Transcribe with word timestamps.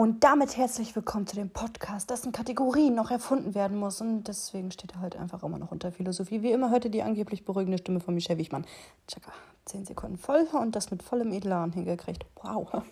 Und 0.00 0.24
damit 0.24 0.56
herzlich 0.56 0.96
willkommen 0.96 1.26
zu 1.26 1.36
dem 1.36 1.50
Podcast, 1.50 2.08
dessen 2.08 2.32
Kategorien 2.32 2.94
noch 2.94 3.10
erfunden 3.10 3.54
werden 3.54 3.76
muss. 3.76 4.00
Und 4.00 4.24
deswegen 4.24 4.72
steht 4.72 4.92
er 4.92 5.00
halt 5.02 5.14
einfach 5.14 5.42
immer 5.42 5.58
noch 5.58 5.72
unter 5.72 5.92
Philosophie. 5.92 6.40
Wie 6.40 6.52
immer 6.52 6.70
heute 6.70 6.88
die 6.88 7.02
angeblich 7.02 7.44
beruhigende 7.44 7.76
Stimme 7.76 8.00
von 8.00 8.14
Michel 8.14 8.38
Wichmann. 8.38 8.64
Tschakka, 9.06 9.30
10 9.66 9.84
Sekunden 9.84 10.16
voll 10.16 10.48
und 10.54 10.74
das 10.74 10.90
mit 10.90 11.02
vollem 11.02 11.32
Elan 11.32 11.72
hingekriegt. 11.72 12.24
Wow. 12.42 12.82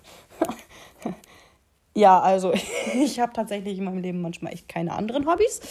ja, 1.95 2.21
also 2.21 2.53
ich 2.95 3.19
habe 3.21 3.33
tatsächlich 3.33 3.79
in 3.79 3.85
meinem 3.85 4.03
Leben 4.03 4.21
manchmal 4.21 4.53
echt 4.53 4.69
keine 4.69 4.93
anderen 4.93 5.27
Hobbys. 5.27 5.63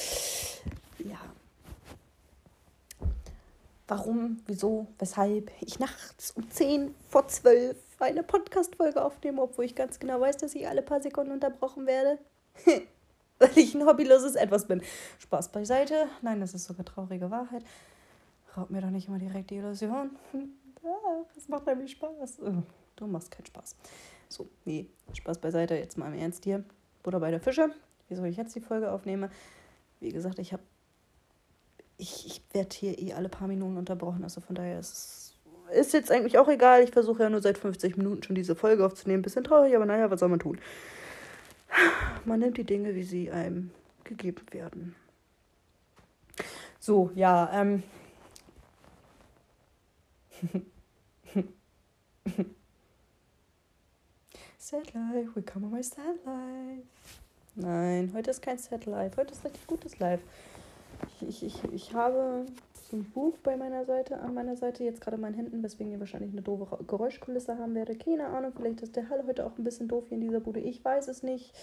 Ja. 0.97 1.19
Warum, 3.88 4.39
wieso, 4.47 4.88
weshalb 4.97 5.51
ich 5.61 5.77
nachts 5.77 6.31
um 6.31 6.49
10 6.49 6.95
vor 7.11 7.27
12 7.27 7.77
eine 8.00 8.24
Podcast-Folge 8.24 9.04
aufnehme, 9.04 9.42
obwohl 9.42 9.65
ich 9.65 9.75
ganz 9.75 10.00
genau 10.00 10.19
weiß, 10.21 10.38
dass 10.38 10.55
ich 10.55 10.68
alle 10.68 10.82
paar 10.82 11.01
Sekunden 11.01 11.32
unterbrochen 11.32 11.86
werde. 11.86 12.19
Weil 13.39 13.55
ich 13.55 13.75
ein 13.75 13.86
hobbyloses 13.86 14.36
Etwas 14.36 14.68
bin. 14.68 14.82
Spaß 15.19 15.51
beiseite. 15.51 16.07
Nein, 16.21 16.39
das 16.39 16.54
ist 16.54 16.65
sogar 16.65 16.86
traurige 16.86 17.29
Wahrheit. 17.29 17.64
Raubt 18.55 18.71
mir 18.71 18.82
doch 18.82 18.89
nicht 18.89 19.07
immer 19.07 19.19
direkt 19.19 19.50
die 19.50 19.57
Illusion. 19.57 20.11
Das 21.36 21.50
macht 21.50 21.65
nämlich 21.65 21.91
Spaß. 21.91 22.39
Du 22.96 23.07
machst 23.07 23.29
keinen 23.29 23.46
Spaß. 23.46 23.75
So, 24.29 24.47
nee, 24.64 24.88
Spaß 25.11 25.39
beiseite. 25.39 25.75
Jetzt 25.75 25.97
mal 25.97 26.07
im 26.07 26.18
Ernst 26.18 26.46
hier. 26.46 26.64
Butter 27.04 27.19
bei 27.19 27.29
der 27.29 27.41
Fische. 27.41 27.71
Wieso 28.07 28.24
ich 28.24 28.38
jetzt 28.38 28.55
die 28.55 28.61
Folge 28.61 28.91
aufnehme? 28.91 29.29
Wie 30.00 30.11
gesagt, 30.11 30.39
ich 30.39 30.54
habe. 30.54 30.64
Ich, 31.97 32.25
ich 32.25 32.41
werde 32.53 32.73
hier 32.73 32.97
eh 33.00 33.14
alle 33.14 33.27
paar 33.27 33.47
Minuten 33.47 33.77
unterbrochen. 33.77 34.23
Also 34.23 34.39
von 34.39 34.55
daher 34.55 34.80
ist 34.80 34.94
es 34.94 35.27
ist 35.71 35.94
jetzt 35.94 36.11
eigentlich 36.11 36.38
auch 36.38 36.47
egal. 36.47 36.83
Ich 36.83 36.91
versuche 36.91 37.23
ja 37.23 37.30
nur 37.30 37.41
seit 37.41 37.57
50 37.57 37.97
Minuten 37.97 38.23
schon 38.23 38.35
diese 38.35 38.55
Folge 38.55 38.85
aufzunehmen. 38.85 39.21
Bisschen 39.21 39.44
traurig, 39.44 39.75
aber 39.75 39.85
naja, 39.85 40.09
was 40.09 40.19
soll 40.19 40.29
man 40.29 40.39
tun? 40.39 40.59
Man 42.25 42.39
nimmt 42.39 42.57
die 42.57 42.63
Dinge, 42.63 42.95
wie 42.95 43.03
sie 43.03 43.29
einem 43.31 43.71
gegeben 44.03 44.45
werden. 44.51 44.95
So, 46.79 47.11
ja, 47.15 47.49
ähm. 47.53 47.83
Sad 54.57 54.93
Life, 54.93 55.29
willkommen 55.33 55.65
on 55.65 55.71
my 55.71 55.83
Sad 55.83 56.23
Life. 56.25 56.87
Nein, 57.55 58.11
heute 58.13 58.31
ist 58.31 58.41
kein 58.41 58.57
Sad 58.57 58.85
Life, 58.85 59.17
heute 59.17 59.33
ist 59.33 59.43
richtig 59.43 59.65
gutes 59.67 59.97
Life. 59.99 60.23
Ich, 61.21 61.43
ich, 61.43 61.43
ich, 61.43 61.63
ich 61.73 61.93
habe 61.93 62.45
ein 62.93 63.09
Buch 63.11 63.38
bei 63.43 63.57
meiner 63.57 63.85
Seite, 63.85 64.19
an 64.19 64.33
meiner 64.33 64.55
Seite, 64.55 64.83
jetzt 64.83 65.02
gerade 65.02 65.16
in 65.16 65.21
meinen 65.21 65.33
Händen, 65.33 65.63
weswegen 65.63 65.91
ihr 65.91 65.99
wahrscheinlich 65.99 66.31
eine 66.31 66.41
doofe 66.41 66.83
Geräuschkulisse 66.85 67.57
haben 67.57 67.75
werdet. 67.75 68.03
Keine 68.03 68.27
Ahnung, 68.27 68.53
vielleicht 68.55 68.81
ist 68.81 68.95
der 68.95 69.09
Hall 69.09 69.23
heute 69.27 69.45
auch 69.45 69.57
ein 69.57 69.63
bisschen 69.63 69.88
doof 69.88 70.05
hier 70.07 70.17
in 70.17 70.21
dieser 70.21 70.39
Bude. 70.39 70.59
Ich 70.59 70.83
weiß 70.83 71.08
es 71.08 71.23
nicht. 71.23 71.53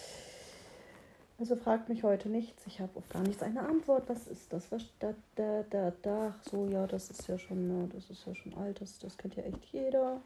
Also 1.39 1.57
fragt 1.57 1.89
mich 1.89 2.05
heute 2.05 2.29
nichts. 2.29 2.65
Ich 2.67 2.81
habe 2.81 2.97
auf 2.97 3.09
gar 3.09 3.23
nichts 3.23 3.43
eine 3.43 3.61
Antwort. 3.61 4.09
Was 4.09 4.29
ist 4.29 4.53
das? 4.53 4.71
Was 4.71 4.85
da, 5.01 5.15
da, 5.35 5.65
da, 5.69 5.93
da? 6.03 6.35
Ach 6.37 6.45
so, 6.49 6.67
ja, 6.69 6.87
das 6.87 7.11
ist 7.11 7.27
ja 7.27 7.39
schon, 7.39 7.67
ne, 7.67 7.89
das 7.93 8.09
ist 8.09 8.25
ja 8.27 8.35
schon 8.35 8.55
alt. 8.55 8.81
Das, 8.81 8.99
das 9.01 9.19
kennt 9.19 9.35
ja 9.35 9.43
echt 9.43 9.65
jeder. 9.73 10.21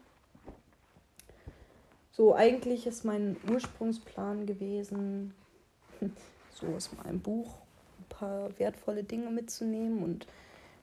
So, 2.11 2.35
eigentlich 2.35 2.85
ist 2.85 3.05
mein 3.05 3.37
Ursprungsplan 3.49 4.45
gewesen, 4.45 5.33
so 6.53 6.67
aus 6.67 6.91
meinem 6.93 7.21
Buch 7.21 7.55
ein 7.99 8.05
paar 8.09 8.59
wertvolle 8.59 9.03
Dinge 9.03 9.31
mitzunehmen 9.31 10.03
und 10.03 10.27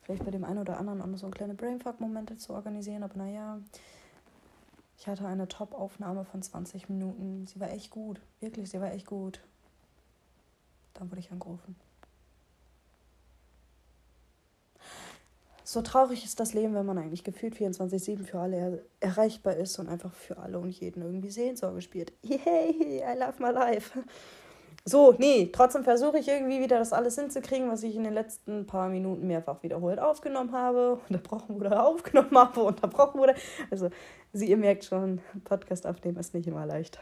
vielleicht 0.07 0.25
bei 0.25 0.31
dem 0.31 0.45
einen 0.45 0.59
oder 0.61 0.79
anderen 0.79 1.03
auch 1.03 1.07
noch 1.07 1.19
so 1.19 1.29
kleine 1.31 1.55
Brainfuck-Momente 1.55 2.37
zu 2.37 2.53
organisieren. 2.53 3.03
Aber 3.03 3.17
naja, 3.17 3.61
ich 4.97 5.09
hatte 5.09 5.27
eine 5.27 5.49
Top-Aufnahme 5.49 6.25
von 6.25 6.43
20 6.43 6.89
Minuten. 6.89 7.47
Sie 7.49 7.59
war 7.59 7.71
echt 7.73 7.91
gut. 7.91 8.21
Wirklich, 8.39 8.71
sie 8.71 8.81
war 8.81 8.93
echt 8.93 9.07
gut. 9.07 9.41
Dann 10.95 11.11
wurde 11.11 11.19
ich 11.21 11.33
angerufen. 11.33 11.75
So 15.65 15.83
traurig 15.83 16.25
ist 16.25 16.39
das 16.39 16.55
Leben, 16.55 16.75
wenn 16.75 16.87
man 16.87 16.99
eigentlich 16.99 17.25
gefühlt 17.25 17.57
24-7 17.57 18.23
für 18.23 18.39
alle 18.39 18.57
er 18.57 18.79
erreichbar 19.01 19.57
ist 19.57 19.77
und 19.81 19.89
einfach 19.89 20.13
für 20.13 20.37
alle 20.37 20.61
und 20.61 20.71
jeden 20.71 21.03
irgendwie 21.03 21.31
Seelsorge 21.31 21.83
spielt. 21.83 22.13
Yay, 22.23 23.03
I 23.03 23.19
love 23.19 23.43
my 23.43 23.51
life. 23.51 23.99
So, 24.89 25.17
nee, 25.19 25.51
trotzdem 25.53 25.83
versuche 25.83 26.21
ich 26.21 26.29
irgendwie 26.29 26.61
wieder 26.61 26.79
das 26.79 26.93
alles 26.93 27.19
hinzukriegen, 27.19 27.69
was 27.69 27.83
ich 27.83 27.97
in 27.97 28.05
den 28.05 28.15
letzten 28.15 28.67
paar 28.67 28.89
Minuten 28.89 29.27
mehrfach 29.27 29.61
wiederholt 29.65 29.99
aufgenommen 29.99 30.53
habe, 30.53 31.01
unterbrochen 31.09 31.59
wurde, 31.59 31.83
aufgenommen 31.83 32.39
habe, 32.39 32.63
unterbrochen 32.63 33.19
wurde. 33.19 33.35
Also, 33.69 33.91
Sie, 34.33 34.47
ihr 34.47 34.57
merkt 34.57 34.85
schon, 34.85 35.21
Podcast 35.43 35.89
aufnehmen 35.89 36.19
ist 36.19 36.35
nicht 36.35 36.47
immer 36.47 36.65
leicht. 36.67 37.01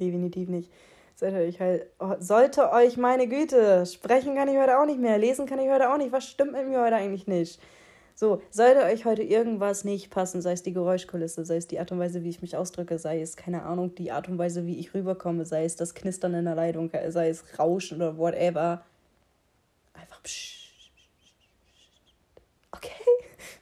Definitiv 0.00 0.48
nicht. 0.48 0.72
Sollte 1.14 1.36
euch 1.36 1.60
halt, 1.60 1.86
sollte 2.18 2.72
euch 2.72 2.96
meine 2.96 3.28
Güte, 3.28 3.86
sprechen 3.86 4.34
kann 4.34 4.48
ich 4.48 4.58
heute 4.58 4.80
auch 4.80 4.86
nicht 4.86 4.98
mehr, 4.98 5.16
lesen 5.18 5.46
kann 5.46 5.60
ich 5.60 5.70
heute 5.70 5.92
auch 5.92 5.98
nicht. 5.98 6.10
Was 6.10 6.26
stimmt 6.26 6.52
mit 6.52 6.66
mir 6.66 6.82
heute 6.82 6.96
eigentlich 6.96 7.28
nicht? 7.28 7.60
So, 8.16 8.40
sollte 8.50 8.84
euch 8.84 9.04
heute 9.04 9.24
irgendwas 9.24 9.82
nicht 9.82 10.08
passen, 10.10 10.40
sei 10.40 10.52
es 10.52 10.62
die 10.62 10.72
Geräuschkulisse, 10.72 11.44
sei 11.44 11.56
es 11.56 11.66
die 11.66 11.80
Art 11.80 11.90
und 11.90 11.98
Weise, 11.98 12.22
wie 12.22 12.28
ich 12.28 12.42
mich 12.42 12.56
ausdrücke, 12.56 12.96
sei 12.96 13.20
es, 13.20 13.36
keine 13.36 13.64
Ahnung, 13.64 13.96
die 13.96 14.12
Art 14.12 14.28
und 14.28 14.38
Weise, 14.38 14.66
wie 14.66 14.78
ich 14.78 14.94
rüberkomme, 14.94 15.44
sei 15.44 15.64
es 15.64 15.74
das 15.74 15.94
Knistern 15.94 16.34
in 16.34 16.44
der 16.44 16.54
Leitung, 16.54 16.90
sei 17.08 17.28
es 17.28 17.58
Rauschen 17.58 17.96
oder 17.96 18.16
whatever. 18.16 18.84
Einfach 19.94 20.22
psch. 20.22 20.92
Okay. 22.70 22.92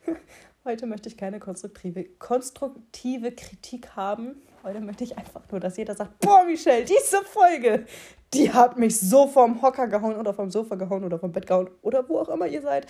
Heute 0.65 0.87
möchte 0.87 1.09
ich 1.09 1.17
keine 1.17 1.41
konstruktive, 1.41 2.05
konstruktive 2.05 3.33
Kritik 3.33 3.97
haben. 3.97 4.43
Heute 4.63 4.81
möchte 4.81 5.03
ich 5.03 5.17
einfach 5.17 5.41
nur, 5.51 5.61
dass 5.61 5.79
jeder 5.79 5.95
sagt, 5.95 6.21
boah, 6.21 6.45
Michelle, 6.45 6.85
diese 6.85 7.23
Folge, 7.25 7.87
die 8.35 8.53
hat 8.53 8.79
mich 8.79 9.01
so 9.01 9.27
vom 9.27 9.63
Hocker 9.63 9.89
gehauen 9.89 10.17
oder 10.17 10.35
vom 10.35 10.51
Sofa 10.51 10.75
gehauen 10.75 11.05
oder 11.05 11.19
vom 11.19 11.33
Bett 11.33 11.47
gehauen 11.47 11.71
oder 11.81 12.07
wo 12.07 12.19
auch 12.19 12.29
immer 12.29 12.47
ihr 12.47 12.61
seid. 12.61 12.87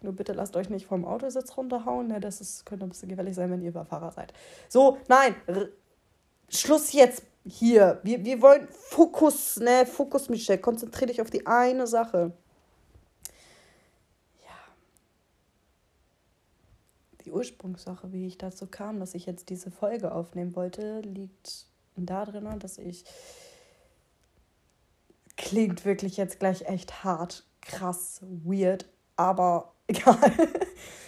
Nur 0.00 0.12
bitte 0.12 0.32
lasst 0.32 0.56
euch 0.56 0.70
nicht 0.70 0.86
vom 0.86 1.04
Autositz 1.04 1.56
runterhauen. 1.56 2.06
Ne? 2.06 2.20
Das 2.20 2.40
ist, 2.40 2.64
könnte 2.64 2.86
ein 2.86 2.90
bisschen 2.90 3.08
gefährlich 3.08 3.34
sein, 3.34 3.50
wenn 3.50 3.62
ihr 3.62 3.70
Überfahrer 3.70 4.12
seid. 4.12 4.32
So, 4.68 4.98
nein. 5.08 5.34
R 5.46 5.68
Schluss 6.50 6.92
jetzt 6.92 7.24
hier. 7.44 8.00
Wir, 8.04 8.24
wir 8.24 8.40
wollen 8.40 8.68
Fokus, 8.68 9.56
ne? 9.56 9.84
Fokus, 9.84 10.28
Michelle. 10.28 10.58
Konzentriere 10.58 11.08
dich 11.08 11.20
auf 11.20 11.30
die 11.30 11.46
eine 11.46 11.86
Sache. 11.86 12.32
Ja. 14.42 14.72
Die 17.24 17.32
Ursprungssache, 17.32 18.12
wie 18.12 18.26
ich 18.26 18.38
dazu 18.38 18.66
kam, 18.66 18.98
dass 18.98 19.14
ich 19.14 19.26
jetzt 19.26 19.50
diese 19.50 19.70
Folge 19.70 20.12
aufnehmen 20.12 20.56
wollte, 20.56 21.00
liegt 21.00 21.66
darin, 21.96 22.58
dass 22.60 22.78
ich. 22.78 23.04
Klingt 25.36 25.84
wirklich 25.84 26.16
jetzt 26.16 26.40
gleich 26.40 26.62
echt 26.62 27.04
hart, 27.04 27.44
krass, 27.60 28.22
weird, 28.22 28.88
aber 29.18 29.72
egal. 29.86 30.32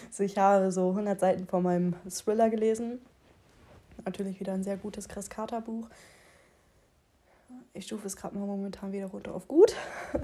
Also 0.09 0.25
ich 0.25 0.37
habe 0.37 0.71
so 0.73 0.91
100 0.91 1.19
Seiten 1.19 1.47
von 1.47 1.63
meinem 1.63 1.95
Thriller 2.11 2.51
gelesen. 2.51 3.01
Natürlich 4.05 4.41
wieder 4.41 4.53
ein 4.53 4.65
sehr 4.65 4.77
gutes 4.77 5.09
Chris 5.09 5.31
Carter 5.31 5.61
Buch. 5.61 5.89
Ich 7.73 7.87
stufe 7.87 8.07
es 8.07 8.17
gerade 8.17 8.37
mal 8.37 8.47
momentan 8.47 8.93
wieder 8.93 9.07
runter 9.07 9.35
auf 9.35 9.49
gut. 9.49 9.75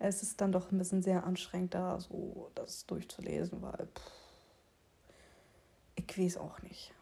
Es 0.00 0.22
ist 0.22 0.40
dann 0.40 0.52
doch 0.52 0.70
ein 0.70 0.78
bisschen 0.78 1.02
sehr 1.02 1.24
anstrengend 1.24 1.74
da, 1.74 1.98
so 1.98 2.52
das 2.54 2.86
durchzulesen, 2.86 3.60
weil 3.62 3.88
pff, 3.88 4.12
ich 5.96 6.16
weiß 6.16 6.36
auch 6.36 6.62
nicht. 6.62 6.94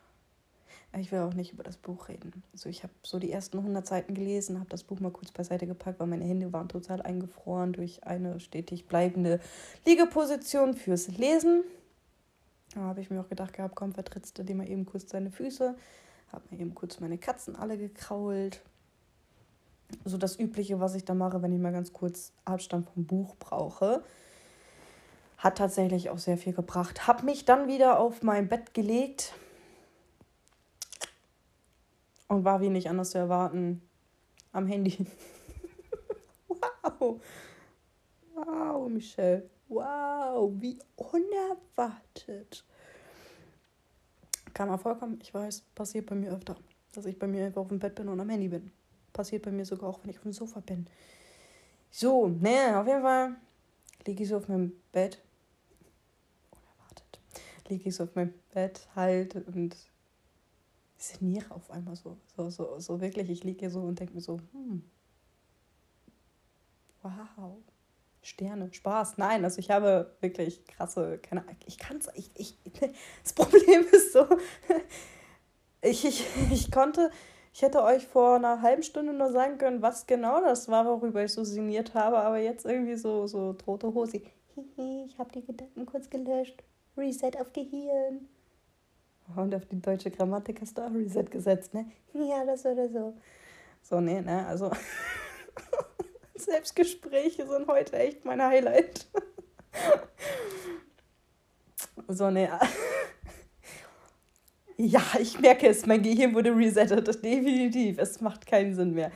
Ich 0.99 1.13
will 1.13 1.21
auch 1.21 1.35
nicht 1.35 1.53
über 1.53 1.63
das 1.63 1.77
Buch 1.77 2.09
reden. 2.09 2.43
Also 2.53 2.69
ich 2.69 2.83
habe 2.83 2.93
so 3.03 3.19
die 3.19 3.31
ersten 3.31 3.59
100 3.59 3.87
Seiten 3.87 4.15
gelesen, 4.15 4.59
habe 4.59 4.71
das 4.71 4.83
Buch 4.83 4.99
mal 5.01 5.11
kurz 5.11 5.31
beiseite 5.31 5.67
gepackt, 5.67 6.01
weil 6.01 6.07
meine 6.07 6.25
Hände 6.25 6.53
waren 6.53 6.69
total 6.69 7.03
eingefroren 7.03 7.75
durch 7.75 8.05
eine 8.05 8.41
stetig 8.41 8.87
bleibende 8.87 9.41
Liegeposition 9.85 10.75
fürs 10.75 11.09
Lesen. 11.09 11.65
Da 12.75 12.81
habe 12.81 13.01
ich 13.01 13.11
mir 13.11 13.21
auch 13.21 13.29
gedacht 13.29 13.53
gehabt, 13.53 13.75
komm, 13.75 13.93
vertrittst 13.93 14.39
du 14.39 14.43
dir 14.43 14.55
mal 14.55 14.69
eben 14.69 14.87
kurz 14.87 15.07
deine 15.07 15.31
Füße. 15.31 15.75
Habe 16.33 16.45
mir 16.51 16.61
eben 16.61 16.75
kurz 16.75 16.99
meine 17.01 17.19
Katzen 17.19 17.57
alle 17.57 17.77
gekrault. 17.77 18.63
So 20.05 20.17
das 20.17 20.39
Übliche, 20.39 20.81
was 20.81 20.95
ich 20.95 21.05
da 21.05 21.15
mache, 21.15 21.43
wenn 21.43 21.53
ich 21.53 21.61
mal 21.61 21.73
ganz 21.73 21.93
kurz 21.93 22.33
Abstand 22.45 22.89
vom 22.89 23.05
Buch 23.05 23.37
brauche. 23.39 24.03
Hat 25.37 25.59
tatsächlich 25.59 26.09
auch 26.09 26.19
sehr 26.19 26.39
viel 26.39 26.55
gebracht. 26.55 27.07
Habe 27.07 27.27
mich 27.27 27.45
dann 27.45 27.69
wieder 27.69 28.01
auf 28.01 28.23
mein 28.23 28.49
Bett 28.49 28.73
gelegt 28.73 29.35
und 32.29 32.45
war 32.45 32.61
wie 32.61 32.69
nicht 32.69 32.89
anders 32.89 33.11
zu 33.11 33.19
erwarten 33.19 33.83
am 34.53 34.67
Handy. 34.67 34.97
wow. 36.49 37.21
Wow, 38.35 38.89
Michelle. 38.89 39.49
Wow, 39.69 40.53
wie 40.61 40.79
unerwartet. 40.97 42.65
Kann 44.55 44.69
mal 44.69 44.79
vorkommen, 44.79 45.19
ich 45.21 45.35
weiß, 45.35 45.61
passiert 45.75 46.07
bei 46.07 46.15
mir 46.15 46.33
öfter. 46.33 46.57
Dass 46.93 47.07
ich 47.07 47.19
bei 47.19 47.27
mir 47.27 47.47
einfach 47.47 47.63
auf 47.63 47.69
dem 47.69 47.79
Bett 47.79 47.95
bin 47.95 48.09
und 48.09 48.21
am 48.21 48.29
Handy 48.29 48.49
bin. 48.49 48.71
Passiert 49.13 49.43
bei 49.43 49.51
mir 49.51 49.67
sogar 49.67 49.91
auch, 49.91 50.01
wenn 50.03 50.11
ich 50.11 50.17
auf 50.19 50.23
dem 50.23 50.33
Sofa 50.33 50.61
bin. 50.61 50.87
So, 51.91 52.29
ne, 52.29 52.79
auf 52.79 52.87
jeden 52.87 53.03
Fall 53.03 53.37
liege 54.07 54.23
ich 54.23 54.29
so 54.29 54.37
auf 54.37 54.49
meinem 54.49 54.73
Bett. 54.93 55.23
Unerwartet. 56.51 57.21
Liege 57.69 57.89
ich 57.89 57.95
so 57.95 58.05
auf 58.05 58.15
meinem 58.15 58.35
Bett 58.53 58.89
halt 58.95 59.35
und 59.47 59.77
sinniere 61.09 61.55
auf 61.55 61.71
einmal 61.71 61.97
so. 61.97 62.17
So, 62.37 62.51
so, 62.51 62.79
so 62.79 63.01
wirklich, 63.01 63.31
ich 63.31 63.45
liege 63.45 63.61
hier 63.61 63.71
so 63.71 63.81
und 63.81 63.99
denke 63.99 64.15
mir 64.15 64.21
so, 64.21 64.41
hm. 64.53 64.83
Wow. 67.03 67.59
Sterne, 68.23 68.73
Spaß. 68.73 69.19
Nein, 69.19 69.45
also 69.45 69.61
ich 69.61 69.71
habe 69.71 70.17
wirklich 70.21 70.65
krasse, 70.67 71.19
keine 71.19 71.43
Ahnung, 71.43 71.57
ich 71.67 71.79
kann 71.79 71.99
es, 71.99 72.09
ich, 72.15 72.31
ich, 72.35 72.59
das 73.23 73.33
Problem 73.33 73.85
ist 73.93 74.13
so, 74.13 74.27
ich, 75.83 76.05
ich, 76.05 76.27
ich 76.51 76.73
konnte, 76.73 77.11
ich 77.55 77.63
hätte 77.63 77.83
euch 77.83 78.05
vor 78.07 78.35
einer 78.35 78.63
halben 78.63 78.83
Stunde 78.83 79.13
nur 79.13 79.31
sagen 79.31 79.59
können, 79.59 79.81
was 79.81 80.07
genau 80.07 80.41
das 80.41 80.69
war, 80.69 80.85
worüber 80.87 81.25
ich 81.25 81.33
so 81.33 81.45
sinniert 81.45 81.95
habe, 81.95 82.19
aber 82.19 82.39
jetzt 82.39 82.67
irgendwie 82.67 82.97
so, 82.97 83.29
so 83.29 83.53
tote 83.53 83.95
Hose. 83.95 84.23
Ich 84.77 85.19
habe 85.19 85.31
die 85.33 85.45
Gedanken 85.45 85.87
kurz 85.87 86.11
gelöscht. 86.11 86.63
Reset 86.97 87.33
auf 87.39 87.53
Gehirn. 87.53 88.29
Und 89.35 89.55
auf 89.55 89.67
die 89.67 89.81
deutsche 89.81 90.11
Grammatik 90.11 90.61
hast 90.61 90.79
du 90.79 90.83
auch 90.83 90.95
Reset 90.95 91.25
gesetzt, 91.25 91.75
ne? 91.75 91.87
Ja, 92.13 92.45
das 92.45 92.65
oder 92.65 92.89
so. 92.89 93.15
So, 93.83 94.01
nee, 94.01 94.21
ne, 94.21 94.47
also. 94.47 94.71
Selbstgespräche 96.35 97.47
sind 97.47 97.67
heute 97.67 97.97
echt 97.99 98.25
mein 98.25 98.41
Highlight. 98.43 99.09
so, 102.09 102.31
ne. 102.31 102.51
Ja, 104.77 105.03
ich 105.19 105.41
merke 105.41 105.69
es, 105.69 105.87
mein 105.87 106.03
Gehirn 106.03 106.35
wurde 106.35 106.55
resettet, 106.55 107.07
definitiv. 107.25 107.99
Es 107.99 108.21
macht 108.21 108.47
keinen 108.47 108.75
Sinn 108.75 108.93
mehr. 108.93 109.11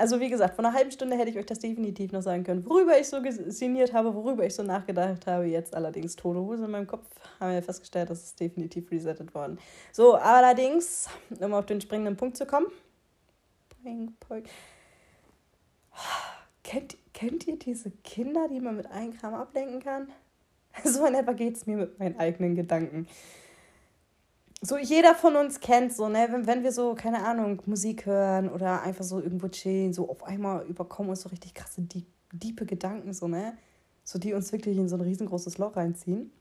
Also 0.00 0.18
wie 0.18 0.30
gesagt, 0.30 0.56
vor 0.56 0.64
einer 0.64 0.72
halben 0.72 0.90
Stunde 0.90 1.14
hätte 1.18 1.28
ich 1.28 1.36
euch 1.36 1.44
das 1.44 1.58
definitiv 1.58 2.10
noch 2.10 2.22
sagen 2.22 2.42
können, 2.42 2.64
worüber 2.64 2.98
ich 2.98 3.06
so 3.06 3.18
sinniert 3.48 3.92
habe, 3.92 4.14
worüber 4.14 4.46
ich 4.46 4.54
so 4.54 4.62
nachgedacht 4.62 5.26
habe. 5.26 5.44
Jetzt 5.44 5.74
allerdings 5.74 6.16
tote 6.16 6.40
Hose 6.40 6.64
in 6.64 6.70
meinem 6.70 6.86
Kopf, 6.86 7.06
haben 7.38 7.52
wir 7.52 7.62
festgestellt, 7.62 8.08
das 8.08 8.24
ist 8.24 8.40
definitiv 8.40 8.90
resettet 8.90 9.34
worden. 9.34 9.58
So, 9.92 10.14
allerdings, 10.14 11.06
um 11.38 11.52
auf 11.52 11.66
den 11.66 11.82
springenden 11.82 12.16
Punkt 12.16 12.38
zu 12.38 12.46
kommen. 12.46 12.68
Kennt, 16.62 16.96
kennt 17.12 17.46
ihr 17.46 17.58
diese 17.58 17.90
Kinder, 18.02 18.48
die 18.48 18.60
man 18.60 18.78
mit 18.78 18.90
einem 18.90 19.12
Kram 19.12 19.34
ablenken 19.34 19.80
kann? 19.80 20.08
So 20.84 21.04
in 21.04 21.14
etwa 21.14 21.32
geht 21.32 21.56
es 21.56 21.66
mir 21.66 21.76
mit 21.76 21.98
meinen 21.98 22.18
eigenen 22.18 22.54
Gedanken 22.54 23.06
so 24.62 24.76
jeder 24.76 25.14
von 25.14 25.36
uns 25.36 25.60
kennt 25.60 25.92
so, 25.94 26.08
ne, 26.08 26.28
wenn, 26.30 26.46
wenn 26.46 26.62
wir 26.62 26.72
so, 26.72 26.94
keine 26.94 27.24
Ahnung, 27.24 27.62
Musik 27.66 28.06
hören 28.06 28.50
oder 28.50 28.82
einfach 28.82 29.04
so 29.04 29.20
irgendwo 29.20 29.48
chillen, 29.48 29.92
so 29.92 30.08
auf 30.10 30.22
einmal 30.24 30.66
überkommen 30.66 31.10
uns 31.10 31.22
so 31.22 31.30
richtig 31.30 31.54
krasse, 31.54 31.82
diepe 32.32 32.66
Gedanken, 32.66 33.14
so, 33.14 33.26
ne? 33.28 33.56
So, 34.04 34.18
die 34.18 34.34
uns 34.34 34.52
wirklich 34.52 34.76
in 34.76 34.88
so 34.88 34.96
ein 34.96 35.02
riesengroßes 35.02 35.58
Loch 35.58 35.76
reinziehen. 35.76 36.32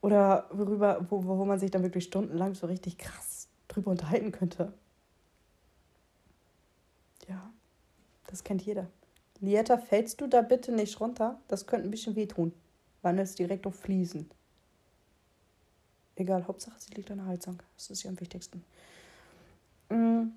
Oder 0.00 0.48
worüber, 0.52 1.06
wo, 1.10 1.24
wo 1.24 1.44
man 1.44 1.58
sich 1.58 1.70
dann 1.70 1.82
wirklich 1.82 2.04
stundenlang 2.04 2.54
so 2.54 2.66
richtig 2.66 2.98
krass 2.98 3.48
drüber 3.68 3.90
unterhalten 3.90 4.32
könnte. 4.32 4.72
Ja, 7.28 7.52
das 8.26 8.44
kennt 8.44 8.62
jeder. 8.62 8.88
Lieta, 9.40 9.78
fällst 9.78 10.20
du 10.20 10.26
da 10.26 10.42
bitte 10.42 10.72
nicht 10.72 11.00
runter? 11.00 11.40
Das 11.48 11.66
könnte 11.66 11.88
ein 11.88 11.90
bisschen 11.90 12.16
wehtun. 12.16 12.52
Wandelst 13.02 13.38
direkt 13.38 13.66
auf 13.66 13.74
Fliesen. 13.74 14.30
Egal, 16.20 16.46
Hauptsache 16.46 16.78
sie 16.78 16.92
liegt 16.92 17.10
an 17.10 17.16
der 17.16 17.28
Heizung. 17.28 17.58
Das 17.76 17.88
ist 17.88 18.02
ja 18.02 18.10
am 18.10 18.20
wichtigsten. 18.20 18.62
Mm. 19.88 20.32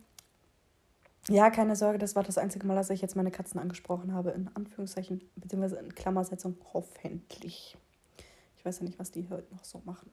Ja, 1.27 1.49
keine 1.49 1.75
Sorge, 1.75 1.97
das 1.97 2.15
war 2.15 2.23
das 2.23 2.37
einzige 2.37 2.65
Mal, 2.65 2.75
dass 2.75 2.89
ich 2.89 3.01
jetzt 3.01 3.17
meine 3.17 3.31
Katzen 3.31 3.59
angesprochen 3.59 4.13
habe, 4.13 4.31
in 4.31 4.49
Anführungszeichen, 4.53 5.21
beziehungsweise 5.35 5.75
in 5.77 5.93
Klammersetzung, 5.93 6.55
hoffentlich. 6.73 7.77
Ich 8.57 8.65
weiß 8.65 8.79
ja 8.79 8.85
nicht, 8.85 8.97
was 8.97 9.11
die 9.11 9.27
heute 9.29 9.53
noch 9.53 9.65
so 9.65 9.81
machen. 9.83 10.09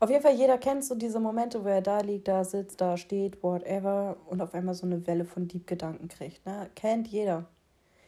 Auf 0.00 0.08
jeden 0.08 0.22
Fall, 0.22 0.36
jeder 0.36 0.56
kennt 0.56 0.84
so 0.84 0.94
diese 0.94 1.20
Momente, 1.20 1.62
wo 1.62 1.68
er 1.68 1.82
da 1.82 2.00
liegt, 2.00 2.28
da 2.28 2.44
sitzt, 2.44 2.80
da 2.80 2.96
steht, 2.96 3.42
whatever, 3.42 4.16
und 4.26 4.40
auf 4.40 4.54
einmal 4.54 4.74
so 4.74 4.86
eine 4.86 5.06
Welle 5.06 5.26
von 5.26 5.48
Deep-Gedanken 5.48 6.08
kriegt. 6.08 6.46
Ne? 6.46 6.70
Kennt 6.74 7.08
jeder. 7.08 7.46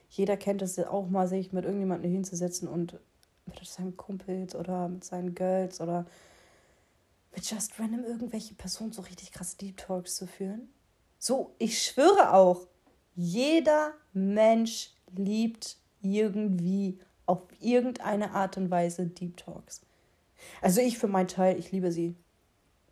Jeder 0.08 0.38
kennt 0.38 0.62
es 0.62 0.78
auch 0.78 1.08
mal, 1.08 1.28
sich 1.28 1.52
mit 1.52 1.64
irgendjemandem 1.64 2.10
hinzusetzen 2.10 2.68
und 2.68 2.98
mit 3.46 3.64
seinen 3.64 3.96
Kumpels 3.96 4.54
oder 4.54 4.88
mit 4.88 5.04
seinen 5.04 5.34
Girls 5.34 5.80
oder 5.80 6.06
mit 7.34 7.50
just 7.50 7.78
random 7.78 8.04
irgendwelche 8.04 8.54
Personen 8.54 8.92
so 8.92 9.02
richtig 9.02 9.32
krass 9.32 9.56
Deep 9.56 9.76
Talks 9.76 10.16
zu 10.16 10.26
führen. 10.26 10.68
So, 11.18 11.54
ich 11.58 11.82
schwöre 11.82 12.32
auch, 12.32 12.66
jeder 13.14 13.94
Mensch 14.12 14.92
liebt 15.14 15.78
irgendwie 16.02 16.98
auf 17.26 17.42
irgendeine 17.60 18.32
Art 18.32 18.56
und 18.56 18.70
Weise 18.70 19.06
Deep 19.06 19.36
Talks. 19.36 19.82
Also 20.60 20.80
ich 20.80 20.98
für 20.98 21.08
meinen 21.08 21.28
Teil, 21.28 21.58
ich 21.58 21.72
liebe 21.72 21.90
sie. 21.90 22.14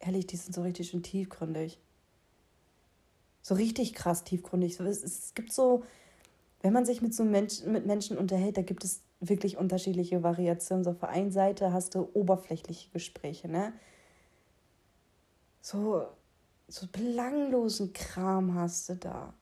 Ehrlich, 0.00 0.26
die 0.26 0.37
sind 0.37 0.55
so 0.55 0.62
richtig 0.62 0.88
schön 0.88 1.02
tiefgründig. 1.02 1.78
So 3.43 3.55
richtig 3.55 3.94
krass 3.94 4.25
tiefgründig. 4.25 4.81
Es, 4.81 5.02
es 5.02 5.34
gibt 5.34 5.52
so, 5.52 5.84
wenn 6.62 6.73
man 6.73 6.87
sich 6.87 7.03
mit 7.03 7.12
so 7.12 7.25
Mensch, 7.25 7.62
mit 7.64 7.87
Menschen 7.87 8.17
unterhält, 8.17 8.56
da 8.56 8.62
gibt 8.62 8.85
es 8.85 9.03
wirklich 9.20 9.56
unterschiedliche 9.56 10.23
Variationen. 10.23 10.85
So 10.85 10.91
auf 10.91 11.00
der 11.00 11.09
einen 11.11 11.32
Seite 11.32 11.73
hast 11.73 11.94
du 11.94 12.09
oberflächliche 12.14 12.88
Gespräche, 12.91 13.49
ne? 13.49 13.73
So, 15.61 16.06
so 16.69 16.87
belanglosen 16.91 17.93
Kram 17.93 18.55
hast 18.55 18.88
du 18.88 18.97
da. 18.97 19.35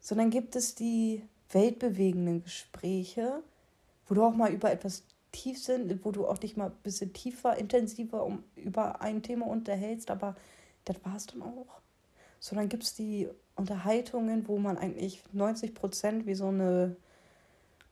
So, 0.00 0.14
dann 0.14 0.30
gibt 0.30 0.56
es 0.56 0.74
die 0.74 1.22
weltbewegenden 1.50 2.42
Gespräche, 2.42 3.42
wo 4.06 4.14
du 4.14 4.24
auch 4.24 4.34
mal 4.34 4.52
über 4.52 4.70
etwas 4.70 5.04
tief 5.32 5.62
sind, 5.62 6.04
wo 6.04 6.10
du 6.12 6.26
auch 6.26 6.38
dich 6.38 6.56
mal 6.56 6.66
ein 6.66 6.76
bisschen 6.82 7.12
tiefer, 7.12 7.56
intensiver 7.56 8.24
um, 8.24 8.44
über 8.56 9.00
ein 9.00 9.22
Thema 9.22 9.46
unterhältst, 9.46 10.10
aber 10.10 10.36
das 10.84 10.96
war 11.04 11.16
es 11.16 11.26
dann 11.26 11.42
auch. 11.42 11.80
So, 12.38 12.54
dann 12.54 12.68
gibt 12.68 12.82
es 12.82 12.94
die 12.94 13.28
Unterhaltungen, 13.56 14.48
wo 14.48 14.58
man 14.58 14.78
eigentlich 14.78 15.22
90 15.32 15.74
Prozent 15.74 16.26
wie 16.26 16.34
so 16.34 16.48
eine 16.48 16.96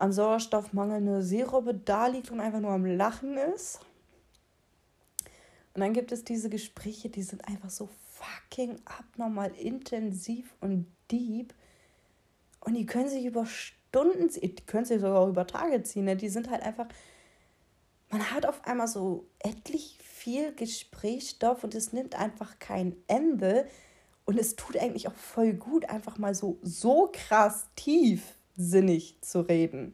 an 0.02 0.12
Sauerstoffmangel 0.12 0.96
eine 0.96 1.22
Seerobbe 1.22 1.74
da 1.74 2.08
liegt 2.08 2.32
und 2.32 2.40
einfach 2.40 2.58
nur 2.58 2.72
am 2.72 2.84
Lachen 2.84 3.36
ist. 3.36 3.78
Und 5.74 5.80
dann 5.80 5.92
gibt 5.92 6.10
es 6.10 6.24
diese 6.24 6.50
Gespräche, 6.50 7.08
die 7.08 7.22
sind 7.22 7.46
einfach 7.46 7.70
so 7.70 7.88
fucking 8.10 8.80
abnormal 8.84 9.52
intensiv 9.52 10.54
und 10.60 10.86
deep. 11.10 11.54
Und 12.60 12.74
die 12.74 12.84
können 12.84 13.08
sich 13.08 13.24
über 13.24 13.46
Stunden, 13.46 14.28
die 14.28 14.54
können 14.66 14.84
sich 14.84 15.00
sogar 15.00 15.28
über 15.28 15.46
Tage 15.46 15.82
ziehen. 15.84 16.04
Ne? 16.04 16.16
Die 16.16 16.28
sind 16.28 16.50
halt 16.50 16.62
einfach, 16.62 16.88
man 18.10 18.30
hat 18.32 18.44
auf 18.44 18.64
einmal 18.66 18.88
so 18.88 19.26
etlich 19.38 19.98
viel 20.02 20.52
Gesprächsstoff 20.52 21.62
und 21.62 21.76
es 21.76 21.92
nimmt 21.92 22.16
einfach 22.16 22.58
kein 22.58 22.96
Ende. 23.06 23.66
Und 24.32 24.38
es 24.38 24.56
tut 24.56 24.78
eigentlich 24.78 25.08
auch 25.08 25.14
voll 25.14 25.52
gut, 25.52 25.90
einfach 25.90 26.16
mal 26.16 26.34
so, 26.34 26.56
so 26.62 27.10
krass 27.12 27.66
tief 27.76 28.22
sinnig 28.56 29.18
zu 29.20 29.42
reden. 29.42 29.92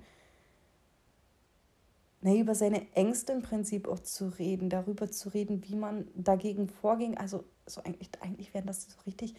Nee, 2.21 2.39
über 2.39 2.55
seine 2.55 2.87
Ängste 2.95 3.33
im 3.33 3.43
Prinzip 3.43 3.89
auch 3.89 3.99
zu 3.99 4.29
reden, 4.39 4.71
darüber 4.71 5.11
zu 5.11 5.31
reden, 5.31 5.65
wie 5.67 5.75
man 5.75 6.07
dagegen 6.15 6.69
vorging. 6.69 7.19
Also 7.19 7.43
so 7.67 7.83
eigentlich, 7.83 8.11
eigentlich 8.21 8.55
werden 8.55 8.69
das 8.69 8.85
so 8.85 8.97
richtig. 9.07 9.35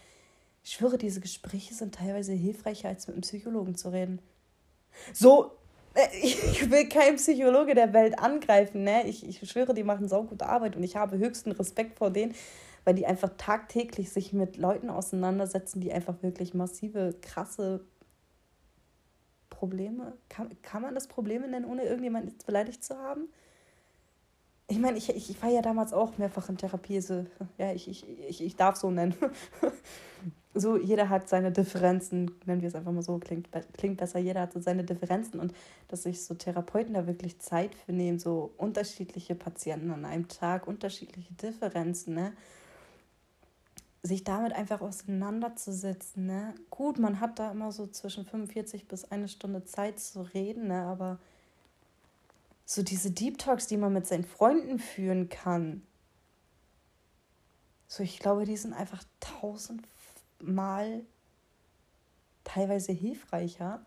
Ich 0.66 0.72
schwöre, 0.74 0.98
diese 0.98 1.22
Gespräche 1.22 1.74
sind 1.74 1.96
teilweise 1.96 2.34
hilfreicher, 2.34 2.90
als 2.90 3.08
mit 3.08 3.14
einem 3.14 3.22
Psychologen 3.22 3.76
zu 3.76 3.94
reden. 3.94 4.20
So, 5.14 5.52
äh, 5.94 6.10
ich 6.22 6.70
will 6.70 6.90
keinen 6.90 7.16
Psychologe 7.16 7.74
der 7.74 7.94
Welt 7.94 8.20
angreifen, 8.20 8.84
ne? 8.84 9.08
Ich, 9.08 9.26
ich 9.26 9.50
schwöre, 9.50 9.74
die 9.74 9.84
machen 9.86 10.10
so 10.10 10.24
gute 10.24 10.48
Arbeit 10.48 10.76
und 10.76 10.84
ich 10.84 10.98
habe 10.98 11.18
höchsten 11.18 11.54
Respekt 11.54 11.98
vor 11.98 12.10
denen, 12.10 12.36
weil 12.90 12.96
die 12.96 13.06
einfach 13.06 13.30
tagtäglich 13.38 14.10
sich 14.10 14.34
mit 14.34 14.58
Leuten 14.58 14.90
auseinandersetzen, 14.90 15.80
die 15.80 15.94
einfach 15.94 16.24
wirklich 16.24 16.56
massive, 16.56 17.14
krasse 17.22 17.86
Probleme? 19.52 20.18
Kann, 20.28 20.60
kann 20.64 20.82
man 20.82 20.96
das 20.96 21.08
Probleme 21.08 21.48
nennen, 21.48 21.66
ohne 21.66 21.84
irgendjemanden 21.84 22.34
beleidigt 22.48 22.84
zu 22.84 22.98
haben? 22.98 23.30
Ich 24.68 24.80
meine, 24.80 24.98
ich, 24.98 25.08
ich, 25.08 25.30
ich 25.30 25.44
war 25.44 25.52
ja 25.52 25.62
damals 25.62 25.94
auch 25.94 26.18
mehrfach 26.18 26.50
in 26.50 26.58
Therapie. 26.58 27.00
So, 27.00 27.28
ja, 27.60 27.72
ich, 27.74 27.88
ich, 27.88 28.10
ich, 28.28 28.44
ich 28.44 28.56
darf 28.56 28.76
so 28.76 28.90
nennen. 28.90 29.14
so, 30.56 30.76
jeder 30.76 31.10
hat 31.10 31.30
seine 31.30 31.52
Differenzen, 31.52 32.32
nennen 32.48 32.62
wir 32.62 32.70
es 32.70 32.76
einfach 32.76 32.92
mal 32.92 33.04
so, 33.04 33.20
klingt, 33.20 33.50
klingt 33.78 33.98
besser. 33.98 34.18
Jeder 34.18 34.42
hat 34.42 34.54
so 34.54 34.62
seine 34.62 34.84
Differenzen 34.84 35.40
und 35.40 35.54
dass 35.90 36.02
sich 36.02 36.26
so 36.26 36.34
Therapeuten 36.34 36.96
da 36.96 37.06
wirklich 37.06 37.38
Zeit 37.38 37.76
für 37.76 37.94
nehmen, 37.94 38.18
so 38.18 38.52
unterschiedliche 38.58 39.36
Patienten 39.36 39.92
an 39.92 40.06
einem 40.06 40.28
Tag, 40.28 40.66
unterschiedliche 40.66 41.36
Differenzen, 41.36 42.16
ne? 42.16 42.34
Sich 44.02 44.24
damit 44.24 44.54
einfach 44.54 44.82
auseinanderzusetzen. 44.82 46.26
Ne? 46.26 46.56
Gut, 46.70 47.00
man 47.00 47.20
hat 47.20 47.40
da 47.40 47.52
immer 47.52 47.72
so 47.72 47.88
zwischen 47.88 48.26
45 48.26 48.88
bis 48.88 49.06
eine 49.06 49.28
Stunde 49.28 49.66
Zeit 49.66 50.00
zu 50.00 50.22
reden, 50.22 50.68
ne? 50.68 50.84
aber 50.84 51.20
so 52.66 52.84
diese 52.84 53.12
Deep 53.12 53.38
Talks, 53.38 53.68
die 53.68 53.78
man 53.78 53.94
mit 53.94 54.08
seinen 54.08 54.24
Freunden 54.24 54.80
führen 54.80 55.30
kann, 55.30 55.84
so 57.88 58.04
ich 58.04 58.20
glaube, 58.20 58.46
die 58.46 58.56
sind 58.56 58.74
einfach 58.74 59.04
tausendmal 59.20 61.04
teilweise 62.44 62.92
hilfreicher 62.92 63.84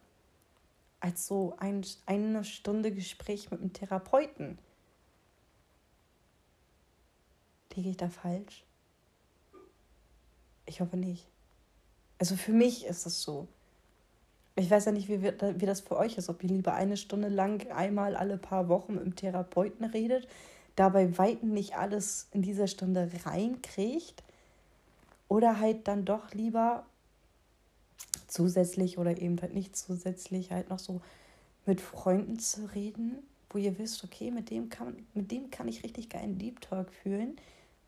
als 0.99 1.27
so 1.27 1.55
ein, 1.59 1.87
eine 2.07 2.45
Stunde 2.45 2.93
Gespräch 2.93 3.51
mit 3.51 3.61
einem 3.61 3.73
Therapeuten. 3.73 4.59
Liege 7.75 7.91
ich 7.91 7.97
da 7.97 8.09
falsch? 8.09 8.65
Ich 10.73 10.81
hoffe 10.81 10.97
nicht. 10.97 11.27
Also 12.19 12.35
für 12.35 12.53
mich 12.53 12.87
ist 12.87 13.05
es 13.05 13.21
so. 13.21 13.47
Ich 14.57 14.71
weiß 14.71 14.87
ja 14.87 14.93
nicht, 14.93 15.11
wie, 15.11 15.23
wie 15.23 15.67
das 15.67 15.83
für 15.83 15.99
euch 15.99 16.17
ist, 16.17 16.31
ob 16.31 16.43
ihr 16.43 16.49
lieber 16.49 16.73
eine 16.73 16.97
Stunde 16.97 17.29
lang 17.29 17.71
einmal 17.73 18.17
alle 18.17 18.39
paar 18.39 18.71
Wochen 18.71 18.95
mit 18.95 19.17
Therapeuten 19.17 19.85
redet, 19.85 20.27
dabei 20.75 21.19
weiten 21.19 21.53
nicht 21.53 21.77
alles 21.77 22.29
in 22.33 22.41
dieser 22.41 22.69
Stunde 22.69 23.11
reinkriegt 23.27 24.23
oder 25.29 25.61
halt 25.61 25.89
dann 25.89 26.07
doch 26.07 26.33
lieber 26.33 26.87
zusätzlich 28.27 28.97
oder 28.97 29.21
eben 29.21 29.39
halt 29.43 29.53
nicht 29.53 29.77
zusätzlich 29.77 30.53
halt 30.53 30.71
noch 30.71 30.79
so 30.79 31.03
mit 31.67 31.83
Freunden 31.83 32.39
zu 32.39 32.65
reden, 32.75 33.19
wo 33.51 33.59
ihr 33.59 33.79
wisst, 33.79 34.05
okay, 34.05 34.31
mit 34.31 34.49
dem 34.49 34.71
kann, 34.71 35.05
mit 35.13 35.31
dem 35.31 35.51
kann 35.51 35.69
ich 35.69 35.85
richtig 35.85 36.09
geilen 36.09 36.39
Deep 36.39 36.63
Talk 36.63 36.91
fühlen, 36.95 37.37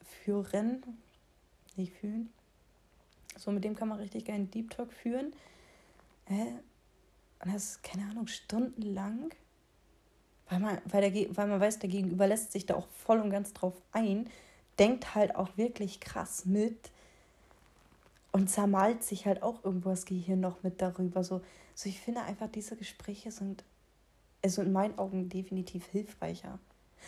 führen, 0.03 0.83
nicht 1.77 1.95
fühlen. 1.95 2.31
So, 3.37 3.51
mit 3.51 3.65
dem 3.65 3.75
kann 3.75 3.89
man 3.89 3.99
richtig 3.99 4.27
geilen 4.27 4.51
Deep 4.51 4.71
Talk 4.71 4.93
führen. 4.93 5.33
Äh, 6.27 6.55
und 7.45 7.53
das 7.53 7.65
ist, 7.65 7.83
keine 7.83 8.11
Ahnung, 8.11 8.27
stundenlang. 8.27 9.31
Weil 10.49 10.61
man, 10.61 10.79
weil, 10.87 11.11
der, 11.11 11.37
weil 11.37 11.49
man 11.49 11.61
weiß, 11.61 11.79
der 11.79 11.91
Gegenüber 11.91 12.27
lässt 12.27 12.53
sich 12.53 12.67
da 12.67 12.75
auch 12.75 12.89
voll 12.89 13.21
und 13.21 13.31
ganz 13.31 13.53
drauf 13.53 13.75
ein, 13.93 14.29
denkt 14.79 15.15
halt 15.15 15.37
auch 15.37 15.57
wirklich 15.57 16.01
krass 16.01 16.45
mit 16.45 16.91
und 18.33 18.51
zermalt 18.51 19.03
sich 19.03 19.27
halt 19.27 19.43
auch 19.43 19.65
irgendwo 19.65 19.91
das 19.91 20.07
Gehirn 20.07 20.41
noch 20.41 20.63
mit 20.63 20.83
darüber. 20.83 21.23
So, 21.25 21.41
so 21.75 21.89
ich 21.89 22.01
finde 22.01 22.23
einfach, 22.23 22.49
diese 22.49 22.77
Gespräche 22.77 23.31
sind 23.31 23.65
also 24.43 24.63
in 24.63 24.73
meinen 24.73 24.99
Augen 24.99 25.29
definitiv 25.29 25.87
hilfreicher. 25.87 26.59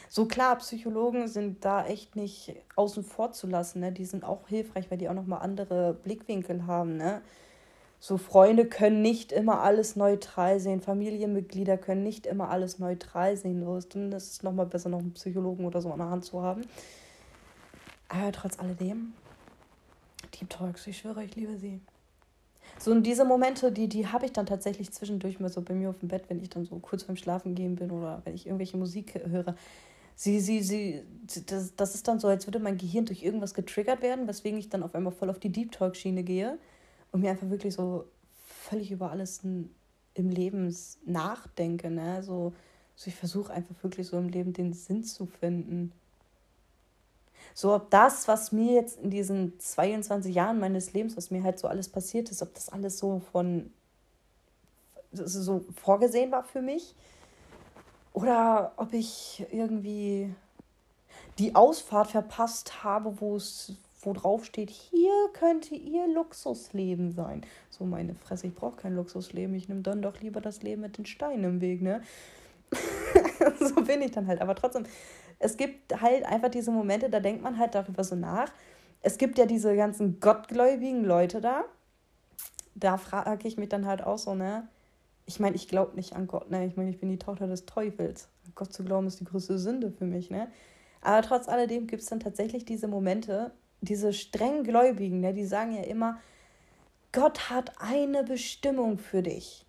So 0.09 0.27
klar, 0.27 0.57
Psychologen 0.57 1.29
sind 1.29 1.65
da 1.65 1.87
echt 1.87 2.17
nicht 2.17 2.55
außen 2.77 3.05
vor 3.05 3.33
zu 3.33 3.47
lassen. 3.47 3.81
Ne? 3.81 3.93
Die 3.93 4.05
sind 4.05 4.25
auch 4.25 4.49
hilfreich, 4.49 4.91
weil 4.91 4.99
die 4.99 5.09
auch 5.09 5.15
nochmal 5.15 5.43
andere 5.43 5.95
Blickwinkel 5.95 6.67
haben. 6.67 6.97
Ne? 6.97 7.23
So 7.99 8.19
Freunde 8.19 8.67
können 8.67 9.03
nicht 9.03 9.33
immer 9.33 9.61
alles 9.61 9.97
neutral 9.97 10.61
sehen. 10.61 10.81
Familienmitglieder 10.81 11.79
können 11.79 12.03
nicht 12.03 12.27
immer 12.27 12.51
alles 12.51 12.79
neutral 12.79 13.37
sehen. 13.37 13.65
So 13.65 13.77
ist 13.77 13.95
es 13.95 14.43
nochmal 14.43 14.67
besser, 14.67 14.89
noch 14.89 15.01
einen 15.01 15.15
Psychologen 15.15 15.65
oder 15.65 15.81
so 15.81 15.91
an 15.91 15.99
der 15.99 16.11
Hand 16.11 16.25
zu 16.25 16.43
haben. 16.43 16.63
Aber 18.09 18.31
trotz 18.33 18.59
alledem, 18.59 19.15
Deep 20.35 20.51
Talks, 20.51 20.87
ich 20.87 20.99
schwöre, 20.99 21.25
ich 21.25 21.35
liebe 21.35 21.57
sie. 21.57 21.81
So 22.79 22.91
und 22.93 23.03
diese 23.05 23.25
Momente, 23.25 23.73
die, 23.73 23.89
die 23.89 24.07
habe 24.07 24.27
ich 24.27 24.33
dann 24.33 24.47
tatsächlich 24.47 24.93
zwischendurch 24.93 25.41
mal 25.41 25.49
so 25.49 25.63
bei 25.63 25.75
mir 25.75 25.91
auf 25.91 25.99
dem 25.99 26.09
Bett, 26.09 26.25
wenn 26.29 26.41
ich 26.41 26.51
dann 26.51 26.65
so 26.65 26.79
kurz 26.79 27.05
beim 27.05 27.17
Schlafen 27.17 27.55
gehen 27.55 27.77
bin 27.77 27.91
oder 27.91 28.23
wenn 28.25 28.35
ich 28.35 28.47
irgendwelche 28.47 28.77
Musik 28.77 29.15
höre 29.25 29.55
sie, 30.17 30.41
sie, 30.41 30.63
sie, 30.63 31.03
das, 31.47 31.77
das 31.77 31.95
ist 31.95 32.09
dann 32.09 32.19
so, 32.19 32.27
als 32.27 32.47
würde 32.47 32.59
mein 32.59 32.79
Gehirn 32.79 33.05
durch 33.05 33.23
irgendwas 33.23 33.55
getriggert 33.55 34.03
werden, 34.03 34.27
weswegen 34.27 34.59
ich 34.59 34.69
dann 34.69 34.83
auf 34.83 34.95
einmal 34.95 35.13
voll 35.13 35.31
auf 35.31 35.39
die 35.39 35.53
Deep 35.53 35.71
Talk-Schiene 35.71 36.25
gehe 36.25 36.59
und 37.13 37.21
mir 37.21 37.31
einfach 37.31 37.49
wirklich 37.51 37.75
so 37.75 38.07
völlig 38.49 38.91
über 38.91 39.13
alles 39.13 39.43
im 39.45 40.31
Leben 40.31 40.75
nachdenke. 41.05 41.91
Ne? 41.91 42.23
So, 42.23 42.55
so 42.97 43.09
ich 43.09 43.15
versuche 43.15 43.53
einfach 43.53 43.75
wirklich 43.83 44.09
so 44.09 44.19
im 44.19 44.29
Leben 44.29 44.53
den 44.53 44.73
Sinn 44.73 45.05
zu 45.05 45.27
finden. 45.27 45.93
So, 47.55 47.75
ob 47.75 47.91
das, 47.91 48.29
was 48.29 48.53
mir 48.53 48.75
jetzt 48.75 49.01
in 49.01 49.11
diesen 49.11 49.59
22 49.59 50.35
Jahren 50.35 50.61
meines 50.61 50.93
Lebens, 50.93 51.17
was 51.17 51.31
mir 51.31 51.43
halt 51.43 51.59
so 51.59 51.69
alles 51.69 51.89
passiert 51.89 52.31
ist, 52.31 52.43
ob 52.43 52.55
das 52.55 52.69
alles 52.69 52.99
so 52.99 53.21
von 53.33 53.71
so 55.13 55.65
vorgesehen 55.81 56.31
war 56.31 56.45
für 56.45 56.61
mich 56.61 56.95
oder 58.13 58.73
ob 58.77 58.93
ich 58.93 59.47
irgendwie 59.51 60.35
die 61.39 61.55
Ausfahrt 61.55 62.11
verpasst 62.11 62.85
habe, 62.85 63.21
wo 63.21 63.37
es 63.37 63.73
wo 64.07 64.13
drauf 64.13 64.45
steht, 64.45 64.71
hier 64.71 65.13
könnte 65.33 65.75
ihr 65.75 66.07
Luxusleben 66.07 67.11
sein. 67.11 67.43
So 67.71 67.85
meine 67.85 68.15
Fresse, 68.15 68.47
ich 68.47 68.55
brauche 68.55 68.77
kein 68.77 68.95
Luxusleben, 68.95 69.55
ich 69.55 69.69
nehme 69.69 69.83
dann 69.83 70.01
doch 70.01 70.21
lieber 70.21 70.41
das 70.41 70.63
Leben 70.63 70.83
mit 70.83 70.97
den 70.97 71.07
Steinen 71.07 71.45
im 71.45 71.61
Weg, 71.61 71.83
ne? 71.83 72.03
so 73.59 73.75
bin 73.83 74.03
ich 74.03 74.13
dann 74.13 74.29
halt. 74.29 74.41
Aber 74.41 74.55
trotzdem, 74.55 74.87
es 75.39 75.57
gibt 75.57 76.01
halt 76.01 76.25
einfach 76.25 76.51
diese 76.51 76.71
Momente, 76.71 77.11
da 77.11 77.21
denkt 77.21 77.43
man 77.43 77.59
halt 77.59 77.75
darüber 77.75 78.05
so 78.05 78.17
nach. 78.17 78.51
Es 79.03 79.19
gibt 79.19 79.39
ja 79.39 79.47
diese 79.47 79.77
ganzen 79.77 80.21
gottgläubigen 80.21 81.05
Leute 81.05 81.41
da. 81.41 81.65
Da 82.75 82.97
frage 82.97 83.47
ich 83.49 83.57
mich 83.57 83.69
dann 83.69 83.87
halt 83.87 84.03
auch 84.03 84.19
so, 84.19 84.35
ne? 84.35 84.69
ich 85.27 85.41
meine, 85.41 85.57
ich 85.57 85.69
glaube 85.69 85.97
nicht 85.97 86.15
an 86.15 86.29
Gott, 86.29 86.51
ne? 86.51 86.65
Ich 86.67 86.77
meine, 86.77 86.89
ich 86.89 86.99
bin 86.99 87.11
die 87.11 87.19
Tochter 87.19 87.49
des 87.49 87.67
Teufels. 87.67 88.29
Gott 88.55 88.73
zu 88.73 88.85
glauben 88.85 89.09
ist 89.09 89.21
die 89.21 89.25
größte 89.25 89.59
Sünde 89.59 89.91
für 89.91 90.07
mich, 90.07 90.31
ne? 90.31 90.49
Aber 91.03 91.21
trotz 91.23 91.49
alledem 91.49 91.87
gibt 91.89 92.03
es 92.03 92.09
dann 92.09 92.21
tatsächlich 92.21 92.65
diese 92.65 92.89
Momente, 92.89 93.53
diese 93.81 94.13
streng 94.13 94.63
Gläubigen, 94.63 95.21
ne? 95.21 95.35
Die 95.35 95.45
sagen 95.45 95.73
ja 95.73 95.83
immer, 95.83 96.21
Gott 97.13 97.51
hat 97.51 97.73
eine 97.79 98.23
Bestimmung 98.23 98.99
für 98.99 99.23
dich. 99.23 99.66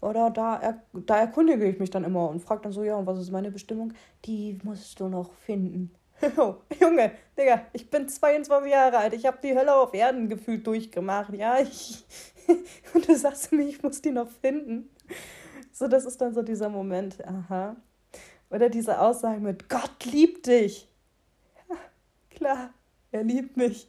Oder 0.00 0.30
da, 0.30 0.56
er, 0.56 0.80
da 0.92 1.18
erkundige 1.18 1.66
ich 1.66 1.78
mich 1.78 1.90
dann 1.90 2.04
immer 2.04 2.28
und 2.28 2.40
frage 2.40 2.62
dann 2.62 2.72
so, 2.72 2.84
ja, 2.84 2.96
und 2.96 3.06
was 3.06 3.18
ist 3.18 3.30
meine 3.30 3.50
Bestimmung? 3.50 3.92
Die 4.24 4.58
musst 4.62 5.00
du 5.00 5.08
noch 5.08 5.32
finden. 5.32 5.90
Junge, 6.80 7.12
Digga, 7.36 7.62
ich 7.72 7.90
bin 7.90 8.08
22 8.08 8.70
Jahre 8.70 8.98
alt. 8.98 9.14
Ich 9.14 9.26
habe 9.26 9.38
die 9.42 9.54
Hölle 9.54 9.74
auf 9.74 9.92
Erden 9.94 10.28
gefühlt 10.28 10.66
durchgemacht. 10.66 11.34
Ja, 11.34 11.58
ich, 11.58 12.04
und 12.94 13.08
du 13.08 13.16
sagst 13.16 13.52
mir, 13.52 13.64
ich 13.64 13.82
muss 13.82 14.00
die 14.00 14.10
noch 14.10 14.28
finden. 14.28 14.88
So, 15.72 15.88
das 15.88 16.06
ist 16.06 16.20
dann 16.20 16.34
so 16.34 16.42
dieser 16.42 16.68
Moment, 16.68 17.22
aha. 17.26 17.76
Oder 18.50 18.70
diese 18.70 19.00
Aussage 19.00 19.40
mit 19.40 19.68
Gott 19.68 20.04
liebt 20.04 20.46
dich. 20.46 20.88
Ja, 21.68 21.76
klar, 22.30 22.70
er 23.12 23.24
liebt 23.24 23.56
mich. 23.56 23.88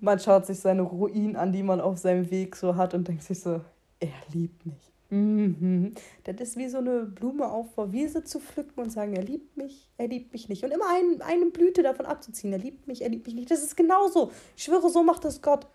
Man 0.00 0.18
schaut 0.18 0.46
sich 0.46 0.60
seine 0.60 0.82
Ruinen 0.82 1.36
an, 1.36 1.52
die 1.52 1.62
man 1.62 1.80
auf 1.80 1.98
seinem 1.98 2.30
Weg 2.30 2.54
so 2.54 2.76
hat 2.76 2.94
und 2.94 3.08
denkt 3.08 3.22
sich 3.22 3.40
so, 3.40 3.62
er 4.00 4.08
liebt 4.32 4.66
mich. 4.66 4.92
Mhm. 5.10 5.94
Das 6.24 6.36
ist 6.40 6.56
wie 6.56 6.68
so 6.68 6.78
eine 6.78 7.04
Blume 7.04 7.50
auf 7.50 7.74
der 7.76 7.92
Wiese 7.92 8.24
zu 8.24 8.40
pflücken 8.40 8.80
und 8.80 8.90
sagen, 8.90 9.14
er 9.14 9.22
liebt 9.22 9.56
mich, 9.56 9.88
er 9.96 10.08
liebt 10.08 10.32
mich 10.32 10.48
nicht. 10.48 10.64
Und 10.64 10.70
immer 10.70 10.84
ein, 10.90 11.22
eine 11.22 11.46
Blüte 11.46 11.82
davon 11.82 12.04
abzuziehen, 12.06 12.52
er 12.52 12.58
liebt 12.58 12.86
mich, 12.86 13.02
er 13.02 13.08
liebt 13.08 13.26
mich 13.26 13.34
nicht. 13.34 13.50
Das 13.50 13.62
ist 13.62 13.76
genauso. 13.76 14.32
Ich 14.56 14.64
schwöre, 14.64 14.90
so 14.90 15.02
macht 15.02 15.24
das 15.24 15.40
Gott. 15.40 15.66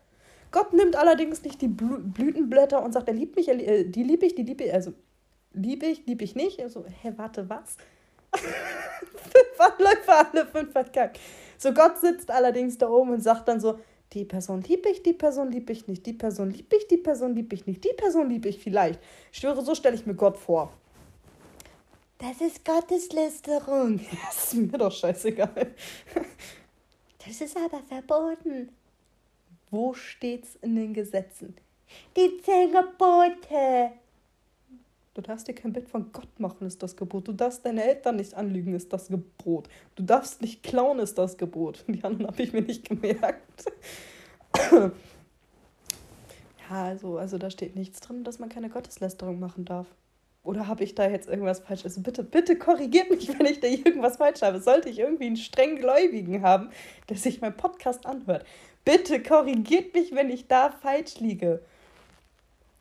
Gott 0.51 0.71
nimmt 0.73 0.95
allerdings 0.95 1.41
nicht 1.43 1.61
die 1.61 1.67
Blütenblätter 1.67 2.83
und 2.83 2.91
sagt, 2.91 3.07
er 3.07 3.15
liebt 3.15 3.35
mich, 3.35 3.47
er, 3.47 3.55
äh, 3.55 3.85
die 3.85 4.03
liebe 4.03 4.27
ich, 4.27 4.35
die 4.35 4.43
liebe 4.43 4.65
ich, 4.65 4.73
also 4.73 4.93
liebe 5.53 5.87
ich, 5.87 6.05
liebe 6.05 6.23
ich 6.23 6.35
nicht. 6.35 6.61
Also, 6.61 6.85
hä, 7.01 7.13
warte, 7.15 7.49
was? 7.49 7.77
fünf 8.33 9.59
Anläufe, 9.59 10.11
alle 10.11 10.45
fünf 10.45 10.71
verkackt. 10.71 11.19
So, 11.57 11.73
Gott 11.73 11.97
sitzt 11.97 12.29
allerdings 12.29 12.77
da 12.77 12.87
oben 12.87 13.11
und 13.11 13.21
sagt 13.21 13.47
dann 13.47 13.59
so, 13.59 13.79
die 14.13 14.25
Person 14.25 14.61
liebe 14.61 14.89
ich, 14.89 15.03
die 15.03 15.13
Person 15.13 15.51
liebe 15.51 15.73
ich 15.73 15.87
nicht, 15.87 16.05
die 16.05 16.13
Person 16.13 16.51
liebe 16.51 16.75
ich, 16.75 16.87
die 16.87 16.97
Person 16.97 17.35
liebe 17.35 17.55
ich 17.55 17.65
nicht, 17.65 17.83
die 17.83 17.93
Person 17.95 18.29
liebe 18.29 18.49
ich 18.49 18.59
vielleicht. 18.59 18.99
Ich 19.31 19.39
schwöre, 19.39 19.63
so 19.63 19.75
stelle 19.75 19.95
ich 19.95 20.05
mir 20.05 20.15
Gott 20.15 20.37
vor. 20.37 20.71
Das 22.19 22.39
ist 22.39 22.63
Gotteslästerung. 22.63 23.99
Das 24.25 24.53
ist 24.53 24.53
mir 24.53 24.77
doch 24.77 24.91
scheißegal. 24.91 25.73
Das 27.25 27.41
ist 27.41 27.57
aber 27.57 27.81
verboten. 27.87 28.69
Wo 29.71 29.93
steht's 29.93 30.57
in 30.61 30.75
den 30.75 30.93
Gesetzen? 30.93 31.55
Die 32.15 32.41
zehn 32.41 32.71
Gebote. 32.71 33.91
Du 35.13 35.21
darfst 35.21 35.47
dir 35.47 35.53
kein 35.53 35.73
Bild 35.73 35.89
von 35.89 36.11
Gott 36.11 36.39
machen, 36.39 36.65
ist 36.65 36.81
das 36.81 36.95
Gebot. 36.95 37.27
Du 37.27 37.33
darfst 37.33 37.63
deine 37.65 37.83
Eltern 37.83 38.15
nicht 38.15 38.33
anlügen, 38.33 38.73
ist 38.73 38.91
das 38.91 39.09
Gebot. 39.09 39.69
Du 39.95 40.01
darfst 40.01 40.41
nicht 40.41 40.63
klauen, 40.63 40.97
ist 40.97 41.19
das 41.19 41.37
Gebot. 41.37 41.85
Die 41.87 42.03
anderen 42.03 42.27
habe 42.27 42.41
ich 42.41 42.51
mir 42.51 42.63
nicht 42.63 42.89
gemerkt. 42.89 43.71
ja, 44.71 44.91
also, 46.69 47.19
also 47.19 47.37
da 47.37 47.51
steht 47.51 47.75
nichts 47.75 47.99
drin, 47.99 48.23
dass 48.23 48.39
man 48.39 48.49
keine 48.49 48.69
Gotteslästerung 48.69 49.39
machen 49.39 49.65
darf. 49.65 49.85
Oder 50.41 50.67
habe 50.67 50.83
ich 50.83 50.95
da 50.95 51.07
jetzt 51.07 51.29
irgendwas 51.29 51.59
falsch? 51.61 51.85
Also 51.85 52.01
bitte, 52.01 52.23
bitte 52.23 52.57
korrigiert 52.57 53.09
mich, 53.11 53.29
wenn 53.29 53.45
ich 53.45 53.59
da 53.59 53.67
irgendwas 53.67 54.17
falsch 54.17 54.41
habe. 54.41 54.59
Sollte 54.59 54.89
ich 54.89 54.97
irgendwie 54.99 55.27
einen 55.27 55.37
streng 55.37 55.77
Gläubigen 55.77 56.41
haben, 56.41 56.69
der 57.07 57.17
sich 57.17 57.39
meinen 57.39 57.55
Podcast 57.55 58.07
anhört. 58.07 58.45
Bitte 58.83 59.21
korrigiert 59.21 59.93
mich, 59.93 60.13
wenn 60.13 60.29
ich 60.29 60.47
da 60.47 60.71
falsch 60.71 61.19
liege. 61.19 61.61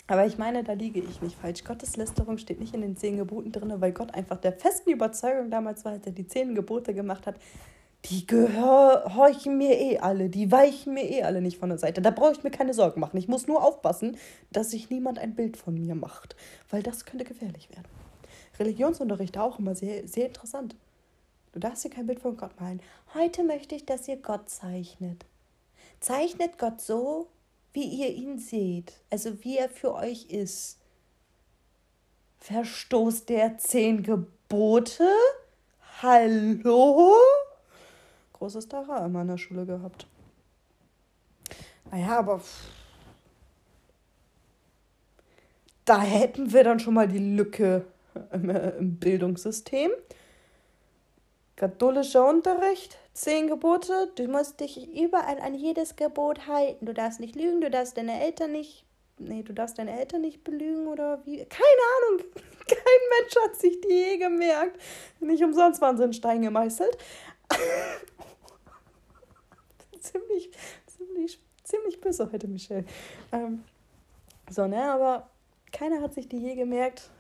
Aber 0.06 0.26
ich 0.26 0.36
meine, 0.36 0.64
da 0.64 0.72
liege 0.72 1.00
ich 1.00 1.22
nicht 1.22 1.36
falsch. 1.36 1.64
Gotteslästerung 1.64 2.38
steht 2.38 2.60
nicht 2.60 2.74
in 2.74 2.80
den 2.80 2.96
zehn 2.96 3.16
Geboten 3.16 3.52
drin, 3.52 3.72
weil 3.80 3.92
Gott 3.92 4.14
einfach 4.14 4.38
der 4.38 4.52
festen 4.52 4.90
Überzeugung 4.90 5.50
damals 5.50 5.84
war, 5.84 5.92
als 5.92 6.06
er 6.06 6.12
die 6.12 6.26
zehn 6.26 6.54
Gebote 6.54 6.92
gemacht 6.92 7.26
hat, 7.26 7.36
die 8.06 8.26
gehorchen 8.26 9.58
mir 9.58 9.78
eh 9.78 9.98
alle, 9.98 10.28
die 10.28 10.50
weichen 10.50 10.94
mir 10.94 11.08
eh 11.08 11.22
alle 11.22 11.40
nicht 11.40 11.58
von 11.58 11.68
der 11.68 11.78
Seite. 11.78 12.02
Da 12.02 12.10
brauche 12.10 12.32
ich 12.32 12.42
mir 12.42 12.50
keine 12.50 12.74
Sorgen 12.74 13.00
machen. 13.00 13.16
Ich 13.16 13.28
muss 13.28 13.46
nur 13.46 13.64
aufpassen, 13.64 14.16
dass 14.50 14.72
sich 14.72 14.90
niemand 14.90 15.20
ein 15.20 15.34
Bild 15.34 15.56
von 15.56 15.74
mir 15.74 15.94
macht, 15.94 16.34
weil 16.68 16.82
das 16.82 17.04
könnte 17.04 17.24
gefährlich 17.24 17.70
werden. 17.70 17.88
Religionsunterricht 18.58 19.38
auch 19.38 19.58
immer 19.58 19.76
sehr, 19.76 20.06
sehr 20.08 20.26
interessant. 20.26 20.74
Du 21.52 21.60
darfst 21.60 21.84
dir 21.84 21.90
kein 21.90 22.06
Bild 22.06 22.20
von 22.20 22.36
Gott 22.36 22.60
malen. 22.60 22.80
Heute 23.14 23.44
möchte 23.44 23.74
ich, 23.74 23.86
dass 23.86 24.08
ihr 24.08 24.16
Gott 24.16 24.48
zeichnet. 24.48 25.24
Zeichnet 26.00 26.58
Gott 26.58 26.80
so, 26.80 27.28
wie 27.72 27.84
ihr 27.84 28.10
ihn 28.10 28.38
seht, 28.38 28.92
also 29.10 29.42
wie 29.44 29.58
er 29.58 29.68
für 29.68 29.94
euch 29.94 30.26
ist. 30.30 30.78
Verstoßt 32.38 33.28
der 33.28 33.58
zehn 33.58 34.02
Gebote? 34.02 35.08
Hallo? 36.02 37.16
großes 38.42 38.68
Dara 38.68 39.06
immer 39.06 39.22
in 39.22 39.28
der 39.28 39.38
Schule 39.38 39.64
gehabt. 39.64 40.08
Naja, 41.92 42.18
aber 42.18 42.40
da 45.84 46.00
hätten 46.00 46.52
wir 46.52 46.64
dann 46.64 46.80
schon 46.80 46.94
mal 46.94 47.06
die 47.06 47.36
Lücke 47.36 47.84
im, 48.32 48.50
äh, 48.50 48.70
im 48.70 48.96
Bildungssystem. 48.96 49.92
Katholischer 51.54 52.28
Unterricht, 52.28 52.98
zehn 53.12 53.48
Gebote, 53.48 54.10
du 54.14 54.26
musst 54.28 54.60
dich 54.60 54.92
überall 54.94 55.38
an 55.40 55.54
jedes 55.54 55.96
Gebot 55.96 56.46
halten. 56.46 56.86
Du 56.86 56.94
darfst 56.94 57.20
nicht 57.20 57.36
lügen, 57.36 57.60
du 57.60 57.70
darfst 57.70 57.96
deine 57.96 58.22
Eltern 58.22 58.52
nicht. 58.52 58.84
Nee, 59.18 59.42
du 59.42 59.52
darfst 59.52 59.78
deine 59.78 59.98
Eltern 59.98 60.22
nicht 60.22 60.42
belügen 60.42 60.86
oder 60.88 61.24
wie. 61.24 61.44
Keine 61.44 61.82
Ahnung. 61.98 62.24
Kein 62.66 63.20
Mensch 63.20 63.34
hat 63.44 63.56
sich 63.56 63.80
die 63.80 63.88
je 63.88 64.18
gemerkt. 64.18 64.80
Nicht 65.20 65.42
umsonst 65.42 65.80
waren 65.80 65.96
sie 65.96 66.04
in 66.04 66.12
Stein 66.12 66.42
gemeißelt. 66.42 66.96
ziemlich, 70.00 70.50
ziemlich, 70.86 71.38
ziemlich 71.62 72.00
böse 72.00 72.30
heute, 72.32 72.48
Michelle. 72.48 72.84
Ähm, 73.32 73.64
so, 74.50 74.66
ne, 74.66 74.90
aber 74.90 75.30
keiner 75.72 76.00
hat 76.00 76.14
sich 76.14 76.28
die 76.28 76.38
je 76.38 76.54
gemerkt. 76.54 77.10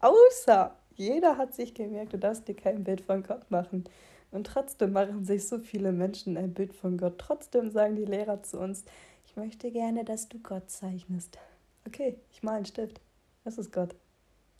außer 0.00 0.76
jeder 0.94 1.36
hat 1.36 1.54
sich 1.54 1.74
gemerkt, 1.74 2.12
du 2.12 2.18
darfst 2.18 2.48
dir 2.48 2.56
kein 2.56 2.84
Bild 2.84 3.00
von 3.00 3.22
Gott 3.22 3.50
machen. 3.50 3.84
Und 4.30 4.46
trotzdem 4.46 4.92
machen 4.92 5.24
sich 5.24 5.46
so 5.48 5.58
viele 5.58 5.92
Menschen 5.92 6.36
ein 6.36 6.52
Bild 6.52 6.74
von 6.74 6.98
Gott. 6.98 7.18
Trotzdem 7.18 7.70
sagen 7.70 7.96
die 7.96 8.04
Lehrer 8.04 8.42
zu 8.42 8.58
uns, 8.58 8.84
ich 9.26 9.36
möchte 9.36 9.70
gerne, 9.70 10.04
dass 10.04 10.28
du 10.28 10.38
Gott 10.38 10.70
zeichnest. 10.70 11.38
Okay, 11.86 12.18
ich 12.30 12.42
male 12.42 12.58
einen 12.58 12.66
Stift. 12.66 13.00
Das 13.44 13.56
ist 13.56 13.72
Gott. 13.72 13.94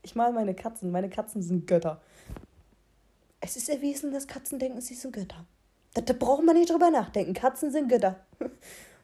Ich 0.03 0.15
male 0.15 0.33
meine 0.33 0.55
Katzen. 0.55 0.91
Meine 0.91 1.11
Katzen 1.11 1.43
sind 1.43 1.67
Götter. 1.67 2.01
Es 3.41 3.57
ist 3.57 3.69
erwiesen, 3.69 4.13
dass 4.13 4.27
Katzen 4.27 4.59
denken, 4.59 4.81
sie 4.81 4.95
sind 4.95 5.13
Götter. 5.13 5.45
Da, 5.95 6.01
da 6.01 6.13
braucht 6.13 6.45
man 6.45 6.57
nicht 6.57 6.71
drüber 6.71 6.91
nachdenken. 6.91 7.35
Katzen 7.35 7.71
sind 7.71 7.89
Götter. 7.89 8.25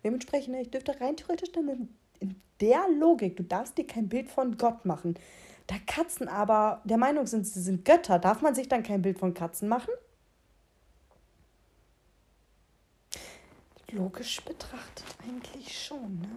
Dementsprechend, 0.04 0.56
ich 0.56 0.70
dürfte 0.70 1.00
rein 1.00 1.16
theoretisch 1.16 1.52
dann 1.52 1.68
in, 1.68 1.88
in 2.20 2.40
der 2.60 2.88
Logik, 2.98 3.36
du 3.36 3.42
darfst 3.42 3.76
dir 3.78 3.86
kein 3.86 4.08
Bild 4.08 4.28
von 4.28 4.56
Gott 4.56 4.84
machen. 4.84 5.14
Da 5.66 5.76
Katzen 5.86 6.28
aber 6.28 6.82
der 6.84 6.98
Meinung 6.98 7.26
sind, 7.26 7.46
sie 7.46 7.60
sind 7.60 7.84
Götter, 7.84 8.18
darf 8.18 8.42
man 8.42 8.54
sich 8.54 8.68
dann 8.68 8.82
kein 8.82 9.02
Bild 9.02 9.18
von 9.18 9.34
Katzen 9.34 9.68
machen? 9.68 9.92
Logisch 13.94 14.44
betrachtet 14.44 15.06
eigentlich 15.24 15.86
schon, 15.86 16.20
ne? 16.20 16.28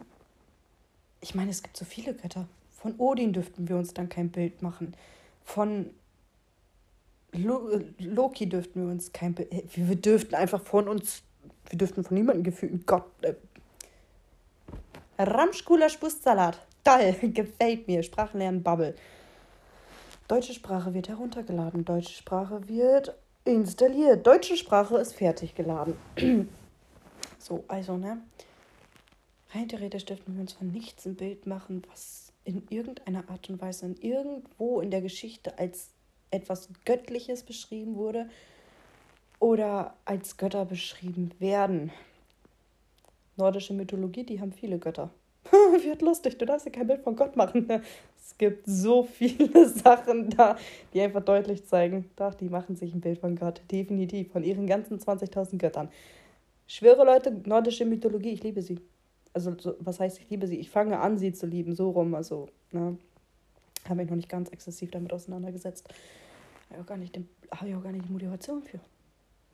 Ich 1.22 1.34
meine, 1.34 1.50
es 1.50 1.64
gibt 1.64 1.76
so 1.76 1.86
viele 1.86 2.14
Götter. 2.14 2.48
Von 2.70 2.94
Odin 3.00 3.34
dürften 3.34 3.68
wir 3.68 3.78
uns 3.78 3.96
dann 3.96 4.10
kein 4.10 4.30
Bild 4.30 4.62
machen. 4.62 4.96
Von 5.44 5.90
Loki 7.32 8.48
dürften 8.48 8.86
wir 8.86 8.92
uns 8.92 9.12
kein 9.12 9.34
Bild. 9.34 9.52
Äh, 9.52 9.64
wir 9.74 9.96
dürften 9.96 10.36
einfach 10.36 10.62
von 10.62 10.88
uns. 10.88 11.24
Wir 11.70 11.80
dürften 11.80 12.04
von 12.04 12.16
niemandem 12.16 12.44
gefühlt. 12.44 12.86
Gott. 12.86 13.06
Äh, 13.22 13.34
Ramschkuler 15.18 15.90
Spustsalat. 15.90 16.64
Toll, 16.84 17.14
gefällt 17.34 17.88
mir. 17.88 18.04
Sprachenlernen 18.04 18.62
Bubble. 18.62 18.94
Deutsche 20.28 20.54
Sprache 20.54 20.94
wird 20.94 21.10
heruntergeladen. 21.10 21.86
Deutsche 21.86 22.14
Sprache 22.14 22.68
wird 22.68 23.16
installiert. 23.46 24.28
Deutsche 24.28 24.58
Sprache 24.58 24.98
ist 24.98 25.16
fertig 25.16 25.56
geladen. 25.56 25.96
so, 27.48 27.64
also, 27.70 27.96
ne? 27.96 28.22
Rein 29.52 29.70
theoretisch 29.70 30.04
dürften 30.04 30.36
wir 30.36 30.42
uns 30.42 30.52
von 30.52 30.70
nichts 30.70 31.06
ein 31.06 31.16
Bild 31.16 31.48
machen, 31.48 31.84
was 31.90 32.34
in 32.44 32.64
irgendeiner 32.70 33.30
Art 33.30 33.50
und 33.50 33.62
Weise 33.62 33.86
in 33.86 33.96
irgendwo 33.96 34.82
in 34.82 34.92
der 34.92 35.02
Geschichte 35.02 35.58
als 35.58 35.92
etwas 36.30 36.68
Göttliches 36.84 37.44
beschrieben 37.44 37.96
wurde 37.96 38.30
oder 39.40 39.96
als 40.04 40.36
Götter 40.36 40.66
beschrieben 40.66 41.32
werden. 41.40 41.92
Nordische 43.38 43.74
Mythologie, 43.74 44.26
die 44.26 44.42
haben 44.42 44.52
viele 44.52 44.78
Götter. 44.78 45.10
Wird 45.84 46.02
lustig, 46.02 46.38
du 46.38 46.46
darfst 46.46 46.66
dir 46.66 46.72
kein 46.72 46.88
Bild 46.88 47.02
von 47.02 47.16
Gott 47.16 47.38
machen. 47.38 47.70
Es 47.70 48.38
gibt 48.38 48.66
so 48.66 49.04
viele 49.04 49.70
Sachen 49.84 50.32
da, 50.32 50.58
die 50.94 51.00
einfach 51.00 51.24
deutlich 51.24 51.66
zeigen, 51.66 52.10
doch, 52.18 52.34
die 52.34 52.50
machen 52.50 52.76
sich 52.76 52.94
ein 52.94 53.00
Bild 53.00 53.20
von 53.20 53.38
Gott. 53.38 53.62
Definitiv, 53.72 54.34
von 54.34 54.44
ihren 54.44 54.68
ganzen 54.68 55.00
20.000 55.00 55.58
Göttern. 55.60 55.88
Schwöre 56.68 57.06
Leute, 57.06 57.32
nordische 57.32 57.86
Mythologie, 57.86 58.32
ich 58.32 58.44
liebe 58.44 58.62
sie. 58.62 58.80
Also, 59.34 59.56
so, 59.58 59.76
was 59.80 60.00
heißt, 60.00 60.20
ich 60.20 60.30
liebe 60.30 60.48
sie? 60.48 60.58
Ich 60.58 60.70
fange 60.70 61.00
an, 61.00 61.18
sie 61.18 61.32
zu 61.32 61.46
lieben, 61.46 61.76
so 61.76 61.92
rum. 61.92 62.14
Also, 62.14 62.50
ne? 62.72 62.98
Habe 63.86 63.96
mich 63.96 64.10
noch 64.10 64.18
nicht 64.18 64.30
ganz 64.30 64.50
exzessiv 64.50 64.92
damit 64.92 65.14
auseinandergesetzt. 65.14 65.88
Habe 66.70 66.76
ich 66.76 66.82
auch 66.82 66.86
gar 66.86 66.98
nicht, 66.98 67.16
den, 67.16 67.30
habe 67.52 67.70
ich 67.70 67.76
auch 67.76 67.84
gar 67.84 67.94
nicht 67.94 68.06
die 68.06 68.12
Motivation 68.12 68.64
für, 68.64 68.80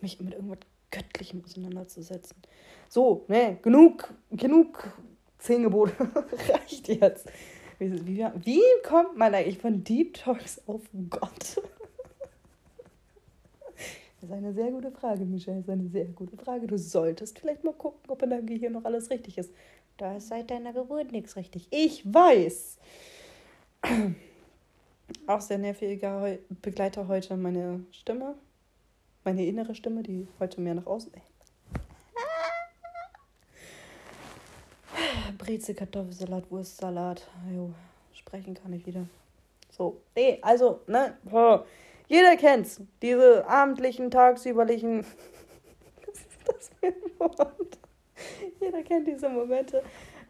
mich 0.01 0.19
mit 0.19 0.33
irgendwas 0.33 0.59
Göttlichem 0.89 1.43
auseinanderzusetzen. 1.43 2.35
So, 2.89 3.25
ne, 3.27 3.59
genug, 3.61 4.11
genug 4.31 4.91
zehn 5.37 5.63
Gebote. 5.63 5.93
Reicht 6.49 6.87
jetzt. 6.87 7.27
Wie, 7.77 8.07
wie, 8.07 8.25
wie 8.43 8.61
kommt 8.87 9.17
man 9.17 9.35
eigentlich 9.35 9.59
von 9.59 9.83
Deep 9.83 10.15
Talks 10.15 10.61
auf 10.67 10.81
Gott? 11.09 11.61
Das 14.23 14.29
ist 14.29 14.37
eine 14.37 14.53
sehr 14.53 14.71
gute 14.71 14.89
Frage, 14.89 15.25
Michelle. 15.25 15.57
Das 15.57 15.65
ist 15.65 15.73
eine 15.73 15.89
sehr 15.89 16.05
gute 16.05 16.37
Frage. 16.37 16.65
Du 16.65 16.77
solltest 16.77 17.39
vielleicht 17.39 17.65
mal 17.65 17.73
gucken, 17.73 18.09
ob 18.09 18.21
in 18.21 18.29
deinem 18.29 18.45
Gehirn 18.45 18.71
noch 18.71 18.85
alles 18.85 19.09
richtig 19.09 19.37
ist. 19.37 19.51
Da 19.97 20.15
ist 20.15 20.29
seit 20.29 20.49
deiner 20.49 20.71
Geburt 20.71 21.11
nichts 21.11 21.35
richtig. 21.35 21.67
Ich 21.71 22.05
weiß. 22.05 22.77
Auch 25.27 25.41
sehr 25.41 25.57
nerviger 25.57 26.37
Begleiter 26.61 27.09
heute 27.09 27.35
meine 27.35 27.83
Stimme. 27.91 28.35
Meine 29.25 29.45
innere 29.45 29.75
Stimme, 29.75 30.03
die 30.03 30.25
heute 30.39 30.61
mehr 30.61 30.75
nach 30.75 30.85
außen. 30.85 31.11
Breze, 35.37 35.73
Kartoffelsalat, 35.73 36.49
Wurstsalat. 36.49 37.27
Jo, 37.53 37.73
sprechen 38.13 38.53
kann 38.53 38.71
ich 38.71 38.85
wieder. 38.85 39.05
So, 39.69 40.01
nee, 40.15 40.39
also, 40.41 40.79
ne, 40.87 41.17
jeder 42.07 42.37
kennt's. 42.37 42.81
Diese 43.01 43.47
abendlichen, 43.47 44.11
tagsüberlichen. 44.11 45.05
Was 46.05 46.19
ist 46.19 46.47
das 46.47 46.69
für 46.79 46.87
ein 46.87 47.19
Wort? 47.19 47.79
Jeder 48.59 48.83
kennt 48.83 49.07
diese 49.07 49.29
Momente. 49.29 49.83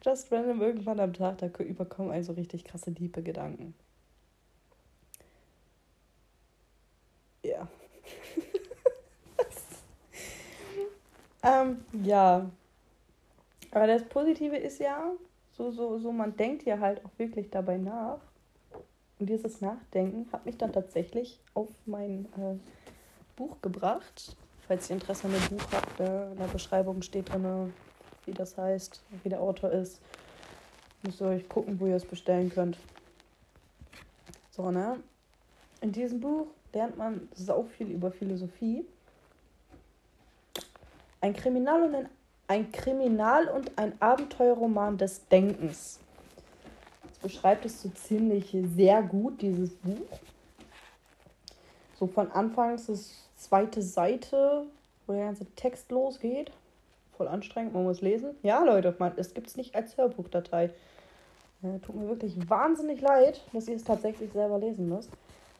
Just 0.03 0.31
random 0.31 0.61
irgendwann 0.61 0.99
am 0.99 1.13
Tag, 1.13 1.37
da 1.37 1.47
überkommen 1.63 2.11
also 2.11 2.33
richtig 2.33 2.65
krasse, 2.65 2.91
liebe 2.91 3.23
Gedanken. 3.23 3.73
Ja. 7.43 7.67
ähm, 11.43 11.85
ja, 12.03 12.49
aber 13.73 13.87
das 13.87 14.03
Positive 14.03 14.55
ist 14.55 14.79
ja, 14.79 15.11
so, 15.57 15.71
so, 15.71 15.97
so, 15.97 16.11
man 16.11 16.35
denkt 16.35 16.63
ja 16.63 16.79
halt 16.79 17.03
auch 17.03 17.11
wirklich 17.17 17.49
dabei 17.49 17.77
nach. 17.77 18.19
Und 19.19 19.29
dieses 19.29 19.61
Nachdenken 19.61 20.27
hat 20.31 20.45
mich 20.45 20.57
dann 20.57 20.73
tatsächlich 20.73 21.39
auf 21.53 21.69
mein 21.85 22.25
äh, 22.37 22.55
Buch 23.35 23.61
gebracht. 23.61 24.35
Falls 24.67 24.89
ihr 24.89 24.95
Interesse 24.95 25.27
an 25.27 25.33
dem 25.33 25.57
Buch 25.57 25.65
habt, 25.71 25.99
äh, 25.99 26.31
in 26.31 26.37
der 26.37 26.47
Beschreibung 26.47 27.01
steht 27.01 27.31
drin, 27.31 27.73
wie 28.25 28.33
das 28.33 28.57
heißt, 28.57 29.01
wie 29.23 29.29
der 29.29 29.41
Autor 29.41 29.71
ist. 29.71 30.01
Müsst 31.03 31.21
ihr 31.21 31.27
euch 31.27 31.47
gucken, 31.49 31.79
wo 31.79 31.87
ihr 31.87 31.95
es 31.95 32.05
bestellen 32.05 32.49
könnt. 32.49 32.77
So, 34.51 34.71
ne? 34.71 34.99
In 35.81 35.91
diesem 35.91 36.19
Buch 36.21 36.47
lernt 36.73 36.97
man 36.97 37.27
sau 37.33 37.63
viel 37.63 37.91
über 37.91 38.11
Philosophie. 38.11 38.85
Ein 41.19 41.33
Kriminal 41.33 41.83
und 41.83 41.95
ein 41.95 42.09
ein 42.47 42.71
Kriminal- 42.71 43.47
und 43.47 43.71
ein 43.77 43.99
Abenteuerroman 44.01 44.97
des 44.97 45.27
Denkens. 45.27 45.99
Beschreibt 47.23 47.65
es 47.65 47.81
so 47.81 47.89
ziemlich 47.89 48.55
sehr 48.75 49.01
gut, 49.01 49.41
dieses 49.41 49.73
Buch. 49.75 50.19
So 51.97 52.05
von 52.05 52.29
Anfangs 52.31 52.89
ist 52.89 53.29
zweite 53.37 53.81
Seite, 53.81 54.65
wo 55.07 55.13
der 55.13 55.25
ganze 55.25 55.45
Text 55.55 55.89
losgeht. 55.91 56.51
Voll 57.15 57.29
anstrengend, 57.29 57.73
man 57.73 57.83
muss 57.83 58.01
lesen. 58.01 58.35
Ja, 58.43 58.63
Leute, 58.63 58.93
man, 58.99 59.13
es 59.15 59.33
gibt 59.33 59.47
es 59.47 59.55
nicht 59.55 59.73
als 59.73 59.97
Hörbuchdatei. 59.97 60.71
Ja, 61.61 61.77
tut 61.79 61.95
mir 61.95 62.09
wirklich 62.09 62.49
wahnsinnig 62.49 62.99
leid, 62.99 63.41
dass 63.53 63.69
ihr 63.69 63.77
es 63.77 63.85
tatsächlich 63.85 64.33
selber 64.33 64.59
lesen 64.59 64.89
müsst. 64.89 65.09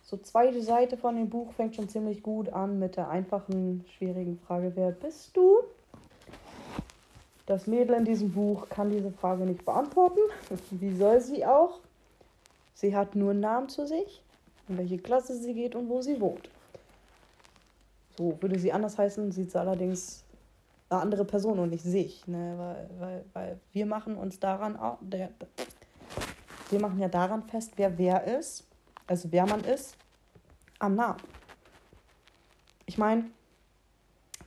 So 0.02 0.18
zweite 0.18 0.62
Seite 0.62 0.98
von 0.98 1.16
dem 1.16 1.30
Buch 1.30 1.54
fängt 1.54 1.78
schon 1.78 1.88
ziemlich 1.88 2.22
gut 2.24 2.50
an 2.50 2.78
mit 2.78 2.98
der 2.98 3.10
einfachen, 3.10 3.86
schwierigen 3.98 4.38
Frage, 4.38 4.74
wer 4.76 4.92
bist 4.92 5.38
du? 5.38 5.64
Das 7.46 7.68
Mädel 7.68 7.96
in 7.96 8.06
diesem 8.06 8.32
Buch 8.32 8.70
kann 8.70 8.90
diese 8.90 9.12
Frage 9.12 9.44
nicht 9.44 9.66
beantworten. 9.66 10.20
Wie 10.72 10.96
soll 10.96 11.20
sie 11.20 11.46
auch? 11.46 11.80
Sie 12.74 12.96
hat 12.96 13.16
nur 13.16 13.32
einen 13.32 13.42
Namen 13.42 13.70
zu 13.70 13.86
sich, 13.86 14.24
in 14.68 14.78
welche 14.78 14.98
Klasse 14.98 15.36
sie 15.36 15.54
geht 15.54 15.76
und 15.76 15.90
wo 15.90 16.02
sie 16.02 16.20
wohnt. 16.20 16.50
So 18.18 18.38
würde 18.42 18.60
sie 18.60 18.72
anders 18.72 18.98
heißen, 18.98 19.32
sieht 19.32 19.52
sie 19.52 19.60
allerdings 19.60 20.24
eine 20.90 21.02
andere 21.02 21.26
Person 21.26 21.60
und 21.60 21.70
nicht 21.70 21.84
sich. 21.84 22.26
Ne? 22.28 22.56
Weil, 22.58 22.90
weil, 23.00 23.26
weil 23.34 23.60
wir 23.72 23.86
machen 23.86 24.16
uns 24.16 24.40
daran, 24.40 24.80
der, 25.02 25.30
wir 26.70 26.80
machen 26.80 27.00
ja 27.00 27.10
daran 27.10 27.44
fest, 27.44 27.74
wer 27.76 27.98
wer 27.98 28.24
ist, 28.24 28.66
also 29.08 29.32
wer 29.32 29.46
man 29.46 29.64
ist, 29.64 29.98
am 30.80 30.96
Namen. 30.96 31.20
Ich 32.86 32.98
meine, 32.98 33.26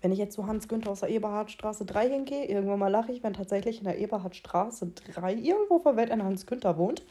Wenn 0.06 0.12
ich 0.12 0.20
jetzt 0.20 0.36
zu 0.36 0.46
Hans 0.46 0.68
Günther 0.68 0.92
aus 0.92 1.00
der 1.00 1.08
Eberhardstraße 1.08 1.84
3 1.84 2.08
hingehe, 2.08 2.44
irgendwann 2.44 2.78
mal 2.78 2.86
lache 2.86 3.10
ich, 3.10 3.24
wenn 3.24 3.32
tatsächlich 3.32 3.78
in 3.78 3.86
der 3.86 3.98
Eberhardstraße 3.98 4.86
3 4.86 5.34
irgendwo 5.34 5.80
verwehrt 5.80 6.12
ein 6.12 6.22
Hans 6.22 6.46
Günther 6.46 6.78
wohnt. 6.78 7.04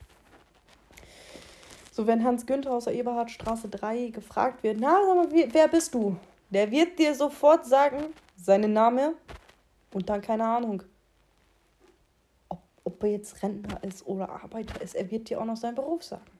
So, 1.92 2.08
wenn 2.08 2.24
Hans 2.24 2.46
Günther 2.46 2.72
aus 2.72 2.86
der 2.86 2.94
Eberhardstraße 2.94 3.68
3 3.68 4.12
gefragt 4.12 4.64
wird, 4.64 4.78
na, 4.80 4.98
sag 5.06 5.14
mal, 5.14 5.28
wer 5.30 5.68
bist 5.68 5.94
du? 5.94 6.16
Der 6.50 6.72
wird 6.72 6.98
dir 6.98 7.14
sofort 7.14 7.66
sagen, 7.66 8.14
seinen 8.38 8.72
Name 8.72 9.16
und 9.94 10.08
dann 10.08 10.22
keine 10.22 10.46
Ahnung. 10.46 10.82
Ob, 12.48 12.62
ob 12.86 13.04
er 13.04 13.10
jetzt 13.10 13.44
Rentner 13.44 13.84
ist 13.84 14.08
oder 14.08 14.30
Arbeiter 14.30 14.82
ist, 14.82 14.96
er 14.96 15.12
wird 15.12 15.30
dir 15.30 15.42
auch 15.42 15.46
noch 15.46 15.58
seinen 15.58 15.76
Beruf 15.76 16.02
sagen. 16.02 16.32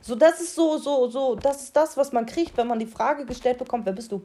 So, 0.00 0.14
das 0.14 0.40
ist 0.40 0.54
so, 0.54 0.78
so, 0.78 1.10
so, 1.10 1.34
das 1.34 1.64
ist 1.64 1.76
das, 1.76 1.94
was 1.98 2.10
man 2.10 2.24
kriegt, 2.24 2.56
wenn 2.56 2.68
man 2.68 2.78
die 2.78 2.86
Frage 2.86 3.26
gestellt 3.26 3.58
bekommt, 3.58 3.84
wer 3.84 3.92
bist 3.92 4.10
du? 4.10 4.24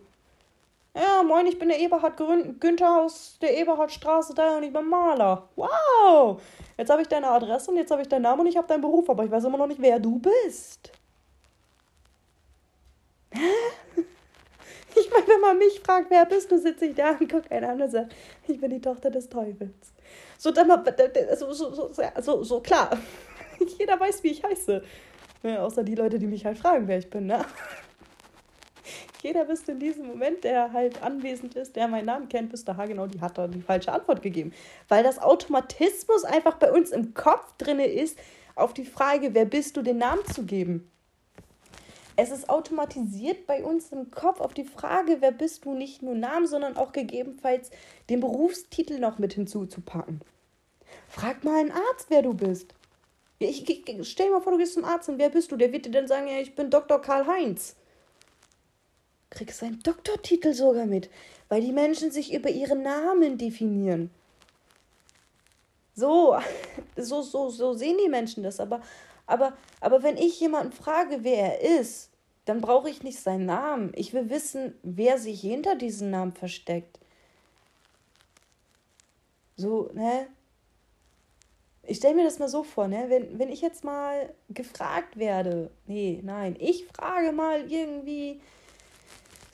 Ja, 0.94 1.24
moin, 1.24 1.48
ich 1.48 1.58
bin 1.58 1.70
der 1.70 1.80
Eberhard 1.80 2.18
Günther 2.60 3.02
aus 3.02 3.38
der 3.42 3.58
Eberhardstraße 3.58 4.34
da 4.34 4.58
und 4.58 4.64
ich 4.64 4.74
bin 4.74 4.86
Maler. 4.88 5.48
Wow! 5.56 6.42
Jetzt 6.78 6.90
habe 6.90 7.02
ich 7.02 7.08
deine 7.08 7.28
Adresse 7.30 7.72
und 7.72 7.78
jetzt 7.78 7.92
habe 7.92 8.02
ich 8.02 8.10
deinen 8.10 8.24
Namen 8.24 8.42
und 8.42 8.48
ich 8.48 8.58
habe 8.58 8.68
deinen 8.68 8.82
Beruf, 8.82 9.10
aber 9.10 9.24
ich 9.24 9.32
weiß 9.32 9.46
immer 9.46 9.58
noch 9.58 9.68
nicht, 9.68 9.82
wer 9.82 10.00
du 10.00 10.20
bist. 10.20 10.92
Ich 14.94 15.10
meine, 15.10 15.26
wenn 15.26 15.40
man 15.40 15.58
mich 15.58 15.80
fragt, 15.80 16.10
wer 16.10 16.26
bist 16.26 16.52
du, 16.52 16.60
sitze 16.60 16.88
ich 16.88 16.96
da 16.96 17.12
und 17.12 17.32
gucke 17.32 17.50
einen 17.50 17.64
an 17.64 17.82
und 17.82 17.90
sage, 17.90 18.10
ich 18.46 18.60
bin 18.60 18.72
die 18.72 18.82
Tochter 18.82 19.10
des 19.10 19.30
Teufels. 19.30 19.94
So, 20.38 20.52
dann 20.52 20.68
so, 21.38 21.54
so, 21.54 21.74
so, 21.74 21.92
so, 22.20 22.44
so 22.44 22.60
klar. 22.60 22.90
Jeder 23.80 23.98
weiß, 23.98 24.22
wie 24.24 24.32
ich 24.32 24.44
heiße. 24.44 24.84
Ja, 25.44 25.64
außer 25.64 25.86
die 25.86 25.96
Leute, 25.96 26.20
die 26.20 26.28
mich 26.28 26.46
halt 26.46 26.58
fragen, 26.58 26.90
wer 26.90 26.98
ich 26.98 27.10
bin, 27.10 27.28
ne? 27.28 27.46
Jeder 29.22 29.48
wüsste 29.48 29.74
in 29.74 29.80
diesem 29.80 30.08
Moment, 30.08 30.44
der 30.44 30.74
halt 30.74 31.04
anwesend 31.04 31.56
ist, 31.56 31.76
der 31.76 31.88
meinen 31.88 32.06
Namen 32.06 32.30
kennt, 32.30 32.52
wüsste, 32.52 32.76
ha, 32.76 32.86
genau, 32.86 33.06
die 33.06 33.22
hat 33.22 33.38
da 33.38 33.48
die 33.48 33.62
falsche 33.62 33.92
Antwort 33.92 34.22
gegeben. 34.22 34.52
Weil 34.88 35.04
das 35.04 35.20
Automatismus 35.20 36.24
einfach 36.24 36.56
bei 36.56 36.72
uns 36.72 36.92
im 36.92 37.14
Kopf 37.14 37.54
drin 37.58 37.80
ist, 37.80 38.18
auf 38.56 38.74
die 38.74 38.86
Frage, 38.86 39.34
wer 39.34 39.46
bist 39.46 39.78
du, 39.78 39.82
den 39.82 39.98
Namen 39.98 40.26
zu 40.26 40.44
geben. 40.44 40.92
Es 42.16 42.32
ist 42.32 42.50
automatisiert 42.50 43.48
bei 43.48 43.64
uns 43.64 43.92
im 43.92 44.12
Kopf 44.12 44.42
auf 44.42 44.54
die 44.54 44.66
Frage, 44.66 45.18
wer 45.22 45.32
bist 45.32 45.66
du, 45.66 45.74
nicht 45.74 46.02
nur 46.02 46.16
Namen, 46.16 46.46
sondern 46.46 46.76
auch 46.76 46.92
gegebenenfalls 46.92 47.72
den 48.10 48.20
Berufstitel 48.20 49.00
noch 49.00 49.18
mit 49.18 49.34
hinzuzupacken. 49.34 50.22
Frag 51.08 51.44
mal 51.44 51.60
einen 51.60 51.72
Arzt, 51.72 52.08
wer 52.10 52.22
du 52.22 52.34
bist. 52.34 52.74
Ich, 53.40 53.68
ich, 53.68 54.08
stell 54.08 54.28
dir 54.28 54.34
mal 54.34 54.42
vor, 54.42 54.52
du 54.52 54.60
gehst 54.60 54.74
zum 54.74 54.86
Arzt 54.86 55.10
und 55.10 55.18
wer 55.18 55.30
bist 55.30 55.52
du? 55.52 55.56
Der 55.56 55.72
wird 55.72 55.86
dir 55.86 55.92
dann 55.92 56.08
sagen, 56.08 56.28
ja, 56.28 56.40
ich 56.40 56.54
bin 56.54 56.70
Dr. 56.70 57.02
Karl-Heinz. 57.02 57.76
Kriegst 59.32 59.60
seinen 59.60 59.82
Doktortitel 59.82 60.54
sogar 60.54 60.86
mit, 60.86 61.10
weil 61.50 61.62
die 61.62 61.72
Menschen 61.72 62.12
sich 62.12 62.34
über 62.34 62.50
ihren 62.50 62.84
Namen 62.84 63.38
definieren. 63.38 64.12
So, 65.96 66.38
so, 66.96 67.22
so, 67.22 67.50
so 67.50 67.74
sehen 67.74 67.98
die 68.04 68.10
Menschen 68.10 68.44
das. 68.44 68.60
Aber, 68.60 68.82
aber, 69.26 69.58
aber 69.80 70.04
wenn 70.04 70.18
ich 70.18 70.40
jemanden 70.40 70.74
frage, 70.74 71.24
wer 71.24 71.62
er 71.62 71.80
ist, 71.80 72.12
dann 72.46 72.62
brauche 72.62 72.90
ich 72.90 73.04
nicht 73.04 73.20
seinen 73.20 73.46
Namen. 73.46 73.92
Ich 73.96 74.14
will 74.14 74.30
wissen, 74.30 74.76
wer 74.84 75.18
sich 75.18 75.42
hinter 75.42 75.76
diesem 75.76 76.10
Namen 76.10 76.34
versteckt. 76.34 77.00
So, 79.56 79.90
ne? 79.94 80.28
Ich 81.84 81.98
stelle 81.98 82.16
mir 82.16 82.24
das 82.24 82.40
mal 82.40 82.50
so 82.50 82.64
vor, 82.64 82.88
ne? 82.88 83.06
Wenn, 83.10 83.40
wenn 83.40 83.50
ich 83.50 83.62
jetzt 83.62 83.84
mal 83.84 84.34
gefragt 84.50 85.18
werde, 85.18 85.72
nee, 85.88 86.20
nein, 86.24 86.56
ich 86.60 86.86
frage 86.88 87.32
mal 87.32 87.72
irgendwie 87.72 88.42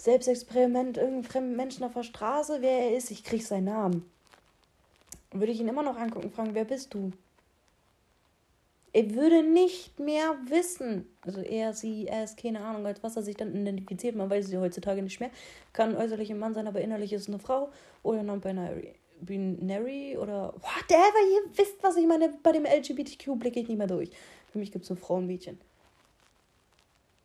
Selbstexperiment 0.08 0.96
irgendeinen 0.96 1.24
fremden 1.26 1.56
Menschen 1.58 1.84
auf 1.84 1.92
der 1.92 2.04
Straße, 2.04 2.60
wer 2.62 2.72
er 2.72 2.96
ist, 2.96 3.12
ich 3.12 3.26
kriege 3.26 3.44
seinen 3.44 3.66
Namen. 3.66 4.10
Würde 5.34 5.52
ich 5.52 5.60
ihn 5.60 5.68
immer 5.68 5.84
noch 5.84 5.98
angucken 5.98 6.28
und 6.28 6.34
fragen, 6.34 6.54
wer 6.56 6.64
bist 6.64 6.94
du? 6.94 7.12
Er 8.94 9.14
würde 9.14 9.44
nicht 9.44 10.00
mehr 10.00 10.38
wissen. 10.46 11.10
Also 11.24 11.42
er, 11.42 11.74
sie, 11.74 12.08
er 12.08 12.24
ist 12.24 12.42
keine 12.42 12.62
Ahnung, 12.62 12.86
als 12.86 13.04
was 13.04 13.18
er 13.18 13.22
sich 13.22 13.36
dann 13.36 13.54
identifiziert. 13.54 14.16
Man 14.16 14.30
weiß 14.30 14.46
es 14.46 14.52
ja 14.54 14.62
heutzutage 14.62 15.04
nicht 15.04 15.20
mehr. 15.20 15.30
Kann 15.74 15.98
äußerlich 15.98 16.32
ein 16.32 16.40
Mann 16.40 16.54
sein, 16.54 16.70
aber 16.70 16.80
innerlich 16.80 17.12
ist 17.12 17.24
es 17.24 17.28
eine 17.28 17.40
Frau 17.40 17.70
oder 18.02 18.24
non-binary. 18.24 18.94
Binary 19.20 20.16
oder 20.18 20.54
whatever, 20.54 21.20
ihr 21.34 21.58
wisst, 21.58 21.84
was 21.84 21.98
ich 21.98 22.08
meine. 22.08 22.34
Bei 22.44 22.54
dem 22.54 22.66
LGBTQ 22.66 23.38
blicke 23.38 23.60
ich 23.60 23.68
nicht 23.68 23.78
mehr 23.78 23.88
durch. 23.88 24.12
Für 24.54 24.60
mich 24.60 24.72
gibt 24.72 24.86
es 24.86 24.90
nur 24.90 24.98
Frauen 24.98 25.24
und 25.24 25.28
Mädchen. 25.28 25.60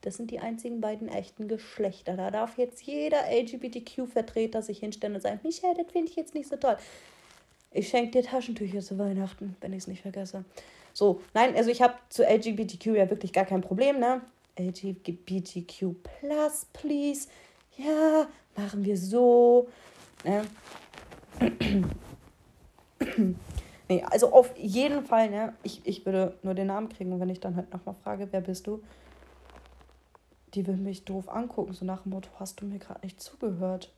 Das 0.02 0.16
sind 0.16 0.30
die 0.30 0.40
einzigen 0.40 0.80
beiden 0.80 1.08
echten 1.08 1.48
Geschlechter. 1.48 2.16
Da 2.16 2.30
darf 2.30 2.58
jetzt 2.58 2.82
jeder 2.82 3.18
LGBTQ-Vertreter 3.30 4.60
sich 4.60 4.80
hinstellen 4.80 5.14
und 5.14 5.22
sagen, 5.22 5.40
Michael, 5.42 5.74
das 5.74 5.90
finde 5.90 6.10
ich 6.10 6.16
jetzt 6.16 6.34
nicht 6.34 6.48
so 6.48 6.56
toll. 6.56 6.76
Ich 7.70 7.88
schenke 7.88 8.10
dir 8.10 8.22
Taschentücher 8.28 8.80
zu 8.80 8.98
Weihnachten, 8.98 9.56
wenn 9.60 9.72
ich 9.72 9.78
es 9.78 9.86
nicht 9.86 10.02
vergesse. 10.02 10.44
So, 10.92 11.22
nein, 11.32 11.56
also 11.56 11.70
ich 11.70 11.80
habe 11.80 11.94
zu 12.10 12.24
LGBTQ 12.24 12.86
ja 12.96 13.08
wirklich 13.08 13.32
gar 13.32 13.46
kein 13.46 13.62
Problem, 13.62 13.98
ne? 13.98 14.20
LGBTQ 14.58 15.94
plus, 16.02 16.66
please. 16.72 17.28
Ja, 17.78 18.28
machen 18.56 18.84
wir 18.84 18.98
so. 18.98 19.68
Ne? 20.24 20.42
nee, 23.88 24.04
also 24.10 24.32
auf 24.32 24.54
jeden 24.58 25.06
Fall, 25.06 25.30
ne? 25.30 25.54
Ich, 25.62 25.80
ich 25.84 26.04
würde 26.04 26.36
nur 26.42 26.54
den 26.54 26.66
Namen 26.66 26.88
kriegen 26.90 27.18
wenn 27.18 27.30
ich 27.30 27.40
dann 27.40 27.56
halt 27.56 27.72
nochmal 27.72 27.94
frage, 28.02 28.28
wer 28.30 28.42
bist 28.42 28.66
du? 28.66 28.82
Die 30.54 30.66
würden 30.66 30.82
mich 30.82 31.04
doof 31.04 31.28
angucken, 31.28 31.72
so 31.72 31.84
nach 31.84 32.02
dem 32.02 32.12
Motto, 32.12 32.28
hast 32.38 32.60
du 32.60 32.66
mir 32.66 32.78
gerade 32.78 33.00
nicht 33.02 33.20
zugehört? 33.20 33.92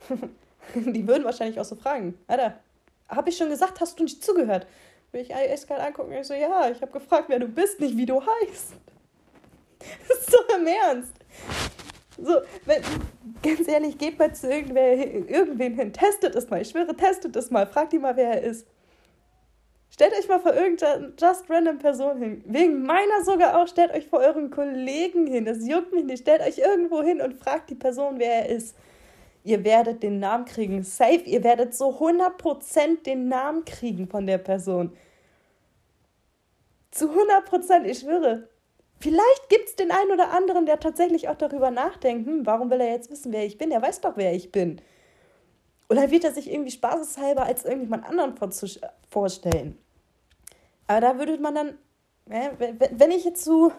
die 0.74 1.06
würden 1.06 1.24
wahrscheinlich 1.24 1.58
auch 1.58 1.64
so 1.64 1.76
fragen, 1.76 2.18
Alter, 2.26 2.58
habe 3.08 3.30
ich 3.30 3.36
schon 3.36 3.48
gesagt, 3.48 3.80
hast 3.80 3.98
du 3.98 4.04
nicht 4.04 4.22
zugehört? 4.22 4.66
Würde 5.12 5.24
ich 5.24 5.34
eiskalt 5.34 5.80
angucken 5.80 6.12
und 6.12 6.18
ich 6.18 6.26
so, 6.26 6.34
ja, 6.34 6.68
ich 6.70 6.82
habe 6.82 6.92
gefragt, 6.92 7.28
wer 7.28 7.38
du 7.38 7.48
bist, 7.48 7.80
nicht 7.80 7.96
wie 7.96 8.06
du 8.06 8.20
heißt. 8.20 8.74
Das 10.08 10.18
ist 10.18 10.30
so 10.30 10.38
im 10.56 10.66
Ernst. 10.66 11.12
So, 12.18 12.40
wenn, 12.64 12.82
ganz 13.42 13.68
ehrlich, 13.68 13.98
geht 13.98 14.18
mal 14.18 14.34
zu 14.34 14.50
irgendwer, 14.50 14.94
irgendwen 14.94 15.74
hin, 15.74 15.92
testet 15.92 16.34
es 16.34 16.48
mal. 16.48 16.62
Ich 16.62 16.70
schwöre, 16.70 16.96
testet 16.96 17.36
es 17.36 17.50
mal. 17.50 17.66
Fragt 17.66 17.92
die 17.92 17.98
mal, 17.98 18.16
wer 18.16 18.30
er 18.30 18.42
ist. 18.42 18.66
Stellt 19.96 20.12
euch 20.12 20.28
mal 20.28 20.40
vor 20.40 20.52
irgendeiner 20.52 21.10
just 21.18 21.48
random 21.48 21.78
Person 21.78 22.18
hin. 22.18 22.44
Wegen 22.44 22.82
meiner 22.82 23.24
sogar 23.24 23.58
auch, 23.58 23.66
stellt 23.66 23.94
euch 23.94 24.06
vor 24.06 24.18
euren 24.18 24.50
Kollegen 24.50 25.26
hin. 25.26 25.46
Das 25.46 25.66
juckt 25.66 25.90
mich 25.94 26.04
nicht. 26.04 26.20
Stellt 26.20 26.42
euch 26.42 26.58
irgendwo 26.58 27.02
hin 27.02 27.22
und 27.22 27.32
fragt 27.32 27.70
die 27.70 27.74
Person, 27.74 28.18
wer 28.18 28.46
er 28.46 28.48
ist. 28.50 28.76
Ihr 29.42 29.64
werdet 29.64 30.02
den 30.02 30.18
Namen 30.18 30.44
kriegen. 30.44 30.82
Safe. 30.82 31.22
Ihr 31.24 31.42
werdet 31.42 31.74
so 31.74 31.98
100% 31.98 33.04
den 33.04 33.28
Namen 33.28 33.64
kriegen 33.64 34.06
von 34.06 34.26
der 34.26 34.36
Person. 34.36 34.94
Zu 36.90 37.08
100%, 37.08 37.84
ich 37.84 38.00
schwöre. 38.00 38.50
Vielleicht 39.00 39.48
gibt 39.48 39.70
es 39.70 39.76
den 39.76 39.92
einen 39.92 40.12
oder 40.12 40.30
anderen, 40.30 40.66
der 40.66 40.78
tatsächlich 40.78 41.30
auch 41.30 41.36
darüber 41.36 41.70
nachdenkt, 41.70 42.26
hm, 42.26 42.44
warum 42.44 42.70
will 42.70 42.82
er 42.82 42.90
jetzt 42.90 43.10
wissen, 43.10 43.32
wer 43.32 43.46
ich 43.46 43.56
bin? 43.56 43.70
Er 43.70 43.80
weiß 43.80 44.02
doch, 44.02 44.18
wer 44.18 44.34
ich 44.34 44.52
bin. 44.52 44.78
Oder 45.88 46.10
wird 46.10 46.24
er 46.24 46.32
sich 46.32 46.52
irgendwie 46.52 46.70
spaßeshalber 46.70 47.44
als 47.44 47.64
irgendjemand 47.64 48.06
anderen 48.06 48.34
vorstellen? 49.08 49.78
Aber 50.86 51.00
da 51.00 51.18
würde 51.18 51.38
man 51.38 51.54
dann, 51.54 51.78
wenn 52.26 53.10
ich 53.10 53.24
jetzt 53.24 53.44
zu 53.44 53.72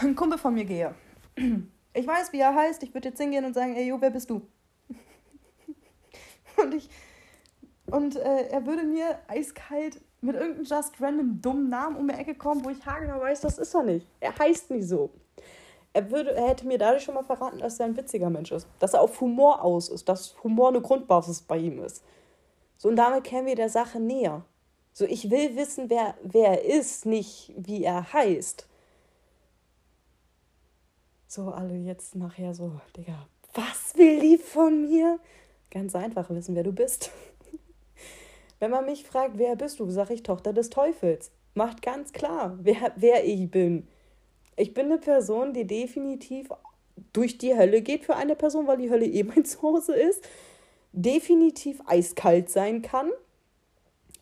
einem 0.00 0.14
Kumpel 0.14 0.38
von 0.38 0.54
mir 0.54 0.64
gehe, 0.64 0.94
ich 1.94 2.06
weiß, 2.06 2.32
wie 2.32 2.40
er 2.40 2.54
heißt, 2.54 2.82
ich 2.82 2.92
würde 2.92 3.08
jetzt 3.08 3.18
hingehen 3.18 3.44
und 3.44 3.54
sagen, 3.54 3.74
ey, 3.74 3.86
Jo, 3.86 4.00
wer 4.00 4.10
bist 4.10 4.28
du? 4.28 4.42
und 6.62 6.74
ich, 6.74 6.90
und 7.86 8.16
äh, 8.16 8.48
er 8.48 8.66
würde 8.66 8.82
mir 8.82 9.18
eiskalt 9.28 10.00
mit 10.20 10.36
irgendeinem 10.36 10.64
just 10.64 11.00
random 11.00 11.40
dummen 11.40 11.68
Namen 11.68 11.96
um 11.96 12.08
die 12.08 12.14
Ecke 12.14 12.34
kommen, 12.34 12.64
wo 12.64 12.70
ich 12.70 12.84
haargenau 12.84 13.20
weiß, 13.20 13.42
das 13.42 13.58
ist 13.58 13.74
er 13.74 13.84
nicht. 13.84 14.06
Er 14.20 14.36
heißt 14.36 14.70
nicht 14.70 14.88
so. 14.88 15.10
Er, 15.92 16.10
würde, 16.10 16.34
er 16.34 16.48
hätte 16.48 16.66
mir 16.66 16.76
dadurch 16.76 17.04
schon 17.04 17.14
mal 17.14 17.22
verraten, 17.22 17.58
dass 17.58 17.80
er 17.80 17.86
ein 17.86 17.96
witziger 17.96 18.28
Mensch 18.28 18.52
ist. 18.52 18.68
Dass 18.80 18.92
er 18.92 19.00
auf 19.00 19.18
Humor 19.20 19.62
aus 19.62 19.88
ist, 19.88 20.08
dass 20.08 20.36
Humor 20.42 20.68
eine 20.68 20.82
Grundbasis 20.82 21.40
bei 21.42 21.56
ihm 21.56 21.82
ist. 21.82 22.04
So, 22.76 22.88
und 22.88 22.96
damit 22.96 23.24
kämen 23.24 23.46
wir 23.46 23.54
der 23.54 23.70
Sache 23.70 23.98
näher. 23.98 24.44
So, 24.98 25.04
ich 25.04 25.30
will 25.30 25.56
wissen, 25.56 25.90
wer, 25.90 26.14
wer 26.22 26.64
er 26.64 26.78
ist, 26.78 27.04
nicht 27.04 27.52
wie 27.54 27.84
er 27.84 28.14
heißt. 28.14 28.66
So, 31.26 31.50
alle 31.50 31.76
jetzt 31.76 32.14
nachher 32.14 32.54
so, 32.54 32.80
Digga, 32.96 33.28
was 33.52 33.94
will 33.98 34.20
die 34.20 34.38
von 34.38 34.88
mir? 34.88 35.20
Ganz 35.70 35.94
einfach 35.94 36.30
wissen, 36.30 36.54
wer 36.54 36.62
du 36.62 36.72
bist. 36.72 37.10
Wenn 38.58 38.70
man 38.70 38.86
mich 38.86 39.04
fragt, 39.04 39.36
wer 39.36 39.54
bist 39.54 39.80
du, 39.80 39.90
sage 39.90 40.14
ich 40.14 40.22
Tochter 40.22 40.54
des 40.54 40.70
Teufels. 40.70 41.30
Macht 41.52 41.82
ganz 41.82 42.14
klar, 42.14 42.58
wer, 42.62 42.94
wer 42.96 43.22
ich 43.22 43.50
bin. 43.50 43.86
Ich 44.56 44.72
bin 44.72 44.86
eine 44.86 44.96
Person, 44.96 45.52
die 45.52 45.66
definitiv 45.66 46.48
durch 47.12 47.36
die 47.36 47.54
Hölle 47.54 47.82
geht 47.82 48.06
für 48.06 48.16
eine 48.16 48.34
Person, 48.34 48.66
weil 48.66 48.78
die 48.78 48.88
Hölle 48.88 49.04
eh 49.04 49.24
mein 49.24 49.44
Zuhause 49.44 49.94
ist. 49.94 50.26
Definitiv 50.92 51.82
eiskalt 51.84 52.48
sein 52.48 52.80
kann, 52.80 53.10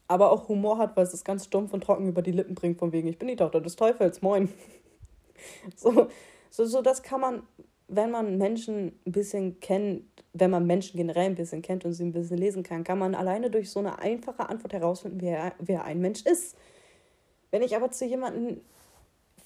aber 0.09 0.31
auch 0.31 0.49
Humor 0.49 0.79
hat, 0.79 0.97
weil 0.97 1.05
es 1.05 1.13
das 1.13 1.25
ganz 1.25 1.45
stumpf 1.45 1.73
und 1.73 1.83
trocken 1.83 2.09
über 2.09 2.23
die 2.23 2.33
Lippen 2.33 2.55
bringt, 2.55 2.79
von 2.79 2.93
wegen, 2.93 3.09
ich 3.09 3.19
bin 3.19 3.29
die 3.29 3.37
Tochter 3.37 3.61
des 3.61 3.77
Teufels, 3.77 4.23
moin. 4.23 4.49
So, 5.77 6.09
so, 6.49 6.65
so 6.65 6.81
das 6.81 7.03
kann 7.03 7.21
man 7.21 7.43
wenn 7.89 8.11
man 8.11 8.39
Menschen 8.39 8.99
ein 9.07 9.13
bisschen 9.13 9.61
kennt, 9.61 10.05
wenn 10.33 10.51
man 10.51 10.67
Menschen 10.67 10.97
generell 10.97 11.27
ein 11.27 11.35
bisschen 11.35 11.63
kennt 11.63 11.85
und 11.85 11.93
sie 11.93 12.05
ein 12.05 12.13
bisschen 12.13 12.39
lesen 12.39 12.63
kann, 12.63 12.85
kann 12.85 12.99
man 12.99 13.15
alleine 13.15 13.51
durch 13.51 13.71
so 13.71 13.81
eine 13.81 13.99
einfache 13.99 14.49
Antwort 14.49 14.73
herausfinden, 14.73 15.21
wer, 15.21 15.55
wer 15.59 15.85
ein 15.85 16.01
Mensch 16.01 16.23
ist. 16.23 16.57
Wenn 17.51 17.63
ich 17.63 17.77
aber 17.77 17.91
zu 17.91 18.05
jemandem 18.05 18.61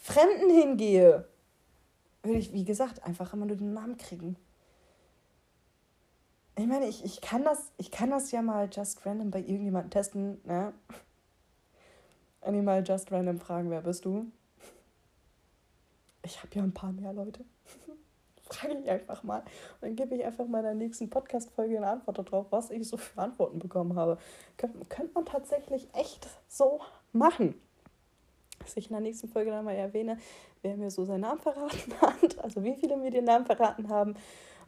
Fremden 0.01 0.51
hingehe, 0.51 1.27
würde 2.23 2.39
ich, 2.39 2.53
wie 2.53 2.65
gesagt, 2.65 3.05
einfach 3.05 3.35
immer 3.35 3.47
nur 3.47 3.57
den 3.57 3.75
Namen 3.75 3.99
kriegen. 3.99 4.37
Ich 6.59 6.67
meine, 6.67 6.89
ich, 6.89 7.05
ich, 7.05 7.21
kann 7.21 7.45
das, 7.45 7.71
ich 7.77 7.93
kann 7.93 8.11
das 8.11 8.33
ja 8.33 8.43
mal 8.43 8.69
just 8.73 9.07
random 9.07 9.31
bei 9.31 9.39
irgendjemandem 9.39 9.91
testen, 9.91 10.41
ne? 10.45 10.73
Wenn 12.43 12.55
die 12.55 12.63
mal 12.63 12.83
just 12.85 13.13
random 13.13 13.39
fragen, 13.39 13.71
wer 13.71 13.81
bist 13.81 14.05
du? 14.05 14.27
Ich 16.25 16.43
habe 16.43 16.53
ja 16.55 16.65
ein 16.65 16.75
paar 16.75 16.91
mehr 16.91 17.13
Leute. 17.13 17.45
Frage 18.43 18.77
ich 18.83 18.91
einfach 18.91 19.23
mal. 19.23 19.39
Und 19.39 19.83
dann 19.83 19.95
gebe 19.95 20.17
ich 20.17 20.25
einfach 20.25 20.49
mal 20.49 20.59
in 20.59 20.65
der 20.65 20.75
nächsten 20.75 21.09
Podcast-Folge 21.09 21.77
eine 21.77 21.87
Antwort 21.87 22.19
darauf, 22.19 22.47
was 22.51 22.71
ich 22.71 22.89
so 22.89 22.97
für 22.97 23.21
Antworten 23.21 23.61
bekommen 23.61 23.95
habe. 23.95 24.19
Könnte 24.57 24.85
könnt 24.87 25.15
man 25.15 25.27
tatsächlich 25.27 25.87
echt 25.95 26.27
so 26.49 26.81
machen. 27.13 27.55
Dass 28.59 28.77
ich 28.77 28.87
in 28.87 28.95
der 28.95 29.03
nächsten 29.03 29.29
Folge 29.29 29.53
dann 29.53 29.65
mal 29.65 29.77
erwähne, 29.77 30.19
wer 30.63 30.77
mir 30.77 30.91
so 30.91 31.05
seinen 31.05 31.21
Namen 31.21 31.41
verraten 31.41 31.95
hat. 32.01 32.39
Also 32.43 32.65
wie 32.65 32.75
viele 32.75 32.97
mir 32.97 33.13
den 33.13 33.27
Namen 33.27 33.47
verraten 33.47 33.89
haben 33.89 34.17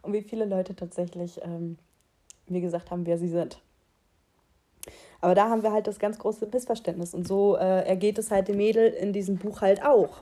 und 0.01 0.13
wie 0.13 0.21
viele 0.21 0.45
Leute 0.45 0.75
tatsächlich 0.75 1.39
ähm, 1.43 1.77
mir 2.47 2.61
gesagt 2.61 2.91
haben, 2.91 3.05
wer 3.05 3.17
sie 3.17 3.29
sind. 3.29 3.61
Aber 5.21 5.35
da 5.35 5.49
haben 5.49 5.61
wir 5.61 5.71
halt 5.71 5.87
das 5.87 5.99
ganz 5.99 6.17
große 6.17 6.47
Missverständnis. 6.51 7.13
Und 7.13 7.27
so 7.27 7.55
äh, 7.55 7.87
ergeht 7.87 8.17
es 8.17 8.31
halt 8.31 8.47
dem 8.47 8.57
Mädel 8.57 8.89
in 8.89 9.13
diesem 9.13 9.37
Buch 9.37 9.61
halt 9.61 9.85
auch. 9.85 10.17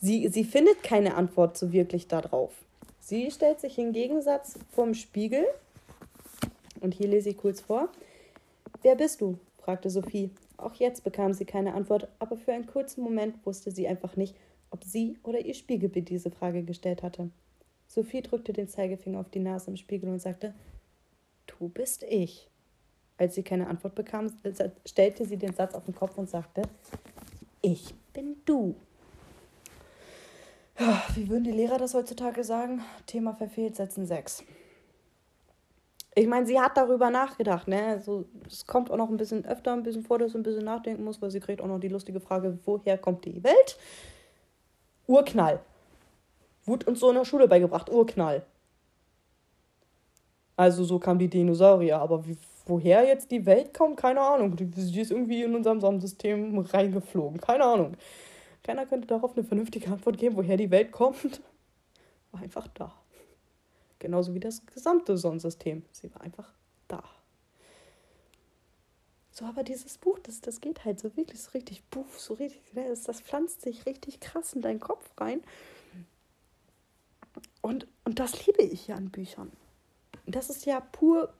Sie, 0.00 0.28
sie 0.28 0.44
findet 0.44 0.82
keine 0.82 1.14
Antwort 1.14 1.58
so 1.58 1.72
wirklich 1.72 2.08
darauf. 2.08 2.52
Sie 3.00 3.30
stellt 3.30 3.60
sich 3.60 3.78
im 3.78 3.92
Gegensatz 3.92 4.58
vorm 4.70 4.94
Spiegel. 4.94 5.44
Und 6.80 6.94
hier 6.94 7.08
lese 7.08 7.30
ich 7.30 7.36
kurz 7.36 7.60
vor. 7.60 7.88
Wer 8.82 8.94
bist 8.94 9.20
du? 9.20 9.38
fragte 9.58 9.90
Sophie. 9.90 10.30
Auch 10.56 10.74
jetzt 10.74 11.04
bekam 11.04 11.34
sie 11.34 11.44
keine 11.44 11.74
Antwort, 11.74 12.08
aber 12.18 12.36
für 12.36 12.52
einen 12.52 12.66
kurzen 12.66 13.02
Moment 13.02 13.34
wusste 13.44 13.70
sie 13.70 13.86
einfach 13.86 14.16
nicht, 14.16 14.34
ob 14.70 14.82
sie 14.82 15.16
oder 15.22 15.40
ihr 15.40 15.54
Spiegelbild 15.54 16.08
diese 16.08 16.30
Frage 16.30 16.62
gestellt 16.62 17.02
hatte. 17.02 17.30
Sophie 17.88 18.22
drückte 18.22 18.52
den 18.52 18.68
Zeigefinger 18.68 19.18
auf 19.18 19.30
die 19.30 19.40
Nase 19.40 19.70
im 19.70 19.76
Spiegel 19.76 20.10
und 20.10 20.20
sagte, 20.20 20.54
Du 21.46 21.68
bist 21.68 22.04
ich. 22.04 22.48
Als 23.16 23.34
sie 23.34 23.42
keine 23.42 23.66
Antwort 23.66 23.96
bekam, 23.96 24.30
stellte 24.86 25.24
sie 25.24 25.38
den 25.38 25.54
Satz 25.54 25.74
auf 25.74 25.86
den 25.86 25.94
Kopf 25.94 26.16
und 26.18 26.30
sagte, 26.30 26.62
Ich 27.62 27.94
bin 28.12 28.36
du. 28.44 28.76
Wie 31.14 31.28
würden 31.28 31.44
die 31.44 31.50
Lehrer 31.50 31.78
das 31.78 31.94
heutzutage 31.94 32.44
sagen? 32.44 32.82
Thema 33.06 33.34
verfehlt, 33.34 33.74
setzen 33.74 34.06
sechs. 34.06 34.44
Ich 36.14 36.26
meine, 36.26 36.46
sie 36.46 36.60
hat 36.60 36.76
darüber 36.76 37.10
nachgedacht, 37.10 37.68
ne? 37.68 37.86
Also, 37.86 38.26
es 38.46 38.66
kommt 38.66 38.90
auch 38.90 38.96
noch 38.96 39.08
ein 39.08 39.16
bisschen 39.16 39.44
öfter 39.44 39.72
ein 39.72 39.82
bisschen 39.82 40.04
vor, 40.04 40.18
dass 40.18 40.32
sie 40.32 40.38
ein 40.38 40.42
bisschen 40.42 40.64
nachdenken 40.64 41.04
muss, 41.04 41.22
weil 41.22 41.30
sie 41.30 41.40
kriegt 41.40 41.60
auch 41.60 41.66
noch 41.66 41.80
die 41.80 41.88
lustige 41.88 42.20
Frage, 42.20 42.58
woher 42.64 42.98
kommt 42.98 43.24
die 43.24 43.42
Welt? 43.42 43.78
Urknall. 45.06 45.60
Wut 46.68 46.86
uns 46.86 47.00
so 47.00 47.08
in 47.08 47.16
der 47.16 47.24
Schule 47.24 47.48
beigebracht, 47.48 47.90
Urknall. 47.90 48.44
Also 50.56 50.84
so 50.84 50.98
kamen 50.98 51.18
die 51.18 51.28
Dinosaurier, 51.28 51.98
aber 51.98 52.26
wie, 52.26 52.36
woher 52.66 53.06
jetzt 53.06 53.30
die 53.30 53.46
Welt 53.46 53.72
kommt, 53.72 53.96
keine 53.96 54.20
Ahnung. 54.20 54.56
Die, 54.56 54.66
die 54.66 55.00
ist 55.00 55.10
irgendwie 55.10 55.42
in 55.42 55.54
unserem 55.54 55.80
Sonnensystem 55.80 56.58
reingeflogen, 56.58 57.40
keine 57.40 57.64
Ahnung. 57.64 57.96
Keiner 58.62 58.86
könnte 58.86 59.06
darauf 59.06 59.36
eine 59.36 59.44
vernünftige 59.44 59.90
Antwort 59.90 60.18
geben, 60.18 60.36
woher 60.36 60.56
die 60.56 60.70
Welt 60.70 60.92
kommt. 60.92 61.40
War 62.32 62.42
einfach 62.42 62.68
da. 62.74 62.92
Genauso 63.98 64.34
wie 64.34 64.40
das 64.40 64.64
gesamte 64.66 65.16
Sonnensystem. 65.16 65.84
Sie 65.90 66.12
war 66.14 66.20
einfach 66.20 66.52
da. 66.86 67.02
So, 69.32 69.44
aber 69.44 69.62
dieses 69.62 69.98
Buch, 69.98 70.18
das, 70.20 70.40
das 70.40 70.60
geht 70.60 70.84
halt 70.84 71.00
so 71.00 71.16
wirklich 71.16 71.40
so 71.40 71.50
richtig, 71.52 71.84
buff, 71.84 72.18
so 72.18 72.34
richtig, 72.34 72.60
ne, 72.74 72.88
das, 72.88 73.04
das 73.04 73.20
pflanzt 73.20 73.62
sich 73.62 73.86
richtig 73.86 74.20
krass 74.20 74.52
in 74.52 74.62
deinen 74.62 74.80
Kopf 74.80 75.08
rein. 75.16 75.42
Und, 77.68 77.86
und 78.06 78.18
das 78.18 78.46
liebe 78.46 78.62
ich 78.62 78.86
ja 78.86 78.94
an 78.94 79.10
Büchern. 79.10 79.52
Das 80.24 80.48
ist 80.48 80.64
ja 80.64 80.80
pur 80.80 81.34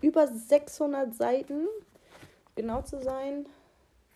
über 0.00 0.28
600 0.28 1.12
Seiten, 1.12 1.66
genau 2.54 2.82
zu 2.82 3.02
sein. 3.02 3.46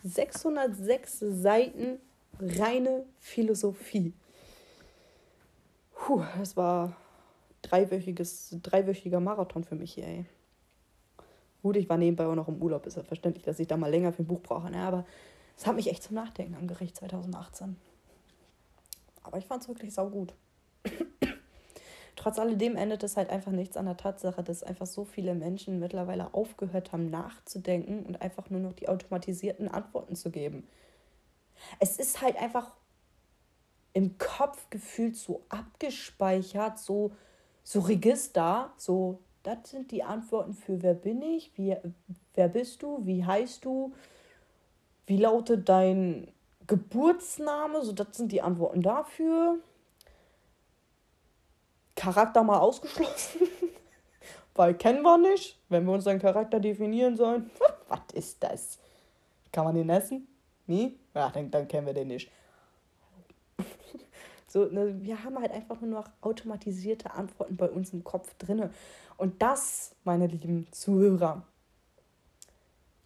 606 0.05 1.19
Seiten 1.19 1.99
reine 2.39 3.07
Philosophie. 3.19 4.13
Puh, 5.95 6.23
das 6.39 6.57
war 6.57 6.97
dreiwöchiges, 7.63 8.59
dreiwöchiger 8.63 9.19
Marathon 9.19 9.65
für 9.65 9.75
mich 9.75 9.95
hier, 9.95 10.07
ey. 10.07 10.27
Gut, 11.63 11.75
ich 11.75 11.89
war 11.89 11.97
nebenbei 11.97 12.27
auch 12.27 12.37
noch 12.37 12.47
im 12.47 12.63
Urlaub, 12.63 12.87
ist 12.87 12.97
ja 12.97 13.03
verständlich, 13.03 13.45
dass 13.45 13.59
ich 13.59 13.67
da 13.67 13.77
mal 13.77 13.91
länger 13.91 14.13
für 14.13 14.23
ein 14.23 14.29
Buch 14.29 14.43
brauche, 14.43 14.71
ne? 14.71 14.79
aber 14.87 15.05
es 15.57 15.67
hat 15.67 15.75
mich 15.75 15.91
echt 15.91 16.05
zum 16.05 16.15
Nachdenken 16.15 16.55
angeregt 16.55 16.97
2018. 16.99 17.77
Aber 19.25 19.39
ich 19.39 19.47
fand 19.47 19.63
es 19.63 19.69
wirklich 19.69 19.93
saugut. 19.93 20.35
Trotz 22.17 22.39
alledem 22.39 22.77
endet 22.77 23.03
es 23.03 23.17
halt 23.17 23.29
einfach 23.29 23.53
nichts 23.53 23.77
an 23.77 23.87
der 23.87 23.97
Tatsache, 23.97 24.43
dass 24.43 24.63
einfach 24.63 24.87
so 24.87 25.05
viele 25.05 25.35
Menschen 25.35 25.79
mittlerweile 25.79 26.33
aufgehört 26.33 26.93
haben 26.93 27.11
nachzudenken 27.11 28.07
und 28.07 28.23
einfach 28.23 28.49
nur 28.51 28.61
noch 28.61 28.73
die 28.73 28.89
automatisierten 28.89 29.69
Antworten 29.69 30.17
zu 30.17 30.31
geben. 30.31 30.67
Es 31.81 31.99
ist 31.99 32.23
halt 32.23 32.37
einfach 32.37 32.71
im 33.93 34.17
Kopf 34.19 34.71
gefühlt 34.71 35.17
so 35.17 35.43
abgespeichert, 35.49 36.79
so, 36.79 37.13
so 37.63 37.81
Register, 37.81 38.73
so, 38.77 39.21
das 39.43 39.71
sind 39.71 39.91
die 39.91 40.03
Antworten 40.03 40.55
für 40.55 40.83
wer 40.83 40.95
bin 40.95 41.23
ich, 41.23 41.53
wie, 41.57 41.77
wer 42.35 42.49
bist 42.49 42.83
du, 42.83 43.05
wie 43.05 43.25
heißt 43.25 43.65
du, 43.65 43.93
wie 45.07 45.19
lautet 45.19 45.69
dein 45.69 46.33
Geburtsname, 46.67 47.83
so 47.83 47.93
das 47.93 48.17
sind 48.17 48.33
die 48.33 48.41
Antworten 48.41 48.81
dafür. 48.81 49.59
Charakter 52.05 52.43
mal 52.43 52.59
ausgeschlossen, 52.59 53.49
weil 54.55 54.75
kennen 54.75 55.03
wir 55.03 55.19
nicht. 55.19 55.59
Wenn 55.69 55.85
wir 55.87 55.93
unseren 55.93 56.19
Charakter 56.19 56.61
definieren 56.61 57.17
sollen, 57.17 57.51
was 57.89 58.01
ist 58.13 58.43
das? 58.43 58.79
Kann 59.53 59.65
man 59.65 59.75
den 59.75 59.89
essen? 59.89 60.27
Nie? 60.67 60.99
Ja, 61.15 61.31
dann, 61.31 61.51
dann 61.51 61.69
kennen 61.69 61.87
wir 61.87 61.95
den 61.95 62.09
nicht. 62.09 62.31
So, 64.47 64.67
ne, 64.67 65.03
wir 65.03 65.25
haben 65.25 65.37
halt 65.41 65.51
einfach 65.51 65.81
nur 65.81 65.91
noch 65.91 66.09
automatisierte 66.21 67.13
Antworten 67.13 67.57
bei 67.57 67.69
uns 67.69 67.93
im 67.93 68.05
Kopf 68.05 68.35
drin. 68.35 68.71
Und 69.17 69.43
das, 69.43 69.97
meine 70.05 70.29
lieben 70.29 70.69
Zuhörer, 70.71 71.43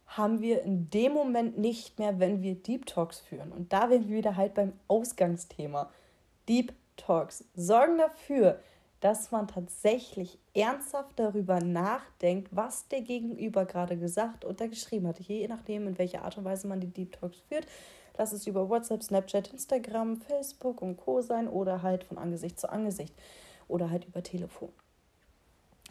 haben 0.05 0.41
wir 0.41 0.61
in 0.61 0.91
dem 0.91 1.13
Moment 1.13 1.57
nicht 1.57 1.97
mehr, 1.97 2.19
wenn 2.19 2.43
wir 2.43 2.53
Deep 2.53 2.85
Talks 2.85 3.19
führen. 3.19 3.51
Und 3.51 3.73
da 3.73 3.89
wären 3.89 4.07
wir 4.09 4.17
wieder 4.17 4.35
halt 4.35 4.53
beim 4.53 4.73
Ausgangsthema. 4.87 5.89
Deep 6.47 6.73
Talks 6.97 7.45
sorgen 7.55 7.97
dafür, 7.97 8.59
dass 8.99 9.31
man 9.31 9.47
tatsächlich 9.47 10.37
ernsthaft 10.53 11.17
darüber 11.17 11.59
nachdenkt, 11.61 12.49
was 12.55 12.87
der 12.87 13.01
Gegenüber 13.01 13.65
gerade 13.65 13.97
gesagt 13.97 14.45
oder 14.45 14.67
geschrieben 14.67 15.07
hat. 15.07 15.19
Je 15.19 15.47
nachdem, 15.47 15.87
in 15.87 15.97
welcher 15.97 16.23
Art 16.23 16.37
und 16.37 16.45
Weise 16.45 16.67
man 16.67 16.81
die 16.81 16.87
Deep 16.87 17.13
Talks 17.13 17.39
führt. 17.47 17.65
Lass 18.17 18.33
es 18.33 18.47
über 18.47 18.69
WhatsApp, 18.69 19.01
Snapchat, 19.01 19.47
Instagram, 19.53 20.17
Facebook 20.17 20.81
und 20.81 20.97
Co. 20.97 21.21
sein 21.21 21.47
oder 21.47 21.81
halt 21.81 22.03
von 22.03 22.17
Angesicht 22.17 22.59
zu 22.59 22.69
Angesicht 22.69 23.13
oder 23.69 23.89
halt 23.89 24.05
über 24.05 24.21
Telefon. 24.21 24.69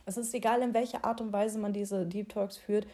Es 0.05 0.19
ist 0.19 0.35
egal, 0.35 0.61
in 0.61 0.75
welcher 0.75 1.05
Art 1.05 1.23
und 1.23 1.33
Weise 1.33 1.59
man 1.59 1.73
diese 1.73 2.05
Deep 2.07 2.29
Talks 2.29 2.59
führt. 2.59 2.87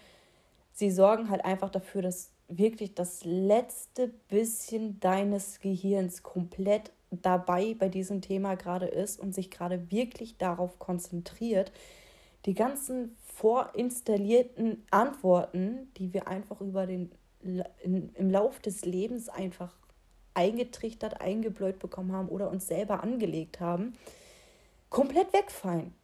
Sie 0.72 0.90
sorgen 0.90 1.30
halt 1.30 1.44
einfach 1.44 1.70
dafür, 1.70 2.02
dass 2.02 2.30
wirklich 2.48 2.94
das 2.94 3.24
letzte 3.24 4.08
bisschen 4.28 5.00
deines 5.00 5.60
Gehirns 5.60 6.22
komplett 6.22 6.92
dabei 7.22 7.74
bei 7.78 7.88
diesem 7.88 8.20
Thema 8.20 8.54
gerade 8.54 8.86
ist 8.86 9.20
und 9.20 9.34
sich 9.34 9.50
gerade 9.50 9.90
wirklich 9.90 10.36
darauf 10.36 10.78
konzentriert, 10.78 11.72
die 12.46 12.54
ganzen 12.54 13.16
vorinstallierten 13.34 14.84
Antworten, 14.90 15.92
die 15.96 16.12
wir 16.12 16.28
einfach 16.28 16.60
über 16.60 16.86
den 16.86 17.10
im 17.82 18.30
Lauf 18.30 18.58
des 18.60 18.86
Lebens 18.86 19.28
einfach 19.28 19.74
eingetrichtert, 20.32 21.20
eingebläut 21.20 21.78
bekommen 21.78 22.12
haben 22.12 22.28
oder 22.28 22.50
uns 22.50 22.66
selber 22.66 23.02
angelegt 23.02 23.60
haben, 23.60 23.94
komplett 24.88 25.32
wegfallen. 25.32 25.94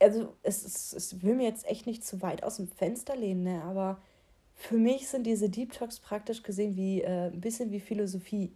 Also 0.00 0.34
es, 0.42 0.64
es, 0.64 0.92
es 0.92 1.22
will 1.22 1.34
mir 1.34 1.46
jetzt 1.48 1.68
echt 1.68 1.86
nicht 1.86 2.04
zu 2.04 2.22
weit 2.22 2.42
aus 2.42 2.56
dem 2.56 2.68
Fenster 2.68 3.16
lehnen, 3.16 3.42
ne? 3.42 3.62
aber 3.64 4.00
für 4.54 4.76
mich 4.76 5.08
sind 5.08 5.24
diese 5.24 5.48
Deep 5.48 5.72
Talks 5.72 6.00
praktisch 6.00 6.42
gesehen 6.42 6.76
wie 6.76 7.02
äh, 7.02 7.30
ein 7.30 7.40
bisschen 7.40 7.70
wie 7.70 7.80
Philosophie. 7.80 8.52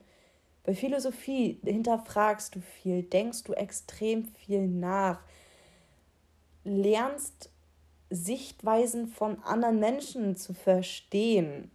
Bei 0.65 0.75
Philosophie 0.75 1.59
hinterfragst 1.65 2.55
du 2.55 2.61
viel, 2.61 3.03
denkst 3.03 3.43
du 3.45 3.53
extrem 3.53 4.25
viel 4.25 4.67
nach, 4.67 5.21
lernst 6.65 7.51
Sichtweisen 8.11 9.09
von 9.09 9.43
anderen 9.43 9.81
Menschen 9.81 10.37
zu 10.37 10.55
verstehen. 10.55 11.71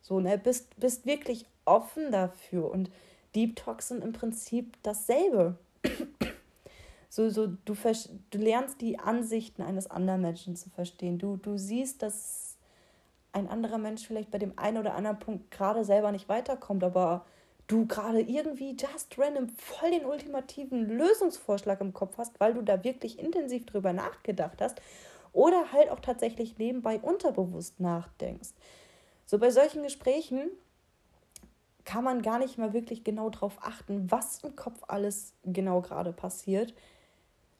So, 0.00 0.20
ne, 0.20 0.38
bist, 0.38 0.78
bist 0.78 1.04
wirklich 1.04 1.44
offen 1.64 2.12
dafür 2.12 2.70
und 2.70 2.90
Deep 3.34 3.56
Talks 3.56 3.88
sind 3.88 4.02
im 4.02 4.12
Prinzip 4.12 4.78
dasselbe. 4.82 5.58
so, 7.10 7.28
so, 7.28 7.48
du, 7.48 7.74
du 8.30 8.38
lernst 8.38 8.80
die 8.80 8.98
Ansichten 8.98 9.62
eines 9.62 9.90
anderen 9.90 10.22
Menschen 10.22 10.56
zu 10.56 10.70
verstehen. 10.70 11.18
Du, 11.18 11.36
du 11.36 11.58
siehst, 11.58 12.02
dass 12.02 12.56
ein 13.32 13.48
anderer 13.48 13.76
Mensch 13.76 14.06
vielleicht 14.06 14.30
bei 14.30 14.38
dem 14.38 14.58
einen 14.58 14.78
oder 14.78 14.94
anderen 14.94 15.18
Punkt 15.18 15.50
gerade 15.50 15.84
selber 15.84 16.12
nicht 16.12 16.28
weiterkommt, 16.30 16.82
aber 16.82 17.26
du 17.66 17.86
gerade 17.86 18.20
irgendwie 18.20 18.76
just 18.78 19.18
random 19.18 19.48
voll 19.48 19.90
den 19.90 20.04
ultimativen 20.04 20.88
Lösungsvorschlag 20.88 21.80
im 21.80 21.92
Kopf 21.92 22.18
hast, 22.18 22.38
weil 22.38 22.54
du 22.54 22.62
da 22.62 22.84
wirklich 22.84 23.18
intensiv 23.18 23.66
drüber 23.66 23.92
nachgedacht 23.92 24.60
hast 24.60 24.80
oder 25.32 25.72
halt 25.72 25.90
auch 25.90 26.00
tatsächlich 26.00 26.58
nebenbei 26.58 26.98
unterbewusst 26.98 27.80
nachdenkst. 27.80 28.50
So 29.26 29.38
bei 29.38 29.50
solchen 29.50 29.82
Gesprächen 29.82 30.50
kann 31.84 32.04
man 32.04 32.22
gar 32.22 32.38
nicht 32.38 32.58
mal 32.58 32.72
wirklich 32.72 33.04
genau 33.04 33.30
darauf 33.30 33.58
achten, 33.60 34.10
was 34.10 34.42
im 34.42 34.56
Kopf 34.56 34.82
alles 34.88 35.34
genau 35.44 35.80
gerade 35.82 36.12
passiert, 36.12 36.74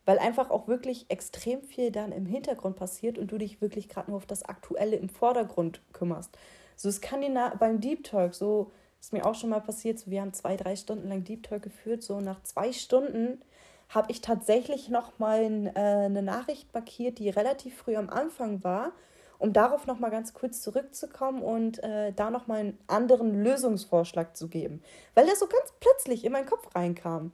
weil 0.04 0.18
einfach 0.18 0.50
auch 0.50 0.68
wirklich 0.68 1.06
extrem 1.08 1.62
viel 1.62 1.90
dann 1.90 2.12
im 2.12 2.26
Hintergrund 2.26 2.76
passiert 2.76 3.18
und 3.18 3.30
du 3.30 3.38
dich 3.38 3.60
wirklich 3.60 3.88
gerade 3.88 4.10
nur 4.10 4.18
auf 4.18 4.26
das 4.26 4.44
Aktuelle 4.44 4.96
im 4.96 5.08
Vordergrund 5.08 5.80
kümmerst. 5.92 6.36
So, 6.76 6.88
es 6.88 7.00
kann 7.00 7.20
dir 7.20 7.52
beim 7.58 7.80
Deep 7.80 8.04
Talk 8.04 8.34
so 8.34 8.70
ist 9.00 9.12
mir 9.12 9.24
auch 9.24 9.34
schon 9.34 9.50
mal 9.50 9.60
passiert, 9.60 9.98
so, 9.98 10.10
wir 10.10 10.20
haben 10.20 10.32
zwei, 10.32 10.56
drei 10.56 10.76
Stunden 10.76 11.08
lang 11.08 11.24
Deep 11.24 11.44
Talk 11.44 11.62
geführt. 11.62 12.02
So 12.02 12.20
nach 12.20 12.42
zwei 12.42 12.72
Stunden 12.72 13.40
habe 13.88 14.10
ich 14.10 14.20
tatsächlich 14.20 14.88
noch 14.88 15.18
mal 15.18 15.72
äh, 15.74 15.78
eine 15.78 16.22
Nachricht 16.22 16.72
markiert, 16.74 17.18
die 17.18 17.28
relativ 17.30 17.76
früh 17.76 17.96
am 17.96 18.10
Anfang 18.10 18.64
war, 18.64 18.92
um 19.38 19.52
darauf 19.52 19.86
noch 19.86 19.98
mal 19.98 20.10
ganz 20.10 20.34
kurz 20.34 20.60
zurückzukommen 20.60 21.42
und 21.42 21.82
äh, 21.84 22.12
da 22.12 22.30
noch 22.30 22.46
mal 22.46 22.58
einen 22.58 22.78
anderen 22.88 23.44
Lösungsvorschlag 23.44 24.36
zu 24.36 24.48
geben, 24.48 24.82
weil 25.14 25.26
der 25.26 25.36
so 25.36 25.46
ganz 25.46 25.72
plötzlich 25.78 26.24
in 26.24 26.32
meinen 26.32 26.46
Kopf 26.46 26.74
reinkam. 26.74 27.32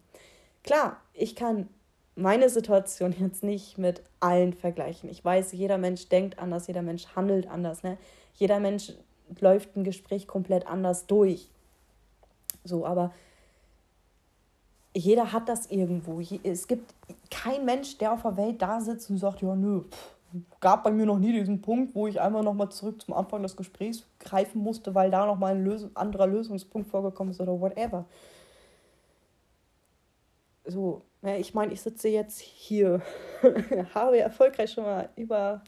Klar, 0.64 1.01
ich 1.14 1.37
kann 1.37 1.68
meine 2.14 2.51
Situation 2.51 3.14
jetzt 3.18 3.42
nicht 3.42 3.79
mit 3.79 4.03
allen 4.20 4.53
vergleichen. 4.53 5.09
Ich 5.09 5.25
weiß, 5.25 5.53
jeder 5.53 5.79
Mensch 5.79 6.09
denkt 6.09 6.38
anders, 6.38 6.66
jeder 6.66 6.83
Mensch 6.83 7.07
handelt 7.16 7.48
anders. 7.48 7.83
Ne? 7.83 7.98
Jeder 8.35 8.61
Mensch 8.61 8.92
läuft 9.40 9.77
ein 9.77 9.85
Gespräch 9.85 10.27
komplett 10.27 10.66
anders 10.66 11.07
durch. 11.07 11.49
So, 12.64 12.87
aber 12.87 13.12
jeder 14.95 15.33
hat 15.33 15.49
das 15.49 15.66
irgendwo. 15.71 16.21
Es 16.42 16.68
gibt 16.68 16.95
kein 17.31 17.64
Mensch, 17.64 17.99
der 17.99 18.12
auf 18.12 18.23
der 18.23 18.37
Welt 18.37 18.61
da 18.61 18.81
sitzt 18.81 19.11
und 19.11 19.18
sagt, 19.18 19.42
ja, 19.42 19.55
nö, 19.55 19.83
gab 20.61 20.85
bei 20.85 20.90
mir 20.90 21.07
noch 21.07 21.18
nie 21.18 21.33
diesen 21.33 21.61
Punkt, 21.61 21.95
wo 21.95 22.07
ich 22.07 22.21
einmal 22.21 22.42
noch 22.42 22.55
mal 22.55 22.71
zurück 22.71 23.01
zum 23.03 23.14
Anfang 23.14 23.42
des 23.42 23.57
Gesprächs 23.57 24.05
greifen 24.18 24.62
musste, 24.62 24.95
weil 24.95 25.11
da 25.11 25.27
noch 25.27 25.38
mal 25.38 25.55
ein 25.55 25.64
Lös 25.64 25.87
anderer 25.95 26.27
Lösungspunkt 26.27 26.88
vorgekommen 26.88 27.33
ist 27.33 27.40
oder 27.40 27.59
whatever. 27.61 28.05
So, 30.64 31.03
ja, 31.23 31.37
ich 31.37 31.55
meine, 31.55 31.73
ich 31.73 31.81
sitze 31.81 32.09
jetzt 32.09 32.40
hier, 32.40 33.03
habe 33.95 34.18
erfolgreich 34.21 34.73
schon 34.73 34.85
mal 34.85 35.09
über 35.16 35.62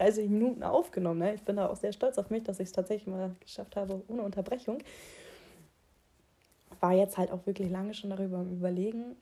30 0.00 0.30
Minuten 0.30 0.62
aufgenommen. 0.62 1.20
Ne? 1.20 1.34
Ich 1.34 1.42
bin 1.42 1.56
da 1.56 1.68
auch 1.68 1.76
sehr 1.76 1.92
stolz 1.92 2.18
auf 2.18 2.30
mich, 2.30 2.42
dass 2.42 2.58
ich 2.58 2.68
es 2.68 2.72
tatsächlich 2.72 3.06
mal 3.06 3.34
geschafft 3.40 3.76
habe, 3.76 4.02
ohne 4.08 4.22
Unterbrechung. 4.22 4.78
War 6.80 6.92
jetzt 6.92 7.18
halt 7.18 7.30
auch 7.30 7.46
wirklich 7.46 7.70
lange 7.70 7.92
schon 7.92 8.10
darüber 8.10 8.40
überlegen. 8.40 9.16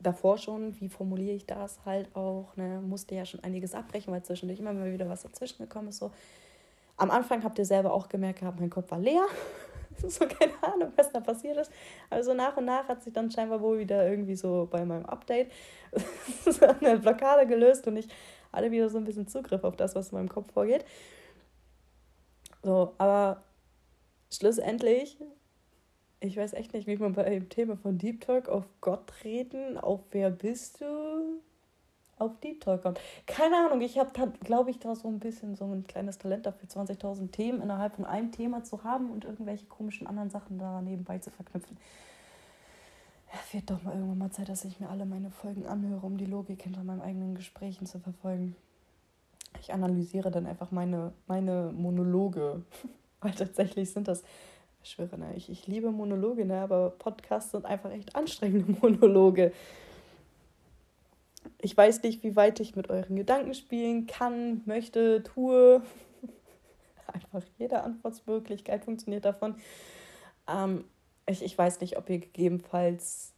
Davor 0.00 0.36
schon, 0.36 0.78
wie 0.80 0.88
formuliere 0.88 1.36
ich 1.36 1.46
das 1.46 1.78
halt 1.84 2.14
auch. 2.16 2.56
Ne? 2.56 2.80
Musste 2.80 3.14
ja 3.14 3.24
schon 3.24 3.42
einiges 3.44 3.74
abbrechen, 3.74 4.12
weil 4.12 4.22
zwischendurch 4.22 4.58
immer 4.58 4.72
mal 4.72 4.92
wieder 4.92 5.08
was 5.08 5.22
dazwischen 5.22 5.62
gekommen 5.62 5.88
ist. 5.88 5.98
So. 5.98 6.10
Am 6.96 7.10
Anfang 7.10 7.44
habt 7.44 7.58
ihr 7.58 7.64
selber 7.64 7.92
auch 7.92 8.08
gemerkt 8.08 8.40
gehabt, 8.40 8.58
mein 8.58 8.70
Kopf 8.70 8.90
war 8.90 8.98
leer. 8.98 9.26
so 10.08 10.26
keine 10.26 10.52
Ahnung, 10.62 10.92
was 10.96 11.12
da 11.12 11.20
passiert 11.20 11.56
ist. 11.56 11.70
Aber 12.10 12.22
so 12.22 12.34
nach 12.34 12.56
und 12.56 12.64
nach 12.64 12.88
hat 12.88 13.02
sich 13.02 13.12
dann 13.12 13.30
scheinbar 13.30 13.60
wohl 13.60 13.78
wieder 13.78 14.08
irgendwie 14.08 14.34
so 14.34 14.66
bei 14.70 14.84
meinem 14.84 15.06
Update 15.06 15.52
eine 16.80 16.98
Blockade 16.98 17.46
gelöst 17.46 17.86
und 17.86 17.96
ich 17.96 18.08
alle 18.56 18.70
wieder 18.70 18.88
so 18.88 18.98
ein 18.98 19.04
bisschen 19.04 19.28
Zugriff 19.28 19.64
auf 19.64 19.76
das, 19.76 19.94
was 19.94 20.10
in 20.10 20.18
meinem 20.18 20.28
Kopf 20.28 20.52
vorgeht. 20.52 20.84
So, 22.62 22.94
aber 22.98 23.42
schlussendlich, 24.32 25.18
ich 26.20 26.36
weiß 26.36 26.54
echt 26.54 26.72
nicht, 26.72 26.86
wie 26.86 26.96
man 26.96 27.12
bei 27.12 27.28
dem 27.30 27.48
Thema 27.48 27.76
von 27.76 27.98
Deep 27.98 28.22
Talk 28.22 28.48
auf 28.48 28.64
Gott 28.80 29.12
reden, 29.22 29.78
auf 29.78 30.00
wer 30.10 30.30
bist 30.30 30.80
du, 30.80 31.40
auf 32.18 32.40
Deep 32.40 32.62
Talk 32.62 32.82
kommt. 32.82 33.00
Keine 33.26 33.56
Ahnung, 33.56 33.80
ich 33.82 33.98
habe, 33.98 34.32
glaube 34.40 34.70
ich, 34.70 34.78
da 34.78 34.94
so 34.94 35.08
ein 35.08 35.20
bisschen 35.20 35.54
so 35.54 35.66
ein 35.66 35.86
kleines 35.86 36.18
Talent 36.18 36.46
dafür, 36.46 36.68
20.000 36.68 37.30
Themen 37.30 37.60
innerhalb 37.60 37.94
von 37.94 38.04
einem 38.04 38.32
Thema 38.32 38.64
zu 38.64 38.82
haben 38.84 39.10
und 39.10 39.24
irgendwelche 39.24 39.66
komischen 39.66 40.06
anderen 40.06 40.30
Sachen 40.30 40.58
da 40.58 40.80
nebenbei 40.80 41.18
zu 41.18 41.30
verknüpfen. 41.30 41.76
Ja, 43.36 43.42
wird 43.52 43.70
doch 43.70 43.82
mal 43.82 43.92
irgendwann 43.92 44.18
mal 44.18 44.30
Zeit, 44.30 44.48
dass 44.48 44.64
ich 44.64 44.80
mir 44.80 44.88
alle 44.88 45.04
meine 45.04 45.30
Folgen 45.30 45.66
anhöre, 45.66 46.06
um 46.06 46.16
die 46.16 46.24
Logik 46.24 46.62
hinter 46.62 46.82
meinen 46.82 47.02
eigenen 47.02 47.34
Gesprächen 47.34 47.84
zu 47.84 47.98
verfolgen. 47.98 48.56
Ich 49.60 49.74
analysiere 49.74 50.30
dann 50.30 50.46
einfach 50.46 50.70
meine, 50.70 51.12
meine 51.26 51.70
Monologe. 51.76 52.62
Weil 53.20 53.32
tatsächlich 53.32 53.92
sind 53.92 54.08
das, 54.08 54.22
ich 54.82 54.92
schwöre, 54.92 55.18
ne, 55.18 55.34
ich, 55.36 55.50
ich 55.50 55.66
liebe 55.66 55.90
Monologe, 55.90 56.46
ne, 56.46 56.60
aber 56.60 56.90
Podcasts 56.90 57.50
sind 57.50 57.66
einfach 57.66 57.90
echt 57.90 58.16
anstrengende 58.16 58.72
Monologe. 58.80 59.52
Ich 61.60 61.76
weiß 61.76 62.02
nicht, 62.04 62.22
wie 62.22 62.36
weit 62.36 62.58
ich 62.60 62.74
mit 62.74 62.88
euren 62.88 63.16
Gedanken 63.16 63.52
spielen 63.52 64.06
kann, 64.06 64.62
möchte, 64.64 65.22
tue. 65.24 65.82
Einfach 67.12 67.42
jede 67.58 67.82
Antwortmöglichkeit 67.82 68.86
funktioniert 68.86 69.26
davon. 69.26 69.56
Ähm, 70.48 70.84
ich, 71.26 71.42
ich 71.42 71.58
weiß 71.58 71.80
nicht, 71.80 71.98
ob 71.98 72.08
ihr 72.08 72.18
gegebenenfalls, 72.18 73.32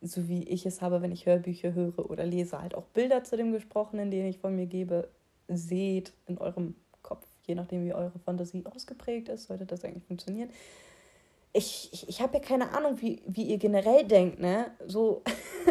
so 0.00 0.28
wie 0.28 0.44
ich 0.44 0.64
es 0.66 0.80
habe, 0.80 1.02
wenn 1.02 1.12
ich 1.12 1.26
Hörbücher 1.26 1.74
höre 1.74 2.10
oder 2.10 2.24
lese, 2.24 2.60
halt 2.60 2.74
auch 2.74 2.84
Bilder 2.86 3.24
zu 3.24 3.36
dem 3.36 3.52
Gesprochenen, 3.52 4.10
den 4.10 4.26
ich 4.26 4.38
von 4.38 4.54
mir 4.54 4.66
gebe, 4.66 5.08
seht 5.48 6.12
in 6.26 6.38
eurem 6.38 6.74
Kopf, 7.02 7.26
je 7.46 7.54
nachdem, 7.54 7.84
wie 7.84 7.94
eure 7.94 8.18
Fantasie 8.24 8.64
ausgeprägt 8.66 9.28
ist, 9.28 9.44
sollte 9.44 9.66
das 9.66 9.84
eigentlich 9.84 10.04
funktionieren. 10.04 10.50
Ich, 11.52 11.90
ich, 11.92 12.08
ich 12.08 12.22
habe 12.22 12.34
ja 12.34 12.40
keine 12.40 12.72
Ahnung, 12.72 13.00
wie, 13.00 13.22
wie 13.26 13.42
ihr 13.42 13.58
generell 13.58 14.04
denkt, 14.04 14.38
ne? 14.40 14.70
So, 14.86 15.22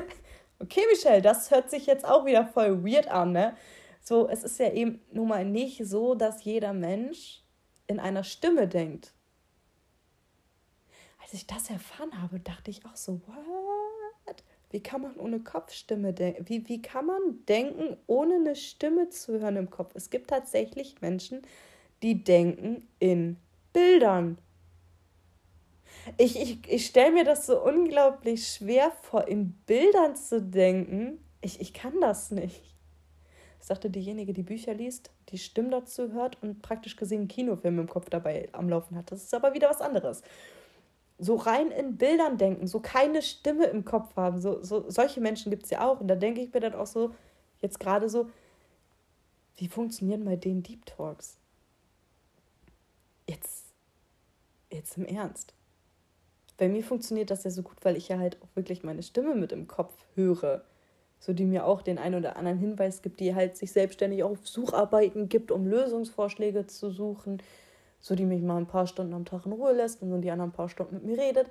okay, 0.59 0.81
Michelle, 0.91 1.21
das 1.21 1.49
hört 1.49 1.71
sich 1.71 1.87
jetzt 1.87 2.05
auch 2.05 2.25
wieder 2.25 2.45
voll 2.45 2.83
weird 2.83 3.07
an, 3.07 3.31
ne? 3.31 3.55
So, 4.03 4.27
es 4.27 4.43
ist 4.43 4.59
ja 4.59 4.71
eben 4.71 5.01
nun 5.11 5.29
mal 5.29 5.45
nicht 5.45 5.85
so, 5.85 6.15
dass 6.15 6.43
jeder 6.43 6.73
Mensch 6.73 7.43
in 7.87 7.99
einer 7.99 8.23
Stimme 8.23 8.67
denkt 8.67 9.13
als 11.31 11.39
ich 11.39 11.47
das 11.47 11.69
erfahren 11.69 12.21
habe, 12.21 12.41
dachte 12.41 12.69
ich 12.71 12.85
auch 12.85 12.97
so, 12.97 13.21
what? 13.25 14.43
Wie 14.69 14.83
kann 14.83 15.01
man 15.01 15.15
ohne 15.15 15.39
Kopfstimme 15.39 16.11
denken? 16.11 16.49
Wie, 16.49 16.67
wie 16.67 16.81
kann 16.81 17.05
man 17.05 17.45
denken, 17.47 17.95
ohne 18.05 18.35
eine 18.35 18.55
Stimme 18.57 19.07
zu 19.09 19.39
hören 19.39 19.55
im 19.55 19.69
Kopf? 19.69 19.91
Es 19.95 20.09
gibt 20.09 20.29
tatsächlich 20.29 20.99
Menschen, 20.99 21.41
die 22.03 22.21
denken 22.21 22.85
in 22.99 23.37
Bildern. 23.71 24.39
Ich, 26.17 26.37
ich, 26.37 26.59
ich 26.67 26.85
stelle 26.85 27.13
mir 27.13 27.23
das 27.23 27.45
so 27.45 27.63
unglaublich 27.63 28.45
schwer 28.49 28.91
vor, 29.01 29.25
in 29.29 29.53
Bildern 29.65 30.17
zu 30.17 30.41
denken. 30.41 31.23
Ich, 31.39 31.61
ich 31.61 31.73
kann 31.73 32.01
das 32.01 32.31
nicht. 32.31 32.61
Sagte 33.61 33.89
diejenige, 33.89 34.33
die 34.33 34.43
Bücher 34.43 34.73
liest, 34.73 35.11
die 35.29 35.37
Stimmen 35.37 35.71
dazu 35.71 36.11
hört 36.11 36.41
und 36.41 36.61
praktisch 36.61 36.97
gesehen 36.97 37.19
einen 37.19 37.27
Kinofilm 37.29 37.79
im 37.79 37.87
Kopf 37.87 38.09
dabei 38.09 38.49
am 38.51 38.67
Laufen 38.67 38.97
hat. 38.97 39.11
Das 39.11 39.23
ist 39.23 39.33
aber 39.33 39.53
wieder 39.53 39.69
was 39.69 39.79
anderes 39.79 40.23
so 41.21 41.35
rein 41.35 41.69
in 41.69 41.97
Bildern 41.97 42.39
denken, 42.39 42.65
so 42.65 42.79
keine 42.79 43.21
Stimme 43.21 43.65
im 43.65 43.85
Kopf 43.85 44.15
haben. 44.15 44.41
So, 44.41 44.63
so, 44.63 44.89
solche 44.89 45.21
Menschen 45.21 45.51
gibt 45.51 45.65
es 45.65 45.69
ja 45.69 45.87
auch. 45.87 46.01
Und 46.01 46.07
da 46.07 46.15
denke 46.15 46.41
ich 46.41 46.51
mir 46.51 46.59
dann 46.59 46.73
auch 46.73 46.87
so, 46.87 47.13
jetzt 47.61 47.79
gerade 47.79 48.09
so, 48.09 48.27
wie 49.55 49.67
funktionieren 49.67 50.25
bei 50.25 50.35
den 50.35 50.63
Deep 50.63 50.83
Talks? 50.87 51.37
Jetzt, 53.29 53.67
jetzt 54.71 54.97
im 54.97 55.05
Ernst. 55.05 55.53
Bei 56.57 56.67
mir 56.67 56.83
funktioniert 56.83 57.29
das 57.29 57.43
ja 57.43 57.51
so 57.51 57.61
gut, 57.61 57.77
weil 57.83 57.97
ich 57.97 58.07
ja 58.07 58.17
halt 58.17 58.41
auch 58.41 58.55
wirklich 58.55 58.83
meine 58.83 59.03
Stimme 59.03 59.35
mit 59.35 59.51
im 59.51 59.67
Kopf 59.67 59.93
höre. 60.15 60.65
So 61.19 61.33
die 61.33 61.45
mir 61.45 61.67
auch 61.67 61.83
den 61.83 61.99
einen 61.99 62.15
oder 62.15 62.35
anderen 62.35 62.57
Hinweis 62.57 63.03
gibt, 63.03 63.19
die 63.19 63.35
halt 63.35 63.57
sich 63.57 63.71
selbstständig 63.71 64.23
auf 64.23 64.47
Sucharbeiten 64.47 65.29
gibt, 65.29 65.51
um 65.51 65.67
Lösungsvorschläge 65.67 66.65
zu 66.65 66.89
suchen 66.89 67.43
so 68.01 68.15
die 68.15 68.25
mich 68.25 68.41
mal 68.41 68.57
ein 68.57 68.67
paar 68.67 68.87
Stunden 68.87 69.13
am 69.13 69.25
Tag 69.25 69.45
in 69.45 69.53
Ruhe 69.53 69.73
lässt 69.73 70.01
und 70.01 70.09
dann 70.09 70.21
die 70.21 70.31
anderen 70.31 70.51
paar 70.51 70.69
Stunden 70.69 70.95
mit 70.95 71.05
mir 71.05 71.17
redet. 71.17 71.47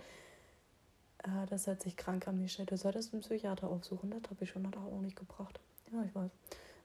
Äh, 1.23 1.47
das 1.49 1.67
hört 1.67 1.83
sich 1.83 1.97
krank 1.97 2.27
an, 2.29 2.41
Michelle. 2.41 2.67
Du 2.67 2.77
solltest 2.77 3.13
einen 3.13 3.23
Psychiater 3.23 3.69
aufsuchen. 3.69 4.11
Das 4.11 4.31
habe 4.31 4.45
ich 4.45 4.51
schon 4.51 4.71
da 4.71 4.81
auch 4.81 5.01
nicht 5.01 5.17
gebracht. 5.17 5.61
Ja, 5.93 6.03
ich 6.05 6.15
weiß. 6.15 6.31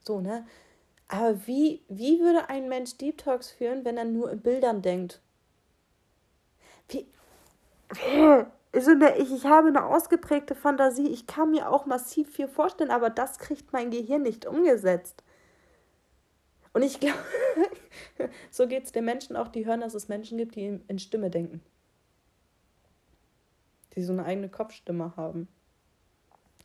So, 0.02 0.20
ne? 0.20 0.46
Aber 1.08 1.46
wie, 1.46 1.82
wie 1.88 2.20
würde 2.20 2.48
ein 2.48 2.68
Mensch 2.68 2.96
Deep 2.96 3.18
Talks 3.18 3.50
führen, 3.50 3.84
wenn 3.84 3.96
er 3.96 4.04
nur 4.04 4.30
in 4.30 4.40
Bildern 4.40 4.82
denkt? 4.82 5.20
Wie. 6.88 7.06
Ich, 8.72 8.88
ich 9.32 9.44
habe 9.46 9.68
eine 9.68 9.86
ausgeprägte 9.86 10.54
Fantasie. 10.54 11.08
Ich 11.08 11.26
kann 11.26 11.52
mir 11.52 11.70
auch 11.70 11.86
massiv 11.86 12.30
viel 12.30 12.48
vorstellen, 12.48 12.90
aber 12.90 13.10
das 13.10 13.38
kriegt 13.38 13.72
mein 13.72 13.90
Gehirn 13.90 14.22
nicht 14.22 14.46
umgesetzt. 14.46 15.22
Und 16.72 16.82
ich 16.82 17.00
glaube, 17.00 17.18
so 18.50 18.66
geht 18.66 18.84
es 18.84 18.92
den 18.92 19.04
Menschen 19.04 19.36
auch, 19.36 19.48
die 19.48 19.66
hören, 19.66 19.80
dass 19.80 19.94
es 19.94 20.08
Menschen 20.08 20.38
gibt, 20.38 20.56
die 20.56 20.80
in 20.86 20.98
Stimme 20.98 21.30
denken. 21.30 21.60
die 23.94 24.02
so 24.02 24.12
eine 24.12 24.24
eigene 24.24 24.48
Kopfstimme 24.48 25.16
haben. 25.16 25.48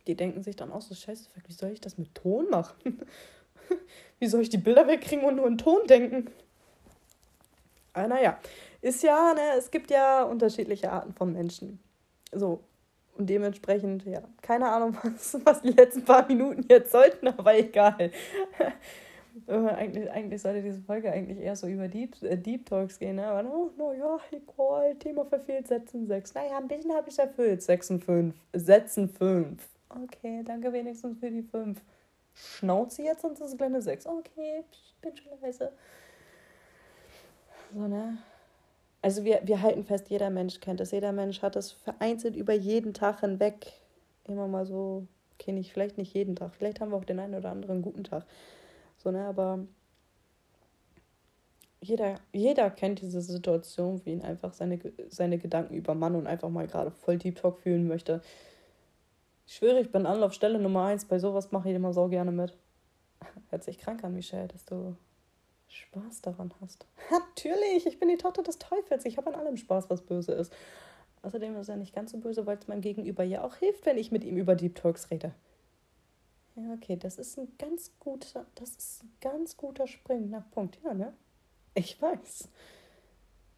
Die 0.08 0.16
denken 0.16 0.44
sich 0.44 0.56
dann 0.56 0.72
auch 0.72 0.82
so, 0.82 0.96
scheiße, 0.96 1.30
wie 1.48 1.54
soll 1.54 1.72
ich 1.72 1.82
das 1.82 1.98
mit 1.98 2.14
Ton 2.16 2.50
machen? 2.50 3.02
wie 4.20 4.28
soll 4.28 4.42
ich 4.42 4.50
die 4.50 4.58
Bilder 4.58 4.88
wegkriegen 4.88 5.24
und 5.24 5.36
nur 5.36 5.48
in 5.48 5.58
Ton 5.58 5.88
denken? 5.88 6.30
Aber 7.94 8.08
naja, 8.08 8.40
ist 8.82 9.04
ja, 9.04 9.34
ne, 9.34 9.58
es 9.58 9.70
gibt 9.70 9.92
ja 9.92 10.24
unterschiedliche 10.24 10.92
Arten 10.92 11.14
von 11.14 11.34
Menschen. 11.34 11.80
So. 12.32 12.64
Und 13.18 13.30
dementsprechend, 13.30 14.06
ja, 14.06 14.24
keine 14.42 14.70
Ahnung, 14.70 14.98
was, 15.04 15.38
was 15.46 15.62
die 15.62 15.72
letzten 15.72 16.06
paar 16.06 16.26
Minuten 16.28 16.66
jetzt 16.70 16.92
sollten, 16.92 17.28
aber 17.28 17.56
egal. 17.56 18.12
Äh, 19.48 19.54
eigentlich, 19.54 20.12
eigentlich 20.12 20.42
sollte 20.42 20.62
diese 20.62 20.82
Folge 20.82 21.12
eigentlich 21.12 21.40
eher 21.40 21.56
so 21.56 21.68
über 21.68 21.88
Deep, 21.88 22.22
äh, 22.24 22.38
Deep 22.38 22.66
Talks 22.66 23.00
gehen, 23.00 23.16
ne? 23.16 23.28
aber 23.28 23.44
no, 23.44 23.72
no, 23.78 23.94
ja, 23.94 24.20
egal, 24.32 24.96
Thema 24.96 25.26
verfehlt, 25.26 25.68
Sätzen 25.68 26.08
6. 26.08 26.34
Naja, 26.34 26.58
ein 26.58 26.68
bisschen 26.68 26.94
habe 26.94 27.10
ich 27.10 27.18
erfüllt. 27.18 27.62
Sätzen 27.62 28.00
5. 28.00 28.36
Sätzen 28.54 29.10
5. 29.10 29.68
Okay, 30.04 30.44
danke 30.46 30.72
wenigstens 30.74 31.20
für 31.20 31.32
die 31.32 31.44
5. 31.44 31.82
Schnauze 32.34 33.04
jetzt, 33.04 33.22
sonst 33.22 33.42
ist 33.42 33.52
es 33.52 33.58
kleine 33.58 33.82
6. 33.82 34.06
Okay, 34.08 34.64
bin 35.02 35.16
schon 35.16 35.32
leise. 35.42 35.72
So, 37.74 37.88
ne? 37.88 38.18
Also 39.02 39.24
wir, 39.24 39.42
wir 39.44 39.62
halten 39.62 39.84
fest, 39.84 40.10
jeder 40.10 40.30
Mensch 40.30 40.60
kennt 40.60 40.80
es. 40.80 40.92
Jeder 40.92 41.12
Mensch 41.12 41.42
hat 41.42 41.56
es 41.56 41.72
vereinzelt 41.72 42.36
über 42.36 42.54
jeden 42.54 42.94
Tag 42.94 43.22
hinweg. 43.22 43.74
Immer 44.28 44.48
mal 44.48 44.66
so, 44.66 45.08
okay, 45.34 45.52
nicht, 45.52 45.74
vielleicht 45.74 45.98
nicht 45.98 46.14
jeden 46.14 46.36
Tag. 46.36 46.54
Vielleicht 46.56 46.80
haben 46.80 46.92
wir 46.92 46.98
auch 46.98 47.06
den 47.06 47.20
einen 47.20 47.36
oder 47.36 47.50
anderen 47.50 47.82
guten 47.82 48.04
Tag. 48.04 48.26
So, 49.02 49.10
ne, 49.10 49.26
aber 49.26 49.60
jeder, 51.82 52.20
jeder 52.32 52.70
kennt 52.70 53.02
diese 53.02 53.22
Situation, 53.22 54.06
wie 54.06 54.12
ihn 54.12 54.22
einfach 54.22 54.54
seine, 54.54 54.80
seine 55.10 55.40
Gedanken 55.40 55.74
übermannen 55.74 56.20
und 56.20 56.28
einfach 56.28 56.50
mal 56.50 56.68
gerade 56.68 56.92
voll 56.92 57.18
Deep 57.18 57.38
Talk 57.38 57.58
fühlen 57.58 57.88
möchte. 57.88 58.22
Ich 59.48 59.56
schwöre, 59.56 59.82
ich 59.82 59.92
bin 59.92 60.06
Anlaufstelle 60.06 60.60
Nummer 60.60 60.86
eins. 60.86 61.06
Bei 61.06 61.18
sowas 61.18 61.52
mache 61.52 61.70
ich 61.70 61.76
immer 61.76 61.94
so 61.94 62.08
gerne 62.10 62.32
mit. 62.32 62.56
Hört 63.50 63.64
sich 63.64 63.80
krank 63.80 64.04
an, 64.04 64.14
Michelle, 64.14 64.48
dass 64.48 64.66
du 64.66 64.96
Spaß 65.68 66.22
daran 66.22 66.54
hast. 66.62 66.86
Natürlich, 67.12 67.88
ich 67.88 68.00
bin 68.00 68.10
die 68.10 68.18
Tochter 68.18 68.44
des 68.44 68.60
Teufels. 68.60 69.06
Ich 69.06 69.18
habe 69.18 69.34
an 69.34 69.40
allem 69.40 69.58
Spaß, 69.58 69.90
was 69.90 70.04
böse 70.04 70.34
ist. 70.34 70.54
Außerdem 71.24 71.56
ist 71.56 71.70
er 71.70 71.78
nicht 71.78 71.96
ganz 71.96 72.12
so 72.12 72.20
böse, 72.20 72.46
weil 72.46 72.60
es 72.60 72.68
meinem 72.68 72.82
Gegenüber 72.82 73.24
ja 73.24 73.44
auch 73.44 73.56
hilft, 73.56 73.88
wenn 73.88 73.98
ich 73.98 74.12
mit 74.12 74.24
ihm 74.24 74.38
über 74.38 74.54
Deep 74.54 74.76
Talks 74.76 75.10
rede. 75.10 75.34
Ja, 76.56 76.74
okay, 76.74 76.98
das 76.98 77.18
ist 77.18 77.38
ein 77.38 77.54
ganz 77.58 77.92
guter, 78.00 78.46
das 78.56 78.72
ist 78.72 79.04
ein 79.04 79.14
ganz 79.22 79.56
guter 79.58 79.88
springender 79.88 80.46
Punkt, 80.52 80.80
ja, 80.84 80.94
ne? 80.94 81.14
Ich 81.74 82.02
weiß. 82.02 82.50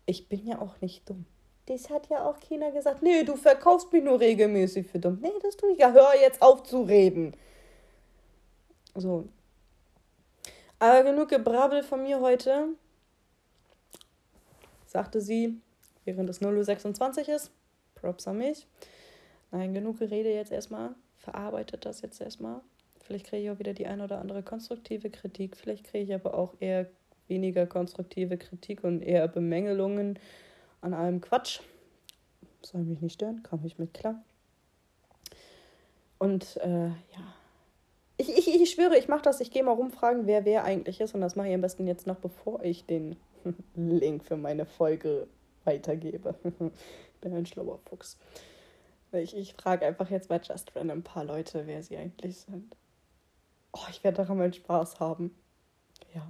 Ich 0.05 0.29
bin 0.29 0.45
ja 0.45 0.59
auch 0.59 0.79
nicht 0.81 1.09
dumm. 1.09 1.25
Das 1.65 1.89
hat 1.89 2.09
ja 2.09 2.25
auch 2.25 2.39
China 2.39 2.69
gesagt. 2.69 3.01
Nee, 3.01 3.23
du 3.23 3.35
verkaufst 3.35 3.91
mich 3.91 4.03
nur 4.03 4.19
regelmäßig 4.19 4.87
für 4.87 4.99
dumm. 4.99 5.19
Nee, 5.21 5.31
das 5.41 5.57
tue 5.57 5.71
ich 5.71 5.79
ja. 5.79 5.91
Hör 5.91 6.13
jetzt 6.19 6.41
auf 6.41 6.63
zu 6.63 6.83
reden. 6.83 7.35
So, 8.95 9.27
aber 10.83 11.01
genug 11.03 11.29
Gebrabbel 11.29 11.81
von 11.81 12.03
mir 12.03 12.19
heute, 12.19 12.75
sagte 14.85 15.21
sie, 15.21 15.61
während 16.03 16.29
es 16.29 16.41
0.26 16.41 17.29
Uhr 17.29 17.35
ist. 17.35 17.51
Props 17.95 18.27
an 18.27 18.39
mich. 18.39 18.67
Nein, 19.51 19.73
genug 19.73 19.99
Gerede 19.99 20.33
jetzt 20.33 20.51
erstmal. 20.51 20.93
Verarbeitet 21.15 21.85
das 21.85 22.01
jetzt 22.01 22.19
erstmal. 22.19 22.59
Vielleicht 23.03 23.27
kriege 23.27 23.43
ich 23.43 23.49
auch 23.51 23.59
wieder 23.59 23.73
die 23.73 23.85
ein 23.85 24.01
oder 24.01 24.19
andere 24.19 24.43
konstruktive 24.43 25.09
Kritik. 25.09 25.57
Vielleicht 25.57 25.85
kriege 25.85 26.03
ich 26.05 26.13
aber 26.13 26.33
auch 26.35 26.53
eher 26.59 26.89
weniger 27.27 27.65
konstruktive 27.67 28.37
Kritik 28.37 28.83
und 28.83 29.01
eher 29.01 29.27
Bemängelungen 29.27 30.19
an 30.81 30.93
allem 30.93 31.21
Quatsch. 31.21 31.59
Soll 32.61 32.81
mich 32.81 33.01
nicht 33.01 33.13
stören, 33.13 33.43
komme 33.43 33.67
ich 33.67 33.77
mit 33.77 33.93
klar. 33.93 34.23
Und 36.17 36.57
äh, 36.57 36.87
ja, 36.87 37.35
ich, 38.15 38.29
ich, 38.29 38.61
ich 38.61 38.71
schwöre, 38.71 38.97
ich 38.97 39.09
mache 39.09 39.23
das. 39.23 39.41
Ich 39.41 39.51
gehe 39.51 39.63
mal 39.63 39.73
rumfragen, 39.73 40.25
wer 40.25 40.45
wer 40.45 40.63
eigentlich 40.63 41.01
ist. 41.01 41.13
Und 41.13 41.19
das 41.19 41.35
mache 41.35 41.49
ich 41.49 41.53
am 41.53 41.61
besten 41.61 41.87
jetzt 41.87 42.07
noch, 42.07 42.17
bevor 42.17 42.63
ich 42.63 42.85
den 42.85 43.17
Link 43.75 44.23
für 44.23 44.37
meine 44.37 44.65
Folge 44.65 45.27
weitergebe. 45.65 46.35
ich 46.43 47.19
bin 47.19 47.33
ein 47.33 47.45
schlauer 47.45 47.79
Fuchs. 47.89 48.17
Ich, 49.11 49.35
ich 49.35 49.53
frage 49.53 49.85
einfach 49.85 50.09
jetzt 50.09 50.29
bei 50.29 50.37
Just 50.37 50.73
Random 50.75 50.99
ein 50.99 51.03
paar 51.03 51.25
Leute, 51.25 51.67
wer 51.67 51.83
sie 51.83 51.97
eigentlich 51.97 52.37
sind. 52.37 52.75
Oh, 53.73 53.85
ich 53.89 54.03
werde 54.03 54.17
daran 54.17 54.37
mal 54.37 54.53
Spaß 54.53 54.99
haben. 54.99 55.35
Ja. 56.13 56.27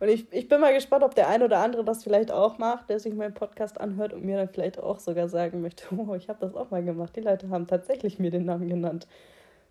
Und 0.00 0.08
ich, 0.08 0.32
ich 0.32 0.48
bin 0.48 0.60
mal 0.60 0.72
gespannt, 0.72 1.04
ob 1.04 1.14
der 1.14 1.28
ein 1.28 1.42
oder 1.42 1.58
andere 1.58 1.84
das 1.84 2.04
vielleicht 2.04 2.30
auch 2.30 2.58
macht, 2.58 2.90
der 2.90 3.00
sich 3.00 3.14
meinen 3.14 3.34
Podcast 3.34 3.80
anhört 3.80 4.12
und 4.12 4.24
mir 4.24 4.36
dann 4.36 4.48
vielleicht 4.48 4.78
auch 4.78 5.00
sogar 5.00 5.28
sagen 5.28 5.60
möchte, 5.60 5.86
oh, 5.96 6.14
ich 6.14 6.28
habe 6.28 6.40
das 6.40 6.54
auch 6.54 6.70
mal 6.70 6.84
gemacht. 6.84 7.16
Die 7.16 7.20
Leute 7.20 7.48
haben 7.50 7.66
tatsächlich 7.66 8.18
mir 8.18 8.30
den 8.30 8.44
Namen 8.44 8.68
genannt. 8.68 9.06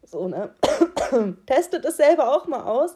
So, 0.04 0.28
ne? 0.28 0.54
Testet 1.46 1.86
es 1.86 1.98
selber 1.98 2.36
auch 2.36 2.48
mal 2.48 2.64
aus. 2.64 2.96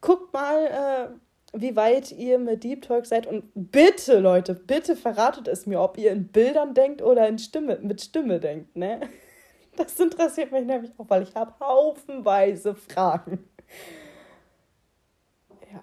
Guckt 0.00 0.32
mal, 0.32 0.66
äh, 0.66 1.08
wie 1.52 1.76
weit 1.76 2.12
ihr 2.12 2.38
mit 2.38 2.64
Deep 2.64 2.82
Talk 2.82 3.06
seid. 3.06 3.26
Und 3.26 3.44
bitte, 3.54 4.18
Leute, 4.18 4.54
bitte 4.54 4.96
verratet 4.96 5.48
es 5.48 5.66
mir, 5.66 5.80
ob 5.80 5.98
ihr 5.98 6.12
in 6.12 6.28
Bildern 6.28 6.74
denkt 6.74 7.02
oder 7.02 7.28
in 7.28 7.38
Stimme, 7.38 7.78
mit 7.80 8.00
Stimme 8.00 8.40
denkt, 8.40 8.76
ne? 8.76 9.00
Das 9.76 9.98
interessiert 10.00 10.52
mich 10.52 10.64
nämlich 10.64 10.92
auch, 10.98 11.04
weil 11.08 11.22
ich 11.22 11.34
habe 11.34 11.52
haufenweise 11.60 12.74
Fragen. 12.74 13.48
Ja. 15.72 15.82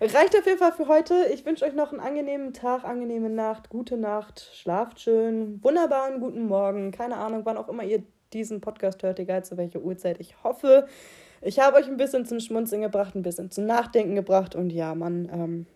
Reicht 0.00 0.36
auf 0.36 0.46
jeden 0.46 0.58
Fall 0.58 0.72
für 0.72 0.88
heute. 0.88 1.26
Ich 1.32 1.44
wünsche 1.46 1.64
euch 1.64 1.74
noch 1.74 1.92
einen 1.92 2.00
angenehmen 2.00 2.52
Tag, 2.52 2.84
angenehme 2.84 3.30
Nacht, 3.30 3.70
gute 3.70 3.96
Nacht, 3.96 4.50
schlaft 4.54 5.00
schön, 5.00 5.62
wunderbaren 5.62 6.20
guten 6.20 6.46
Morgen, 6.46 6.90
keine 6.90 7.16
Ahnung, 7.16 7.42
wann 7.44 7.56
auch 7.56 7.68
immer 7.68 7.84
ihr 7.84 8.02
diesen 8.32 8.60
Podcast 8.60 9.02
hört, 9.02 9.18
egal 9.18 9.44
zu 9.44 9.56
welcher 9.56 9.80
Uhrzeit. 9.80 10.20
Ich 10.20 10.42
hoffe, 10.44 10.86
ich 11.40 11.60
habe 11.60 11.76
euch 11.76 11.86
ein 11.86 11.96
bisschen 11.96 12.26
zum 12.26 12.40
Schmunzeln 12.40 12.82
gebracht, 12.82 13.14
ein 13.14 13.22
bisschen 13.22 13.50
zum 13.50 13.66
Nachdenken 13.66 14.14
gebracht 14.14 14.54
und 14.54 14.70
ja, 14.70 14.94
man 14.94 15.28
ähm, 15.32 15.66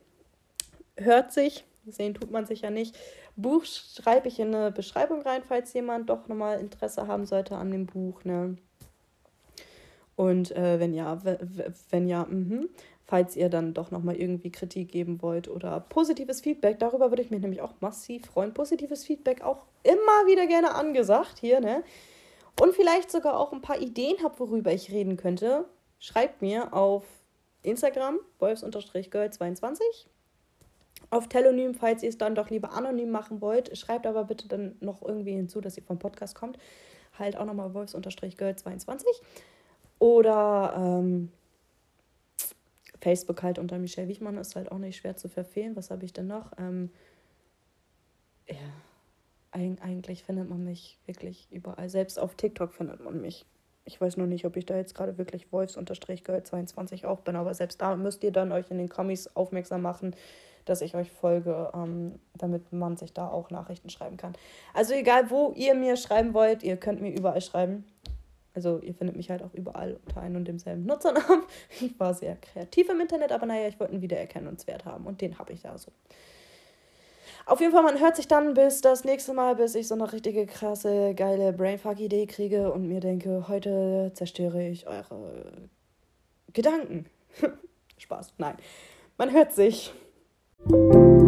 hört 0.96 1.32
sich, 1.32 1.64
sehen 1.86 2.14
tut 2.14 2.30
man 2.30 2.46
sich 2.46 2.62
ja 2.62 2.70
nicht. 2.70 2.96
Buch 3.36 3.64
schreibe 3.64 4.28
ich 4.28 4.38
in 4.38 4.54
eine 4.54 4.70
Beschreibung 4.70 5.22
rein, 5.22 5.42
falls 5.46 5.72
jemand 5.72 6.10
doch 6.10 6.28
nochmal 6.28 6.60
Interesse 6.60 7.06
haben 7.06 7.26
sollte 7.26 7.56
an 7.56 7.70
dem 7.70 7.86
Buch. 7.86 8.24
Ne? 8.24 8.56
Und 10.16 10.50
äh, 10.52 10.78
wenn 10.78 10.94
ja, 10.94 11.18
wenn 11.90 12.08
ja, 12.08 12.26
mh, 12.28 12.66
falls 13.04 13.36
ihr 13.36 13.48
dann 13.48 13.74
doch 13.74 13.90
nochmal 13.90 14.16
irgendwie 14.16 14.52
Kritik 14.52 14.90
geben 14.90 15.22
wollt 15.22 15.48
oder 15.48 15.80
positives 15.80 16.40
Feedback, 16.40 16.78
darüber 16.78 17.10
würde 17.10 17.22
ich 17.22 17.30
mich 17.30 17.40
nämlich 17.40 17.62
auch 17.62 17.74
massiv 17.80 18.26
freuen. 18.26 18.54
Positives 18.54 19.04
Feedback 19.04 19.42
auch 19.42 19.66
immer 19.82 20.26
wieder 20.26 20.46
gerne 20.46 20.74
angesagt 20.74 21.38
hier, 21.40 21.60
ne? 21.60 21.82
und 22.60 22.74
vielleicht 22.74 23.10
sogar 23.10 23.38
auch 23.38 23.52
ein 23.52 23.62
paar 23.62 23.80
Ideen 23.80 24.16
habt, 24.22 24.38
worüber 24.40 24.72
ich 24.72 24.92
reden 24.92 25.16
könnte, 25.16 25.64
schreibt 25.98 26.42
mir 26.42 26.72
auf 26.74 27.04
Instagram, 27.62 28.18
wolfs-girl22. 28.40 29.80
Auf 31.12 31.28
Telonym, 31.28 31.74
falls 31.74 32.02
ihr 32.02 32.08
es 32.08 32.18
dann 32.18 32.34
doch 32.34 32.50
lieber 32.50 32.72
anonym 32.72 33.10
machen 33.10 33.40
wollt, 33.40 33.76
schreibt 33.76 34.06
aber 34.06 34.24
bitte 34.24 34.48
dann 34.48 34.76
noch 34.80 35.02
irgendwie 35.02 35.32
hinzu, 35.32 35.60
dass 35.60 35.76
ihr 35.76 35.82
vom 35.82 35.98
Podcast 35.98 36.34
kommt. 36.34 36.58
Halt 37.18 37.36
auch 37.36 37.44
nochmal 37.44 37.74
wolfs-girl22. 37.74 39.04
Oder 39.98 40.74
ähm, 40.76 41.30
Facebook 43.00 43.42
halt 43.42 43.58
unter 43.58 43.78
Michelle 43.78 44.08
Wichmann 44.08 44.38
ist 44.38 44.56
halt 44.56 44.72
auch 44.72 44.78
nicht 44.78 44.96
schwer 44.96 45.16
zu 45.16 45.28
verfehlen. 45.28 45.76
Was 45.76 45.90
habe 45.90 46.04
ich 46.04 46.12
denn 46.12 46.26
noch? 46.26 46.50
Ähm, 46.58 46.90
ja 48.48 48.56
eigentlich 49.52 50.24
findet 50.24 50.48
man 50.48 50.64
mich 50.64 50.98
wirklich 51.06 51.46
überall. 51.50 51.88
Selbst 51.88 52.18
auf 52.18 52.34
TikTok 52.34 52.72
findet 52.72 53.04
man 53.04 53.20
mich. 53.20 53.44
Ich 53.84 54.00
weiß 54.00 54.16
nur 54.16 54.26
nicht, 54.26 54.44
ob 54.44 54.56
ich 54.56 54.64
da 54.64 54.76
jetzt 54.76 54.94
gerade 54.94 55.18
wirklich 55.18 55.52
Wolfs-Girl22 55.52 57.04
auch 57.04 57.20
bin, 57.20 57.36
aber 57.36 57.52
selbst 57.52 57.80
da 57.80 57.96
müsst 57.96 58.22
ihr 58.22 58.30
dann 58.30 58.52
euch 58.52 58.70
in 58.70 58.78
den 58.78 58.88
Kommis 58.88 59.28
aufmerksam 59.34 59.82
machen, 59.82 60.14
dass 60.64 60.80
ich 60.80 60.94
euch 60.94 61.10
folge, 61.10 61.70
ähm, 61.74 62.18
damit 62.34 62.72
man 62.72 62.96
sich 62.96 63.12
da 63.12 63.28
auch 63.28 63.50
Nachrichten 63.50 63.90
schreiben 63.90 64.16
kann. 64.16 64.34
Also 64.74 64.94
egal, 64.94 65.30
wo 65.30 65.52
ihr 65.56 65.74
mir 65.74 65.96
schreiben 65.96 66.34
wollt, 66.34 66.62
ihr 66.62 66.76
könnt 66.76 67.00
mir 67.00 67.10
überall 67.10 67.40
schreiben. 67.40 67.84
Also 68.54 68.78
ihr 68.80 68.94
findet 68.94 69.16
mich 69.16 69.30
halt 69.30 69.42
auch 69.42 69.54
überall 69.54 69.98
unter 70.06 70.20
einem 70.20 70.36
und 70.36 70.46
demselben 70.46 70.84
Nutzernamen. 70.84 71.42
Ich 71.80 71.98
war 71.98 72.14
sehr 72.14 72.36
kreativ 72.36 72.88
im 72.90 73.00
Internet, 73.00 73.32
aber 73.32 73.46
naja, 73.46 73.68
ich 73.68 73.80
wollte 73.80 73.94
einen 73.94 74.02
Wiedererkennungswert 74.02 74.84
haben 74.84 75.06
und 75.06 75.20
den 75.20 75.38
habe 75.38 75.52
ich 75.52 75.62
da 75.62 75.76
so. 75.78 75.90
Auf 77.44 77.60
jeden 77.60 77.72
Fall, 77.72 77.82
man 77.82 77.98
hört 77.98 78.14
sich 78.16 78.28
dann 78.28 78.54
bis 78.54 78.82
das 78.82 79.04
nächste 79.04 79.32
Mal, 79.32 79.56
bis 79.56 79.74
ich 79.74 79.88
so 79.88 79.94
eine 79.94 80.12
richtige 80.12 80.46
krasse, 80.46 81.14
geile 81.14 81.52
Brainfuck-Idee 81.52 82.26
kriege 82.26 82.72
und 82.72 82.86
mir 82.86 83.00
denke, 83.00 83.48
heute 83.48 84.12
zerstöre 84.14 84.68
ich 84.68 84.86
eure 84.86 85.68
Gedanken. 86.52 87.06
Spaß, 87.98 88.34
nein. 88.38 88.56
Man 89.18 89.32
hört 89.32 89.52
sich. 89.52 89.92
Thank 90.70 90.94
you. 90.94 91.21